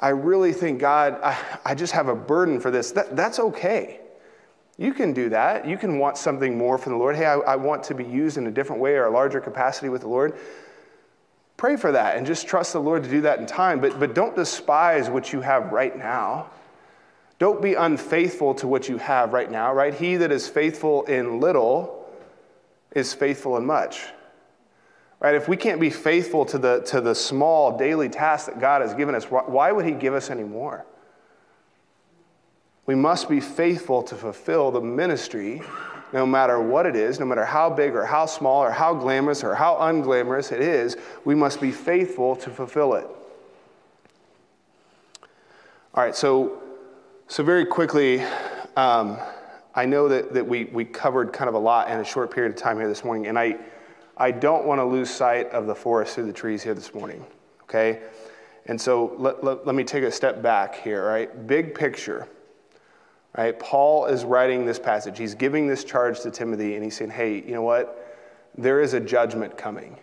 I 0.00 0.08
really 0.08 0.54
think 0.54 0.80
God, 0.80 1.20
I, 1.22 1.36
I 1.66 1.74
just 1.74 1.92
have 1.92 2.08
a 2.08 2.14
burden 2.14 2.60
for 2.60 2.70
this, 2.70 2.92
that, 2.92 3.14
that's 3.14 3.38
okay. 3.38 4.00
You 4.78 4.94
can 4.94 5.12
do 5.12 5.28
that. 5.28 5.66
You 5.66 5.76
can 5.76 5.98
want 5.98 6.16
something 6.16 6.56
more 6.56 6.78
from 6.78 6.92
the 6.92 6.98
Lord. 6.98 7.16
Hey, 7.16 7.26
I, 7.26 7.34
I 7.34 7.56
want 7.56 7.82
to 7.84 7.94
be 7.94 8.04
used 8.04 8.38
in 8.38 8.46
a 8.46 8.50
different 8.50 8.80
way 8.80 8.94
or 8.94 9.04
a 9.04 9.10
larger 9.10 9.40
capacity 9.40 9.90
with 9.90 10.02
the 10.02 10.08
Lord. 10.08 10.38
Pray 11.58 11.76
for 11.76 11.90
that 11.92 12.16
and 12.16 12.24
just 12.24 12.46
trust 12.46 12.72
the 12.72 12.80
Lord 12.80 13.02
to 13.02 13.10
do 13.10 13.20
that 13.22 13.40
in 13.40 13.46
time, 13.46 13.80
but, 13.80 13.98
but 14.00 14.14
don't 14.14 14.34
despise 14.34 15.10
what 15.10 15.32
you 15.32 15.40
have 15.40 15.72
right 15.72 15.98
now. 15.98 16.48
Don't 17.40 17.60
be 17.60 17.74
unfaithful 17.74 18.54
to 18.54 18.68
what 18.68 18.88
you 18.88 18.96
have 18.98 19.32
right 19.32 19.50
now, 19.50 19.74
right? 19.74 19.92
He 19.92 20.16
that 20.16 20.32
is 20.32 20.48
faithful 20.48 21.02
in 21.04 21.40
little 21.40 22.08
is 22.92 23.12
faithful 23.12 23.56
in 23.56 23.66
much. 23.66 24.06
Right? 25.20 25.34
If 25.34 25.48
we 25.48 25.56
can't 25.56 25.80
be 25.80 25.90
faithful 25.90 26.44
to 26.46 26.58
the, 26.58 26.80
to 26.82 27.00
the 27.00 27.14
small 27.14 27.76
daily 27.76 28.08
tasks 28.08 28.46
that 28.46 28.60
God 28.60 28.82
has 28.82 28.94
given 28.94 29.16
us, 29.16 29.24
why 29.24 29.72
would 29.72 29.84
He 29.84 29.92
give 29.92 30.14
us 30.14 30.30
any 30.30 30.44
more? 30.44 30.86
We 32.86 32.94
must 32.94 33.28
be 33.28 33.40
faithful 33.40 34.04
to 34.04 34.14
fulfill 34.14 34.70
the 34.70 34.80
ministry 34.80 35.60
no 36.12 36.26
matter 36.26 36.60
what 36.60 36.86
it 36.86 36.96
is, 36.96 37.20
no 37.20 37.26
matter 37.26 37.44
how 37.44 37.68
big 37.68 37.94
or 37.94 38.04
how 38.04 38.26
small 38.26 38.62
or 38.62 38.70
how 38.70 38.94
glamorous 38.94 39.44
or 39.44 39.54
how 39.54 39.76
unglamorous 39.76 40.52
it 40.52 40.60
is, 40.60 40.96
we 41.24 41.34
must 41.34 41.60
be 41.60 41.70
faithful 41.70 42.36
to 42.36 42.50
fulfill 42.50 42.94
it. 42.94 43.06
All 45.94 46.04
right, 46.04 46.14
so, 46.14 46.62
so 47.26 47.42
very 47.42 47.66
quickly, 47.66 48.22
um, 48.76 49.18
I 49.74 49.84
know 49.84 50.08
that, 50.08 50.32
that 50.34 50.46
we, 50.46 50.64
we 50.66 50.84
covered 50.84 51.32
kind 51.32 51.48
of 51.48 51.54
a 51.54 51.58
lot 51.58 51.90
in 51.90 51.98
a 51.98 52.04
short 52.04 52.30
period 52.30 52.52
of 52.52 52.58
time 52.58 52.78
here 52.78 52.88
this 52.88 53.04
morning, 53.04 53.26
and 53.26 53.38
I, 53.38 53.58
I 54.16 54.30
don't 54.30 54.64
want 54.64 54.80
to 54.80 54.84
lose 54.84 55.10
sight 55.10 55.50
of 55.50 55.66
the 55.66 55.74
forest 55.74 56.14
through 56.14 56.26
the 56.26 56.32
trees 56.32 56.62
here 56.62 56.74
this 56.74 56.94
morning, 56.94 57.24
okay? 57.62 58.00
And 58.66 58.80
so 58.80 59.14
let, 59.18 59.42
let, 59.42 59.66
let 59.66 59.74
me 59.74 59.84
take 59.84 60.04
a 60.04 60.12
step 60.12 60.42
back 60.42 60.76
here, 60.82 61.06
right? 61.06 61.46
Big 61.46 61.74
picture. 61.74 62.28
Right? 63.36 63.58
Paul 63.58 64.06
is 64.06 64.24
writing 64.24 64.66
this 64.66 64.78
passage. 64.78 65.18
He's 65.18 65.34
giving 65.34 65.68
this 65.68 65.84
charge 65.84 66.20
to 66.20 66.30
Timothy, 66.30 66.74
and 66.74 66.84
he's 66.84 66.96
saying, 66.96 67.10
hey, 67.10 67.36
you 67.36 67.52
know 67.52 67.62
what? 67.62 68.16
There 68.56 68.80
is 68.80 68.94
a 68.94 69.00
judgment 69.00 69.56
coming. 69.56 69.98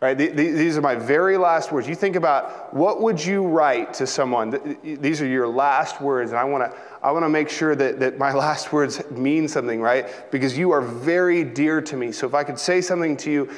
Right? 0.00 0.14
These 0.14 0.76
are 0.76 0.82
my 0.82 0.94
very 0.94 1.38
last 1.38 1.72
words. 1.72 1.88
You 1.88 1.94
think 1.94 2.16
about 2.16 2.74
what 2.74 3.00
would 3.00 3.24
you 3.24 3.46
write 3.46 3.94
to 3.94 4.06
someone? 4.06 4.76
These 4.82 5.22
are 5.22 5.26
your 5.26 5.48
last 5.48 6.02
words, 6.02 6.32
and 6.32 6.38
I 6.38 6.44
want 6.44 6.70
to 6.70 6.78
I 7.02 7.12
want 7.12 7.24
to 7.24 7.30
make 7.30 7.48
sure 7.48 7.74
that, 7.74 7.98
that 8.00 8.18
my 8.18 8.32
last 8.34 8.72
words 8.74 9.08
mean 9.10 9.48
something, 9.48 9.80
right? 9.80 10.30
Because 10.30 10.56
you 10.56 10.70
are 10.72 10.82
very 10.82 11.44
dear 11.44 11.80
to 11.80 11.96
me. 11.96 12.12
So 12.12 12.26
if 12.26 12.34
I 12.34 12.44
could 12.44 12.58
say 12.58 12.82
something 12.82 13.16
to 13.18 13.30
you 13.30 13.50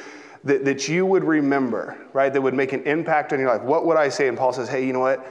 that, 0.45 0.63
that 0.63 0.87
you 0.87 1.05
would 1.05 1.25
remember, 1.25 1.97
right, 2.13 2.31
that 2.31 2.41
would 2.41 2.53
make 2.53 2.71
an 2.71 2.83
impact 2.83 3.33
on 3.33 3.39
your 3.39 3.49
life, 3.49 3.61
what 3.61 3.85
would 3.85 3.97
I 3.97 4.07
say? 4.07 4.29
And 4.29 4.37
Paul 4.37 4.53
says, 4.53 4.69
hey, 4.69 4.85
you 4.85 4.93
know 4.93 4.99
what? 5.01 5.27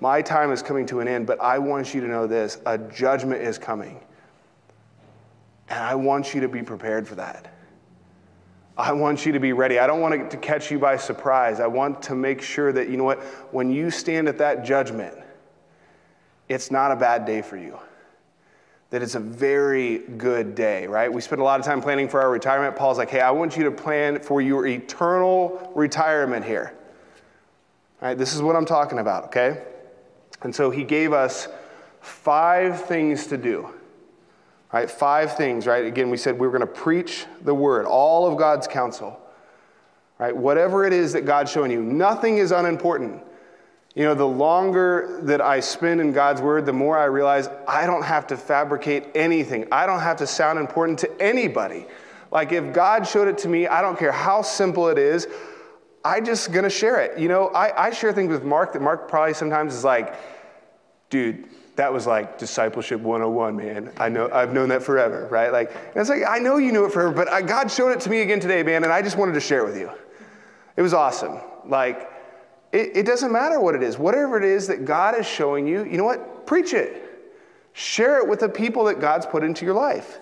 My 0.00 0.22
time 0.22 0.50
is 0.50 0.62
coming 0.62 0.86
to 0.86 1.00
an 1.00 1.08
end, 1.08 1.26
but 1.26 1.40
I 1.40 1.58
want 1.58 1.94
you 1.94 2.00
to 2.00 2.06
know 2.06 2.26
this 2.26 2.58
a 2.66 2.78
judgment 2.78 3.42
is 3.42 3.58
coming. 3.58 4.00
And 5.68 5.78
I 5.78 5.94
want 5.94 6.34
you 6.34 6.40
to 6.40 6.48
be 6.48 6.62
prepared 6.62 7.06
for 7.06 7.14
that. 7.14 7.52
I 8.76 8.92
want 8.92 9.26
you 9.26 9.32
to 9.32 9.40
be 9.40 9.52
ready. 9.52 9.78
I 9.78 9.86
don't 9.86 10.00
want 10.00 10.30
to 10.30 10.36
catch 10.36 10.70
you 10.70 10.78
by 10.78 10.96
surprise. 10.96 11.60
I 11.60 11.66
want 11.66 12.02
to 12.02 12.14
make 12.14 12.40
sure 12.40 12.72
that, 12.72 12.88
you 12.88 12.96
know 12.96 13.04
what, 13.04 13.20
when 13.52 13.70
you 13.70 13.90
stand 13.90 14.28
at 14.28 14.38
that 14.38 14.64
judgment, 14.64 15.14
it's 16.48 16.70
not 16.70 16.90
a 16.90 16.96
bad 16.96 17.24
day 17.24 17.42
for 17.42 17.56
you. 17.56 17.78
That 18.90 19.02
it's 19.02 19.14
a 19.14 19.20
very 19.20 19.98
good 19.98 20.54
day, 20.54 20.86
right? 20.86 21.12
We 21.12 21.20
spend 21.20 21.40
a 21.40 21.44
lot 21.44 21.60
of 21.60 21.66
time 21.66 21.80
planning 21.80 22.08
for 22.08 22.20
our 22.20 22.30
retirement. 22.30 22.76
Paul's 22.76 22.98
like, 22.98 23.10
hey, 23.10 23.20
I 23.20 23.30
want 23.30 23.56
you 23.56 23.64
to 23.64 23.70
plan 23.70 24.20
for 24.20 24.40
your 24.40 24.66
eternal 24.66 25.72
retirement 25.74 26.44
here. 26.44 26.74
All 28.00 28.08
right, 28.08 28.18
this 28.18 28.34
is 28.34 28.42
what 28.42 28.56
I'm 28.56 28.66
talking 28.66 28.98
about, 28.98 29.24
okay? 29.24 29.62
And 30.42 30.54
so 30.54 30.70
he 30.70 30.84
gave 30.84 31.12
us 31.12 31.48
five 32.00 32.84
things 32.84 33.26
to 33.28 33.36
do. 33.36 33.68
Right? 34.72 34.90
Five 34.90 35.36
things, 35.36 35.66
right? 35.66 35.84
Again, 35.84 36.10
we 36.10 36.16
said 36.16 36.38
we 36.38 36.46
were 36.46 36.58
going 36.58 36.66
to 36.68 36.80
preach 36.80 37.26
the 37.42 37.54
word, 37.54 37.84
all 37.84 38.26
of 38.26 38.38
God's 38.38 38.66
counsel. 38.66 39.20
right? 40.18 40.36
Whatever 40.36 40.84
it 40.86 40.92
is 40.92 41.12
that 41.14 41.26
God's 41.26 41.50
showing 41.50 41.72
you, 41.72 41.82
nothing 41.82 42.38
is 42.38 42.52
unimportant. 42.52 43.22
You 43.94 44.04
know, 44.04 44.14
the 44.14 44.26
longer 44.26 45.18
that 45.24 45.40
I 45.40 45.58
spend 45.60 46.00
in 46.00 46.12
God's 46.12 46.40
word, 46.40 46.64
the 46.64 46.72
more 46.72 46.96
I 46.96 47.04
realize 47.06 47.48
I 47.66 47.86
don't 47.86 48.04
have 48.04 48.28
to 48.28 48.36
fabricate 48.36 49.08
anything. 49.16 49.66
I 49.72 49.84
don't 49.84 50.00
have 50.00 50.16
to 50.18 50.26
sound 50.26 50.60
important 50.60 51.00
to 51.00 51.20
anybody. 51.20 51.86
Like 52.30 52.52
if 52.52 52.72
God 52.72 53.06
showed 53.06 53.28
it 53.28 53.36
to 53.38 53.48
me, 53.48 53.66
I 53.66 53.82
don't 53.82 53.98
care 53.98 54.12
how 54.12 54.42
simple 54.42 54.88
it 54.88 54.96
is, 54.96 55.26
I 56.04 56.20
just 56.20 56.52
gonna 56.52 56.70
share 56.70 57.00
it. 57.00 57.18
You 57.18 57.28
know, 57.28 57.48
I, 57.48 57.86
I 57.86 57.90
share 57.90 58.12
things 58.12 58.30
with 58.30 58.44
Mark 58.44 58.72
that 58.72 58.82
Mark 58.82 59.08
probably 59.08 59.34
sometimes 59.34 59.74
is 59.74 59.84
like, 59.84 60.14
dude, 61.10 61.46
that 61.76 61.92
was 61.92 62.06
like 62.06 62.38
discipleship 62.38 63.00
101, 63.00 63.56
man. 63.56 63.92
I 63.96 64.08
know, 64.08 64.28
I've 64.32 64.52
known 64.52 64.68
that 64.70 64.82
forever, 64.82 65.28
right? 65.30 65.52
Like, 65.52 65.70
and 65.70 65.96
it's 65.96 66.10
like, 66.10 66.22
I 66.28 66.38
know 66.38 66.58
you 66.58 66.72
knew 66.72 66.84
it 66.84 66.92
forever, 66.92 67.12
but 67.12 67.28
I, 67.28 67.40
God 67.42 67.70
showed 67.70 67.90
it 67.90 68.00
to 68.00 68.10
me 68.10 68.20
again 68.20 68.40
today, 68.40 68.62
man, 68.62 68.84
and 68.84 68.92
I 68.92 69.00
just 69.00 69.16
wanted 69.16 69.32
to 69.34 69.40
share 69.40 69.60
it 69.60 69.66
with 69.66 69.78
you. 69.78 69.90
It 70.76 70.82
was 70.82 70.92
awesome. 70.92 71.38
Like, 71.64 72.10
it, 72.72 72.96
it 72.96 73.06
doesn't 73.06 73.32
matter 73.32 73.60
what 73.60 73.74
it 73.74 73.82
is. 73.82 73.98
Whatever 73.98 74.36
it 74.38 74.44
is 74.44 74.66
that 74.66 74.84
God 74.84 75.18
is 75.18 75.26
showing 75.26 75.66
you, 75.66 75.84
you 75.84 75.96
know 75.96 76.04
what? 76.04 76.46
Preach 76.46 76.74
it. 76.74 76.98
Share 77.74 78.18
it 78.18 78.28
with 78.28 78.40
the 78.40 78.48
people 78.48 78.84
that 78.84 79.00
God's 79.00 79.24
put 79.24 79.42
into 79.42 79.64
your 79.64 79.74
life. 79.74 80.18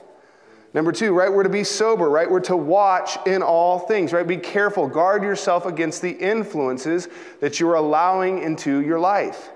Number 0.72 0.92
two, 0.92 1.12
right? 1.12 1.32
We're 1.32 1.42
to 1.42 1.48
be 1.48 1.64
sober, 1.64 2.08
right? 2.08 2.30
We're 2.30 2.40
to 2.40 2.56
watch 2.56 3.18
in 3.26 3.42
all 3.42 3.80
things, 3.80 4.12
right? 4.12 4.26
Be 4.26 4.36
careful. 4.36 4.86
Guard 4.86 5.22
yourself 5.22 5.66
against 5.66 6.00
the 6.00 6.12
influences 6.12 7.08
that 7.40 7.58
you're 7.58 7.74
allowing 7.74 8.42
into 8.42 8.80
your 8.80 9.00
life. 9.00 9.50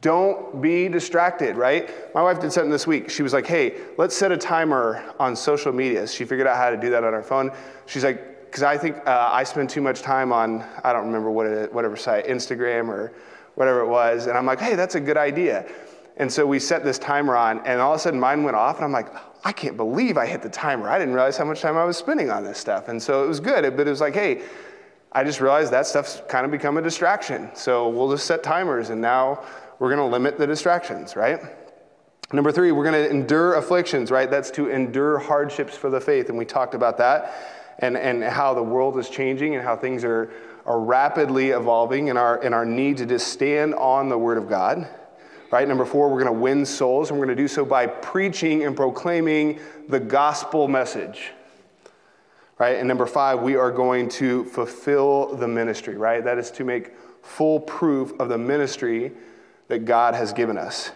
Don't 0.00 0.60
be 0.60 0.88
distracted, 0.88 1.56
right? 1.56 1.88
My 2.12 2.22
wife 2.22 2.40
did 2.40 2.52
something 2.52 2.72
this 2.72 2.88
week. 2.88 3.08
She 3.08 3.22
was 3.22 3.32
like, 3.32 3.46
hey, 3.46 3.76
let's 3.98 4.16
set 4.16 4.32
a 4.32 4.36
timer 4.36 5.04
on 5.20 5.36
social 5.36 5.72
media. 5.72 6.08
She 6.08 6.24
figured 6.24 6.48
out 6.48 6.56
how 6.56 6.70
to 6.70 6.76
do 6.76 6.90
that 6.90 7.04
on 7.04 7.12
her 7.12 7.22
phone. 7.22 7.52
She's 7.86 8.02
like, 8.02 8.42
because 8.46 8.64
I 8.64 8.76
think 8.76 8.96
uh, 9.06 9.30
I 9.32 9.44
spend 9.44 9.70
too 9.70 9.80
much 9.80 10.02
time 10.02 10.32
on, 10.32 10.64
I 10.82 10.92
don't 10.92 11.06
remember 11.06 11.30
what 11.30 11.46
it, 11.46 11.72
whatever 11.72 11.96
site, 11.96 12.26
Instagram 12.26 12.88
or 12.88 13.12
whatever 13.54 13.80
it 13.80 13.86
was. 13.86 14.26
And 14.26 14.36
I'm 14.36 14.44
like, 14.44 14.58
hey, 14.58 14.74
that's 14.74 14.96
a 14.96 15.00
good 15.00 15.16
idea. 15.16 15.70
And 16.16 16.30
so 16.30 16.46
we 16.46 16.58
set 16.58 16.82
this 16.82 16.98
timer 16.98 17.36
on, 17.36 17.64
and 17.64 17.80
all 17.80 17.92
of 17.92 18.00
a 18.00 18.02
sudden 18.02 18.18
mine 18.18 18.42
went 18.42 18.56
off, 18.56 18.76
and 18.76 18.84
I'm 18.84 18.92
like, 18.92 19.08
I 19.44 19.52
can't 19.52 19.76
believe 19.76 20.16
I 20.16 20.26
hit 20.26 20.42
the 20.42 20.48
timer. 20.48 20.88
I 20.88 20.98
didn't 20.98 21.14
realize 21.14 21.36
how 21.36 21.44
much 21.44 21.60
time 21.60 21.76
I 21.76 21.84
was 21.84 21.96
spending 21.96 22.30
on 22.30 22.44
this 22.44 22.58
stuff. 22.58 22.88
And 22.88 23.02
so 23.02 23.24
it 23.24 23.26
was 23.26 23.40
good, 23.40 23.76
but 23.76 23.86
it 23.86 23.90
was 23.90 24.00
like, 24.00 24.14
hey, 24.14 24.42
I 25.10 25.24
just 25.24 25.40
realized 25.40 25.72
that 25.72 25.86
stuff's 25.86 26.22
kind 26.28 26.44
of 26.44 26.50
become 26.50 26.76
a 26.78 26.82
distraction. 26.82 27.50
So 27.54 27.88
we'll 27.88 28.10
just 28.10 28.26
set 28.26 28.42
timers, 28.42 28.90
and 28.90 29.00
now 29.00 29.42
we're 29.78 29.94
going 29.94 29.98
to 29.98 30.12
limit 30.12 30.38
the 30.38 30.46
distractions, 30.46 31.16
right? 31.16 31.40
Number 32.32 32.50
three, 32.50 32.72
we're 32.72 32.84
going 32.88 33.04
to 33.04 33.10
endure 33.10 33.54
afflictions, 33.54 34.10
right? 34.10 34.30
That's 34.30 34.50
to 34.52 34.70
endure 34.70 35.18
hardships 35.18 35.76
for 35.76 35.90
the 35.90 36.00
faith, 36.00 36.28
and 36.28 36.38
we 36.38 36.46
talked 36.46 36.74
about 36.74 36.96
that 36.98 37.34
and, 37.80 37.96
and 37.96 38.22
how 38.22 38.54
the 38.54 38.62
world 38.62 38.96
is 38.98 39.10
changing 39.10 39.54
and 39.54 39.62
how 39.62 39.76
things 39.76 40.04
are, 40.04 40.30
are 40.64 40.80
rapidly 40.80 41.50
evolving 41.50 42.08
and 42.08 42.18
our, 42.18 42.40
and 42.42 42.54
our 42.54 42.64
need 42.64 42.96
to 42.98 43.06
just 43.06 43.28
stand 43.28 43.74
on 43.74 44.08
the 44.08 44.16
Word 44.16 44.38
of 44.38 44.48
God. 44.48 44.88
Right? 45.52 45.68
Number 45.68 45.84
four, 45.84 46.08
we're 46.08 46.24
going 46.24 46.34
to 46.34 46.40
win 46.40 46.64
souls, 46.64 47.10
and 47.10 47.18
we're 47.18 47.26
going 47.26 47.36
to 47.36 47.42
do 47.42 47.46
so 47.46 47.62
by 47.62 47.86
preaching 47.86 48.64
and 48.64 48.74
proclaiming 48.74 49.60
the 49.86 50.00
gospel 50.00 50.66
message. 50.66 51.30
Right? 52.58 52.78
And 52.78 52.88
number 52.88 53.04
five, 53.04 53.42
we 53.42 53.56
are 53.56 53.70
going 53.70 54.08
to 54.10 54.46
fulfill 54.46 55.36
the 55.36 55.46
ministry, 55.46 55.94
right? 55.96 56.24
That 56.24 56.38
is 56.38 56.50
to 56.52 56.64
make 56.64 56.94
full 57.20 57.60
proof 57.60 58.18
of 58.18 58.30
the 58.30 58.38
ministry 58.38 59.12
that 59.68 59.80
God 59.80 60.14
has 60.14 60.32
given 60.32 60.56
us. 60.56 60.90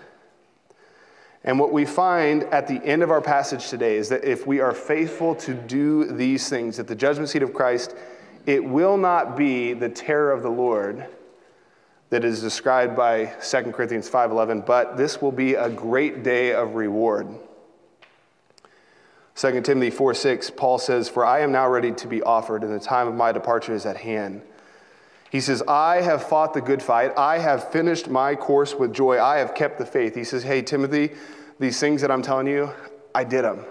And 1.45 1.61
what 1.61 1.71
we 1.71 1.85
find 1.85 2.45
at 2.45 2.67
the 2.67 2.83
end 2.83 3.03
of 3.03 3.11
our 3.11 3.21
passage 3.21 3.69
today 3.69 3.97
is 3.97 4.09
that 4.09 4.25
if 4.25 4.47
we 4.47 4.61
are 4.61 4.73
faithful 4.73 5.35
to 5.37 5.53
do 5.53 6.07
these 6.07 6.49
things 6.49 6.79
at 6.79 6.87
the 6.87 6.97
judgment 6.97 7.29
seat 7.29 7.43
of 7.43 7.53
Christ, 7.53 7.95
it 8.47 8.65
will 8.65 8.97
not 8.97 9.37
be 9.37 9.75
the 9.75 9.91
terror 9.91 10.33
of 10.33 10.43
the 10.43 10.51
Lord 10.51 11.07
that 12.11 12.25
is 12.25 12.41
described 12.41 12.97
by 12.97 13.33
2 13.41 13.73
Corinthians 13.73 14.09
5:11, 14.09 14.65
but 14.65 14.97
this 14.97 15.21
will 15.21 15.33
be 15.33 15.55
a 15.55 15.69
great 15.69 16.23
day 16.23 16.53
of 16.53 16.75
reward. 16.75 17.29
2 19.35 19.65
Timothy 19.65 19.91
4:6, 19.91 20.51
Paul 20.51 20.79
says, 20.79 21.09
"For 21.09 21.25
I 21.25 21.41
am 21.41 21.53
now 21.53 21.69
ready 21.69 21.93
to 21.93 22.07
be 22.07 22.23
offered, 22.23 22.63
and 22.63 22.73
the 22.73 22.81
time 22.81 23.09
of 23.09 23.15
my 23.15 23.33
departure 23.33 23.75
is 23.75 23.85
at 23.85 23.99
hand." 23.99 24.43
He 25.31 25.41
says, 25.41 25.63
I 25.67 26.01
have 26.03 26.23
fought 26.23 26.55
the 26.55 26.61
good 26.61 26.83
fight. 26.83 27.13
I 27.19 27.39
have 27.39 27.71
finished 27.71 28.09
my 28.09 28.35
course 28.35 28.75
with 28.75 28.95
joy. 28.95 29.21
I 29.21 29.39
have 29.39 29.55
kept 29.55 29.79
the 29.79 29.87
faith. 29.87 30.15
He 30.15 30.25
says, 30.25 30.43
Hey, 30.43 30.63
Timothy, 30.63 31.11
these 31.59 31.81
things 31.81 32.01
that 32.03 32.11
I'm 32.11 32.23
telling 32.23 32.47
you, 32.47 32.71
I 33.15 33.25
did 33.25 33.45
them. 33.45 33.65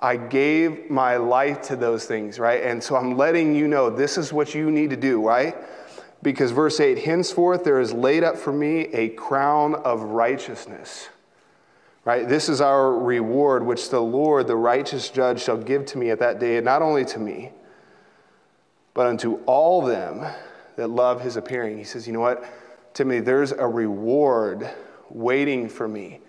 I 0.00 0.16
gave 0.16 0.90
my 0.90 1.16
life 1.16 1.62
to 1.62 1.76
those 1.76 2.06
things, 2.06 2.40
right? 2.40 2.62
And 2.64 2.82
so 2.82 2.96
I'm 2.96 3.16
letting 3.16 3.54
you 3.54 3.68
know 3.68 3.88
this 3.88 4.18
is 4.18 4.32
what 4.32 4.52
you 4.52 4.70
need 4.70 4.90
to 4.90 4.96
do, 4.96 5.24
right? 5.24 5.56
Because 6.22 6.52
verse 6.52 6.78
8, 6.78 6.98
henceforth 6.98 7.64
there 7.64 7.80
is 7.80 7.92
laid 7.92 8.22
up 8.22 8.36
for 8.36 8.52
me 8.52 8.82
a 8.92 9.08
crown 9.10 9.74
of 9.74 10.02
righteousness. 10.02 11.08
Right? 12.04 12.28
This 12.28 12.48
is 12.48 12.60
our 12.60 12.96
reward, 12.96 13.64
which 13.64 13.90
the 13.90 14.00
Lord, 14.00 14.46
the 14.46 14.56
righteous 14.56 15.08
judge, 15.08 15.42
shall 15.42 15.56
give 15.56 15.86
to 15.86 15.98
me 15.98 16.10
at 16.10 16.18
that 16.20 16.38
day, 16.38 16.56
and 16.56 16.64
not 16.64 16.82
only 16.82 17.04
to 17.06 17.18
me, 17.18 17.50
but 18.94 19.06
unto 19.06 19.36
all 19.46 19.82
them 19.82 20.24
that 20.76 20.88
love 20.88 21.20
his 21.20 21.36
appearing. 21.36 21.78
He 21.78 21.84
says, 21.84 22.06
You 22.06 22.12
know 22.12 22.20
what, 22.20 22.44
Timothy, 22.94 23.20
there's 23.20 23.52
a 23.52 23.66
reward 23.66 24.70
waiting 25.10 25.68
for 25.68 25.88
me. 25.88 26.20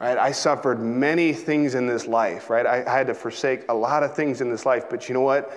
Right? 0.00 0.18
I 0.18 0.32
suffered 0.32 0.80
many 0.80 1.32
things 1.32 1.76
in 1.76 1.86
this 1.86 2.08
life, 2.08 2.50
right? 2.50 2.66
I, 2.66 2.84
I 2.84 2.98
had 2.98 3.06
to 3.06 3.14
forsake 3.14 3.64
a 3.68 3.74
lot 3.74 4.02
of 4.02 4.16
things 4.16 4.40
in 4.40 4.50
this 4.50 4.66
life, 4.66 4.86
but 4.90 5.08
you 5.08 5.14
know 5.14 5.20
what? 5.20 5.52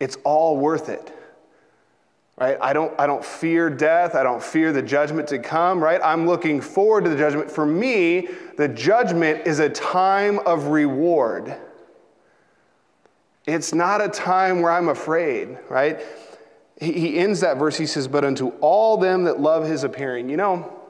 It's 0.00 0.16
all 0.24 0.56
worth 0.56 0.88
it. 0.88 1.13
Right? 2.36 2.58
I 2.60 2.72
don't, 2.72 2.98
I 2.98 3.06
don't 3.06 3.24
fear 3.24 3.70
death. 3.70 4.16
I 4.16 4.24
don't 4.24 4.42
fear 4.42 4.72
the 4.72 4.82
judgment 4.82 5.28
to 5.28 5.38
come, 5.38 5.82
right? 5.82 6.00
I'm 6.02 6.26
looking 6.26 6.60
forward 6.60 7.04
to 7.04 7.10
the 7.10 7.16
judgment. 7.16 7.48
For 7.50 7.64
me, 7.64 8.28
the 8.56 8.66
judgment 8.66 9.46
is 9.46 9.60
a 9.60 9.68
time 9.68 10.40
of 10.40 10.66
reward. 10.66 11.56
It's 13.46 13.72
not 13.72 14.00
a 14.00 14.08
time 14.08 14.62
where 14.62 14.72
I'm 14.72 14.88
afraid, 14.88 15.58
right? 15.68 16.00
He, 16.80 16.92
he 16.92 17.18
ends 17.18 17.40
that 17.40 17.56
verse, 17.56 17.76
he 17.76 17.86
says, 17.86 18.08
But 18.08 18.24
unto 18.24 18.48
all 18.60 18.96
them 18.96 19.24
that 19.24 19.38
love 19.38 19.64
his 19.66 19.84
appearing. 19.84 20.28
You 20.28 20.36
know, 20.36 20.80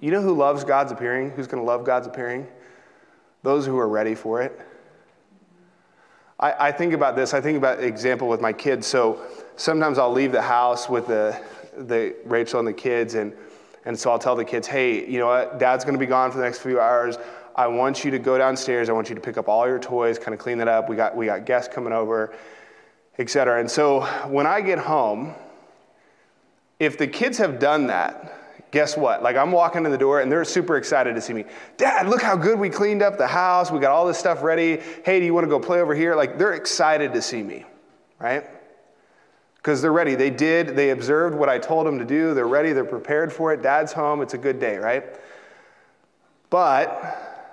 you 0.00 0.12
know 0.12 0.22
who 0.22 0.34
loves 0.34 0.62
God's 0.62 0.92
appearing? 0.92 1.30
Who's 1.30 1.48
going 1.48 1.62
to 1.62 1.66
love 1.66 1.84
God's 1.84 2.06
appearing? 2.06 2.46
Those 3.42 3.66
who 3.66 3.76
are 3.78 3.88
ready 3.88 4.14
for 4.14 4.40
it. 4.42 4.60
I, 6.38 6.68
I 6.68 6.72
think 6.72 6.92
about 6.92 7.16
this. 7.16 7.34
I 7.34 7.40
think 7.40 7.58
about 7.58 7.82
example 7.82 8.28
with 8.28 8.40
my 8.40 8.52
kids. 8.52 8.86
So 8.86 9.20
sometimes 9.56 9.98
I'll 9.98 10.12
leave 10.12 10.32
the 10.32 10.42
house 10.42 10.88
with 10.88 11.06
the, 11.06 11.40
the 11.76 12.14
Rachel 12.24 12.58
and 12.58 12.68
the 12.68 12.72
kids, 12.72 13.14
and, 13.14 13.32
and 13.84 13.98
so 13.98 14.10
I'll 14.10 14.18
tell 14.18 14.36
the 14.36 14.44
kids, 14.44 14.66
hey, 14.66 15.08
you 15.10 15.18
know 15.18 15.26
what? 15.26 15.58
Dad's 15.58 15.84
going 15.84 15.94
to 15.94 16.00
be 16.00 16.06
gone 16.06 16.30
for 16.30 16.38
the 16.38 16.44
next 16.44 16.58
few 16.58 16.80
hours. 16.80 17.16
I 17.56 17.66
want 17.66 18.04
you 18.04 18.10
to 18.12 18.18
go 18.18 18.38
downstairs. 18.38 18.88
I 18.88 18.92
want 18.92 19.08
you 19.08 19.14
to 19.14 19.20
pick 19.20 19.36
up 19.36 19.48
all 19.48 19.66
your 19.66 19.78
toys, 19.78 20.18
kind 20.18 20.32
of 20.32 20.38
clean 20.38 20.58
that 20.58 20.68
up. 20.68 20.88
We 20.88 20.96
got, 20.96 21.16
we 21.16 21.26
got 21.26 21.44
guests 21.44 21.72
coming 21.72 21.92
over, 21.92 22.34
et 23.18 23.28
cetera. 23.28 23.60
And 23.60 23.70
so 23.70 24.02
when 24.28 24.46
I 24.46 24.60
get 24.60 24.78
home, 24.78 25.34
if 26.78 26.96
the 26.96 27.06
kids 27.06 27.36
have 27.38 27.58
done 27.58 27.88
that, 27.88 28.70
guess 28.70 28.96
what? 28.96 29.22
Like 29.22 29.36
I'm 29.36 29.50
walking 29.50 29.84
in 29.84 29.90
the 29.90 29.98
door 29.98 30.20
and 30.20 30.30
they're 30.30 30.44
super 30.44 30.76
excited 30.76 31.14
to 31.16 31.20
see 31.20 31.32
me. 31.32 31.44
Dad, 31.76 32.08
look 32.08 32.22
how 32.22 32.36
good 32.36 32.58
we 32.58 32.70
cleaned 32.70 33.02
up 33.02 33.18
the 33.18 33.26
house. 33.26 33.70
We 33.70 33.80
got 33.80 33.90
all 33.90 34.06
this 34.06 34.16
stuff 34.16 34.42
ready. 34.42 34.80
Hey, 35.04 35.18
do 35.18 35.26
you 35.26 35.34
want 35.34 35.44
to 35.44 35.50
go 35.50 35.58
play 35.58 35.80
over 35.80 35.94
here? 35.94 36.14
Like 36.14 36.38
they're 36.38 36.54
excited 36.54 37.12
to 37.14 37.20
see 37.20 37.42
me, 37.42 37.66
right? 38.20 38.44
Because 39.60 39.82
they're 39.82 39.92
ready. 39.92 40.14
They 40.14 40.30
did, 40.30 40.74
they 40.74 40.90
observed 40.90 41.36
what 41.36 41.48
I 41.48 41.58
told 41.58 41.86
them 41.86 41.98
to 41.98 42.04
do. 42.04 42.32
They're 42.34 42.48
ready, 42.48 42.72
they're 42.72 42.84
prepared 42.84 43.32
for 43.32 43.52
it. 43.52 43.62
Dad's 43.62 43.92
home. 43.92 44.22
It's 44.22 44.34
a 44.34 44.38
good 44.38 44.58
day, 44.58 44.76
right? 44.78 45.04
But 46.48 47.46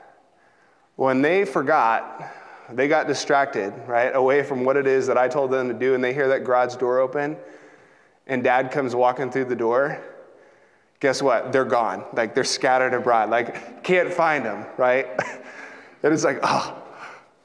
when 0.95 1.21
they 1.21 1.43
forgot, 1.43 2.33
they 2.71 2.87
got 2.87 3.07
distracted, 3.07 3.73
right, 3.87 4.15
away 4.15 4.43
from 4.43 4.63
what 4.63 4.77
it 4.77 4.87
is 4.87 5.07
that 5.07 5.17
I 5.17 5.27
told 5.27 5.51
them 5.51 5.67
to 5.67 5.73
do, 5.73 5.95
and 5.95 6.03
they 6.03 6.13
hear 6.13 6.29
that 6.29 6.43
garage 6.43 6.75
door 6.75 6.99
open, 6.99 7.37
and 8.25 8.43
dad 8.43 8.71
comes 8.71 8.95
walking 8.95 9.29
through 9.29 9.45
the 9.45 9.55
door 9.55 10.01
guess 10.99 11.21
what? 11.21 11.51
They're 11.51 11.65
gone. 11.65 12.03
Like 12.13 12.33
they're 12.33 12.43
scattered 12.43 12.93
abroad. 12.93 13.29
Like 13.29 13.83
can't 13.83 14.13
find 14.13 14.45
them, 14.45 14.65
right? 14.77 15.07
and 16.03 16.13
it's 16.13 16.23
like, 16.23 16.39
oh, 16.43 16.83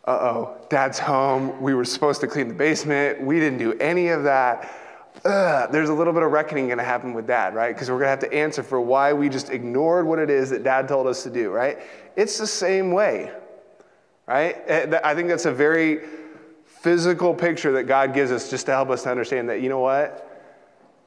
uh 0.04 0.10
oh, 0.10 0.56
dad's 0.68 0.98
home. 0.98 1.60
We 1.60 1.74
were 1.74 1.84
supposed 1.84 2.20
to 2.22 2.26
clean 2.26 2.48
the 2.48 2.54
basement. 2.54 3.20
We 3.20 3.38
didn't 3.38 3.58
do 3.58 3.72
any 3.74 4.08
of 4.08 4.24
that. 4.24 4.70
Ugh, 5.24 5.70
there's 5.70 5.90
a 5.90 5.94
little 5.94 6.12
bit 6.12 6.24
of 6.24 6.32
reckoning 6.32 6.66
going 6.66 6.78
to 6.78 6.84
happen 6.84 7.14
with 7.14 7.26
dad, 7.26 7.54
right? 7.54 7.72
Because 7.72 7.88
we're 7.88 7.98
going 7.98 8.06
to 8.06 8.10
have 8.10 8.30
to 8.30 8.32
answer 8.32 8.62
for 8.62 8.80
why 8.80 9.12
we 9.12 9.28
just 9.28 9.50
ignored 9.50 10.06
what 10.06 10.18
it 10.18 10.30
is 10.30 10.50
that 10.50 10.64
dad 10.64 10.88
told 10.88 11.06
us 11.06 11.22
to 11.22 11.30
do, 11.30 11.50
right? 11.50 11.78
It's 12.16 12.38
the 12.38 12.46
same 12.46 12.90
way, 12.90 13.30
right? 14.26 14.56
Eh, 14.66 15.00
I 15.04 15.14
think 15.14 15.28
that's 15.28 15.46
a 15.46 15.52
very 15.52 16.00
physical 16.64 17.32
picture 17.32 17.70
that 17.72 17.84
God 17.84 18.12
gives 18.12 18.32
us 18.32 18.50
just 18.50 18.66
to 18.66 18.72
help 18.72 18.90
us 18.90 19.04
to 19.04 19.10
understand 19.10 19.48
that, 19.50 19.60
you 19.60 19.68
know 19.68 19.80
what? 19.80 20.28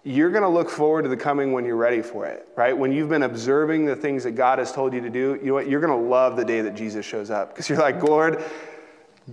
you're 0.06 0.30
going 0.30 0.44
to 0.44 0.50
look 0.50 0.70
forward 0.70 1.02
to 1.02 1.10
the 1.10 1.18
coming 1.18 1.52
when 1.52 1.66
you're 1.66 1.76
ready 1.76 2.02
for 2.04 2.28
it, 2.28 2.48
right? 2.56 2.78
When 2.78 2.92
you've 2.92 3.10
been 3.10 3.24
observing 3.24 3.86
the 3.86 3.96
things 3.96 4.24
that 4.24 4.34
God 4.34 4.60
has 4.60 4.72
told 4.72 4.94
you 4.94 5.02
to 5.02 5.10
do, 5.10 5.40
you 5.42 5.48
know 5.48 5.56
what? 5.56 5.68
You're 5.68 5.82
going 5.82 6.00
to 6.00 6.08
love 6.08 6.38
the 6.38 6.46
day 6.46 6.62
that 6.62 6.76
Jesus 6.76 7.04
shows 7.04 7.32
up 7.32 7.50
because 7.50 7.68
you're 7.68 7.80
like, 7.80 8.04
Lord, 8.04 8.44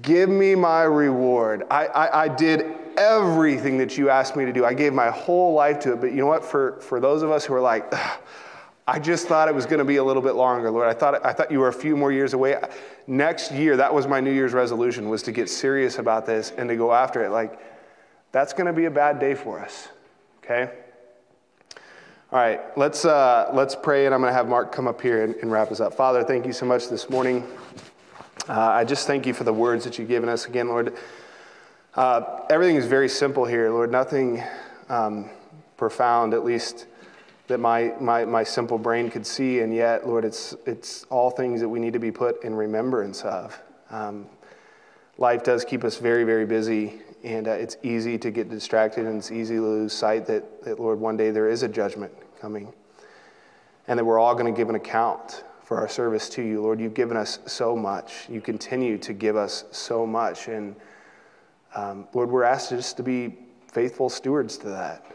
give 0.00 0.28
me 0.28 0.54
my 0.54 0.82
reward. 0.82 1.64
I, 1.70 1.86
I, 1.86 2.22
I 2.24 2.28
did 2.28 2.76
everything 2.96 3.78
that 3.78 3.98
you 3.98 4.08
asked 4.08 4.36
me 4.36 4.44
to 4.44 4.52
do. 4.52 4.64
I 4.64 4.74
gave 4.74 4.92
my 4.92 5.10
whole 5.10 5.52
life 5.54 5.80
to 5.80 5.92
it. 5.92 6.00
But 6.00 6.12
you 6.12 6.18
know 6.18 6.26
what? 6.26 6.44
For, 6.44 6.80
for 6.80 7.00
those 7.00 7.22
of 7.22 7.30
us 7.30 7.44
who 7.44 7.54
are 7.54 7.60
like, 7.60 7.92
I 8.86 8.98
just 8.98 9.28
thought 9.28 9.48
it 9.48 9.54
was 9.54 9.66
going 9.66 9.78
to 9.78 9.84
be 9.84 9.96
a 9.96 10.04
little 10.04 10.22
bit 10.22 10.34
longer, 10.34 10.70
Lord. 10.70 10.88
I 10.88 10.94
thought, 10.94 11.24
I 11.24 11.32
thought 11.32 11.50
you 11.50 11.60
were 11.60 11.68
a 11.68 11.72
few 11.72 11.96
more 11.96 12.10
years 12.10 12.32
away. 12.32 12.60
Next 13.06 13.52
year, 13.52 13.76
that 13.76 13.92
was 13.92 14.06
my 14.06 14.20
New 14.20 14.32
Year's 14.32 14.52
resolution, 14.52 15.08
was 15.08 15.22
to 15.24 15.32
get 15.32 15.48
serious 15.48 15.98
about 15.98 16.26
this 16.26 16.52
and 16.56 16.68
to 16.68 16.76
go 16.76 16.92
after 16.92 17.24
it. 17.24 17.30
Like, 17.30 17.60
that's 18.32 18.52
going 18.52 18.66
to 18.66 18.72
be 18.72 18.86
a 18.86 18.90
bad 18.90 19.20
day 19.20 19.34
for 19.34 19.60
us, 19.60 19.88
okay? 20.42 20.72
All 22.32 22.38
right, 22.38 22.60
let's, 22.78 23.04
uh, 23.04 23.50
let's 23.52 23.76
pray, 23.76 24.06
and 24.06 24.14
I'm 24.14 24.20
going 24.20 24.30
to 24.30 24.36
have 24.36 24.48
Mark 24.48 24.72
come 24.72 24.88
up 24.88 25.00
here 25.00 25.22
and, 25.22 25.34
and, 25.36 25.52
wrap 25.52 25.70
us 25.70 25.80
up. 25.80 25.92
Father, 25.92 26.24
thank 26.24 26.46
you 26.46 26.52
so 26.54 26.64
much 26.64 26.88
this 26.88 27.10
morning. 27.10 27.46
Uh, 28.48 28.60
I 28.60 28.84
just 28.84 29.06
thank 29.06 29.24
you 29.24 29.34
for 29.34 29.44
the 29.44 29.52
words 29.52 29.84
that 29.84 30.00
you've 30.00 30.08
given 30.08 30.28
us 30.28 30.46
again, 30.46 30.66
Lord. 30.66 30.96
Uh, 31.94 32.40
everything 32.50 32.74
is 32.74 32.86
very 32.86 33.08
simple 33.08 33.44
here, 33.44 33.70
Lord. 33.70 33.92
Nothing 33.92 34.42
um, 34.88 35.30
profound, 35.76 36.34
at 36.34 36.44
least 36.44 36.86
that 37.46 37.58
my, 37.58 37.94
my, 38.00 38.24
my 38.24 38.42
simple 38.42 38.78
brain 38.78 39.10
could 39.10 39.24
see, 39.24 39.60
and 39.60 39.72
yet, 39.72 40.08
Lord, 40.08 40.24
it's, 40.24 40.56
it's 40.66 41.04
all 41.04 41.30
things 41.30 41.60
that 41.60 41.68
we 41.68 41.78
need 41.78 41.92
to 41.92 42.00
be 42.00 42.10
put 42.10 42.42
in 42.42 42.52
remembrance 42.52 43.22
of. 43.22 43.56
Um, 43.90 44.26
life 45.18 45.44
does 45.44 45.64
keep 45.64 45.84
us 45.84 45.98
very, 45.98 46.24
very 46.24 46.46
busy, 46.46 47.00
and 47.22 47.46
uh, 47.46 47.52
it's 47.52 47.76
easy 47.84 48.18
to 48.18 48.32
get 48.32 48.50
distracted, 48.50 49.06
and 49.06 49.18
it's 49.18 49.30
easy 49.30 49.54
to 49.54 49.62
lose 49.62 49.92
sight 49.92 50.26
that, 50.26 50.64
that, 50.64 50.80
Lord, 50.80 50.98
one 50.98 51.16
day 51.16 51.30
there 51.30 51.48
is 51.48 51.62
a 51.62 51.68
judgment 51.68 52.12
coming, 52.40 52.72
and 53.86 53.96
that 54.00 54.04
we're 54.04 54.18
all 54.18 54.34
going 54.34 54.52
to 54.52 54.56
give 54.56 54.68
an 54.68 54.74
account 54.74 55.44
for 55.72 55.80
our 55.80 55.88
service 55.88 56.28
to 56.28 56.42
you. 56.42 56.60
Lord, 56.60 56.80
you've 56.80 56.92
given 56.92 57.16
us 57.16 57.38
so 57.46 57.74
much. 57.74 58.26
You 58.28 58.42
continue 58.42 58.98
to 58.98 59.14
give 59.14 59.36
us 59.36 59.64
so 59.70 60.06
much, 60.06 60.48
and 60.48 60.76
um, 61.74 62.06
Lord, 62.12 62.30
we're 62.30 62.42
asked 62.42 62.68
just 62.68 62.98
to 62.98 63.02
be 63.02 63.38
faithful 63.68 64.10
stewards 64.10 64.58
to 64.58 64.68
that. 64.68 65.06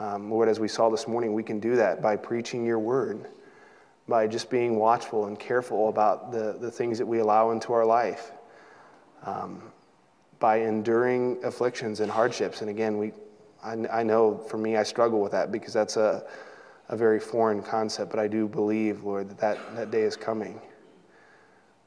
Um, 0.00 0.28
Lord, 0.28 0.48
as 0.48 0.58
we 0.58 0.66
saw 0.66 0.90
this 0.90 1.06
morning, 1.06 1.34
we 1.34 1.44
can 1.44 1.60
do 1.60 1.76
that 1.76 2.02
by 2.02 2.16
preaching 2.16 2.66
your 2.66 2.80
word, 2.80 3.28
by 4.08 4.26
just 4.26 4.50
being 4.50 4.74
watchful 4.74 5.26
and 5.26 5.38
careful 5.38 5.88
about 5.88 6.32
the, 6.32 6.56
the 6.60 6.68
things 6.68 6.98
that 6.98 7.06
we 7.06 7.20
allow 7.20 7.52
into 7.52 7.72
our 7.72 7.86
life, 7.86 8.32
um, 9.24 9.62
by 10.40 10.56
enduring 10.62 11.38
afflictions 11.44 12.00
and 12.00 12.10
hardships. 12.10 12.60
And 12.60 12.70
again, 12.70 12.98
we, 12.98 13.12
I, 13.62 13.76
I 14.00 14.02
know 14.02 14.36
for 14.48 14.58
me, 14.58 14.76
I 14.76 14.82
struggle 14.82 15.20
with 15.20 15.30
that 15.30 15.52
because 15.52 15.72
that's 15.72 15.96
a, 15.96 16.24
a 16.92 16.96
very 16.96 17.18
foreign 17.18 17.62
concept, 17.62 18.10
but 18.10 18.20
I 18.20 18.28
do 18.28 18.46
believe, 18.46 19.02
Lord, 19.02 19.30
that, 19.30 19.38
that 19.38 19.76
that 19.76 19.90
day 19.90 20.02
is 20.02 20.14
coming. 20.14 20.60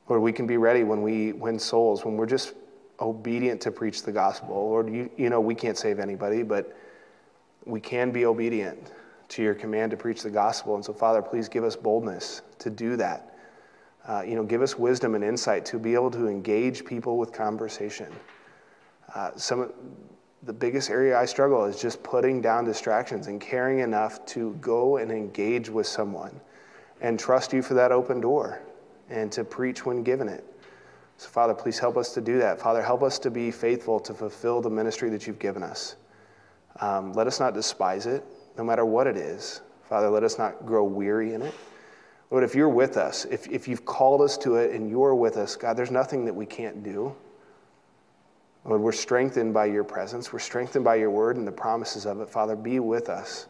Lord, 0.10 0.22
we 0.22 0.34
can 0.34 0.48
be 0.48 0.58
ready 0.58 0.84
when 0.84 1.04
we 1.04 1.32
win 1.32 1.60
souls, 1.60 2.04
when 2.04 2.18
we're 2.18 2.26
just 2.26 2.56
obedient 3.00 3.62
to 3.62 3.72
preach 3.72 4.02
the 4.02 4.12
gospel. 4.12 4.56
Lord, 4.56 4.92
you, 4.92 5.10
you 5.16 5.30
know 5.30 5.40
we 5.40 5.54
can't 5.54 5.78
save 5.78 6.00
anybody, 6.00 6.42
but 6.42 6.76
we 7.66 7.80
can 7.80 8.12
be 8.12 8.26
obedient 8.26 8.94
to 9.30 9.44
your 9.44 9.54
command 9.54 9.92
to 9.92 9.98
preach 9.98 10.24
the 10.24 10.30
gospel. 10.30 10.74
And 10.74 10.84
so, 10.84 10.92
Father, 10.92 11.22
please 11.22 11.48
give 11.48 11.64
us 11.64 11.76
boldness 11.76 12.42
to 12.60 12.72
do 12.72 12.96
that. 12.98 13.36
Uh, 14.08 14.24
you 14.26 14.36
know, 14.36 14.44
give 14.44 14.64
us 14.64 14.78
wisdom 14.78 15.14
and 15.14 15.24
insight 15.24 15.66
to 15.66 15.78
be 15.78 15.94
able 15.94 16.12
to 16.12 16.28
engage 16.28 16.84
people 16.84 17.18
with 17.18 17.32
conversation. 17.32 18.12
Uh, 19.14 19.32
some 19.36 19.72
the 20.46 20.54
biggest 20.54 20.92
area 20.92 21.18
I 21.18 21.26
struggle 21.26 21.66
is 21.66 21.82
just 21.82 22.04
putting 22.04 22.40
down 22.40 22.66
distractions 22.66 23.28
and 23.28 23.42
caring 23.42 23.80
enough 23.80 24.24
to 24.28 24.54
go 24.62 24.98
and 24.98 25.12
engage 25.12 25.70
with 25.70 25.88
someone 25.88 26.40
and 27.02 27.20
trust 27.20 27.52
you 27.52 27.62
for 27.62 27.74
that 27.74 27.92
open 27.92 28.22
door 28.22 28.62
and 29.10 29.32
to 29.32 29.44
preach 29.44 29.86
when 29.86 30.04
given 30.04 30.28
it. 30.28 30.44
So, 31.18 31.30
Father, 31.30 31.54
please 31.54 31.80
help 31.80 31.98
us 31.98 32.14
to 32.14 32.22
do 32.22 32.38
that. 32.40 32.60
Father, 32.60 32.82
help 32.82 33.02
us 33.02 33.18
to 33.20 33.32
be 33.32 33.50
faithful 33.50 34.00
to 34.02 34.14
fulfill 34.14 34.62
the 34.62 34.70
ministry 34.70 35.10
that 35.10 35.26
you've 35.26 35.40
given 35.40 35.64
us. 35.64 35.96
Um, 36.82 37.14
let 37.14 37.26
us 37.26 37.40
not 37.40 37.54
despise 37.54 38.06
it, 38.06 38.24
no 38.58 38.64
matter 38.64 38.86
what 38.86 39.08
it 39.08 39.18
is. 39.18 39.62
Father, 39.84 40.10
let 40.10 40.24
us 40.24 40.38
not 40.38 40.66
grow 40.66 40.84
weary 40.84 41.34
in 41.34 41.42
it. 41.42 41.54
Lord, 42.32 42.44
if 42.44 42.54
you're 42.54 42.70
with 42.70 42.98
us, 42.98 43.26
if, 43.26 43.48
if 43.48 43.68
you've 43.68 43.86
called 43.86 44.22
us 44.22 44.38
to 44.40 44.56
it 44.56 44.72
and 44.72 44.90
you're 44.90 45.16
with 45.16 45.38
us, 45.38 45.56
God, 45.56 45.78
there's 45.78 45.92
nothing 45.92 46.26
that 46.26 46.34
we 46.34 46.46
can't 46.46 46.84
do. 46.84 47.16
Lord, 48.66 48.82
we're 48.82 48.92
strengthened 48.92 49.54
by 49.54 49.66
your 49.66 49.84
presence. 49.84 50.34
We're 50.34 50.40
strengthened 50.40 50.84
by 50.84 50.96
your 50.96 51.12
word 51.12 51.38
and 51.38 51.48
the 51.48 51.52
promises 51.52 52.06
of 52.06 52.20
it. 52.20 52.30
Father, 52.30 52.56
be 52.56 52.80
with 52.80 53.10
us. 53.10 53.48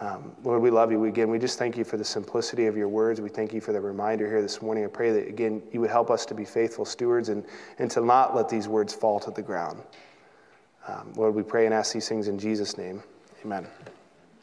Um, 0.00 0.32
Lord, 0.44 0.62
we 0.62 0.70
love 0.70 0.92
you. 0.92 1.04
Again, 1.04 1.28
we 1.28 1.38
just 1.38 1.58
thank 1.58 1.76
you 1.76 1.84
for 1.84 1.96
the 1.96 2.04
simplicity 2.04 2.66
of 2.66 2.76
your 2.76 2.88
words. 2.88 3.20
We 3.20 3.28
thank 3.28 3.52
you 3.52 3.60
for 3.60 3.72
the 3.72 3.80
reminder 3.80 4.26
here 4.26 4.40
this 4.40 4.62
morning. 4.62 4.84
I 4.84 4.86
pray 4.86 5.10
that, 5.12 5.28
again, 5.28 5.60
you 5.72 5.80
would 5.80 5.90
help 5.90 6.10
us 6.10 6.24
to 6.26 6.34
be 6.34 6.44
faithful 6.44 6.84
stewards 6.84 7.28
and, 7.28 7.44
and 7.78 7.90
to 7.90 8.00
not 8.00 8.34
let 8.34 8.48
these 8.48 8.68
words 8.68 8.94
fall 8.94 9.18
to 9.20 9.30
the 9.30 9.42
ground. 9.42 9.82
Um, 10.86 11.12
Lord, 11.16 11.34
we 11.34 11.42
pray 11.42 11.66
and 11.66 11.74
ask 11.74 11.92
these 11.92 12.08
things 12.08 12.28
in 12.28 12.38
Jesus' 12.38 12.78
name. 12.78 13.02
Amen. 13.44 13.66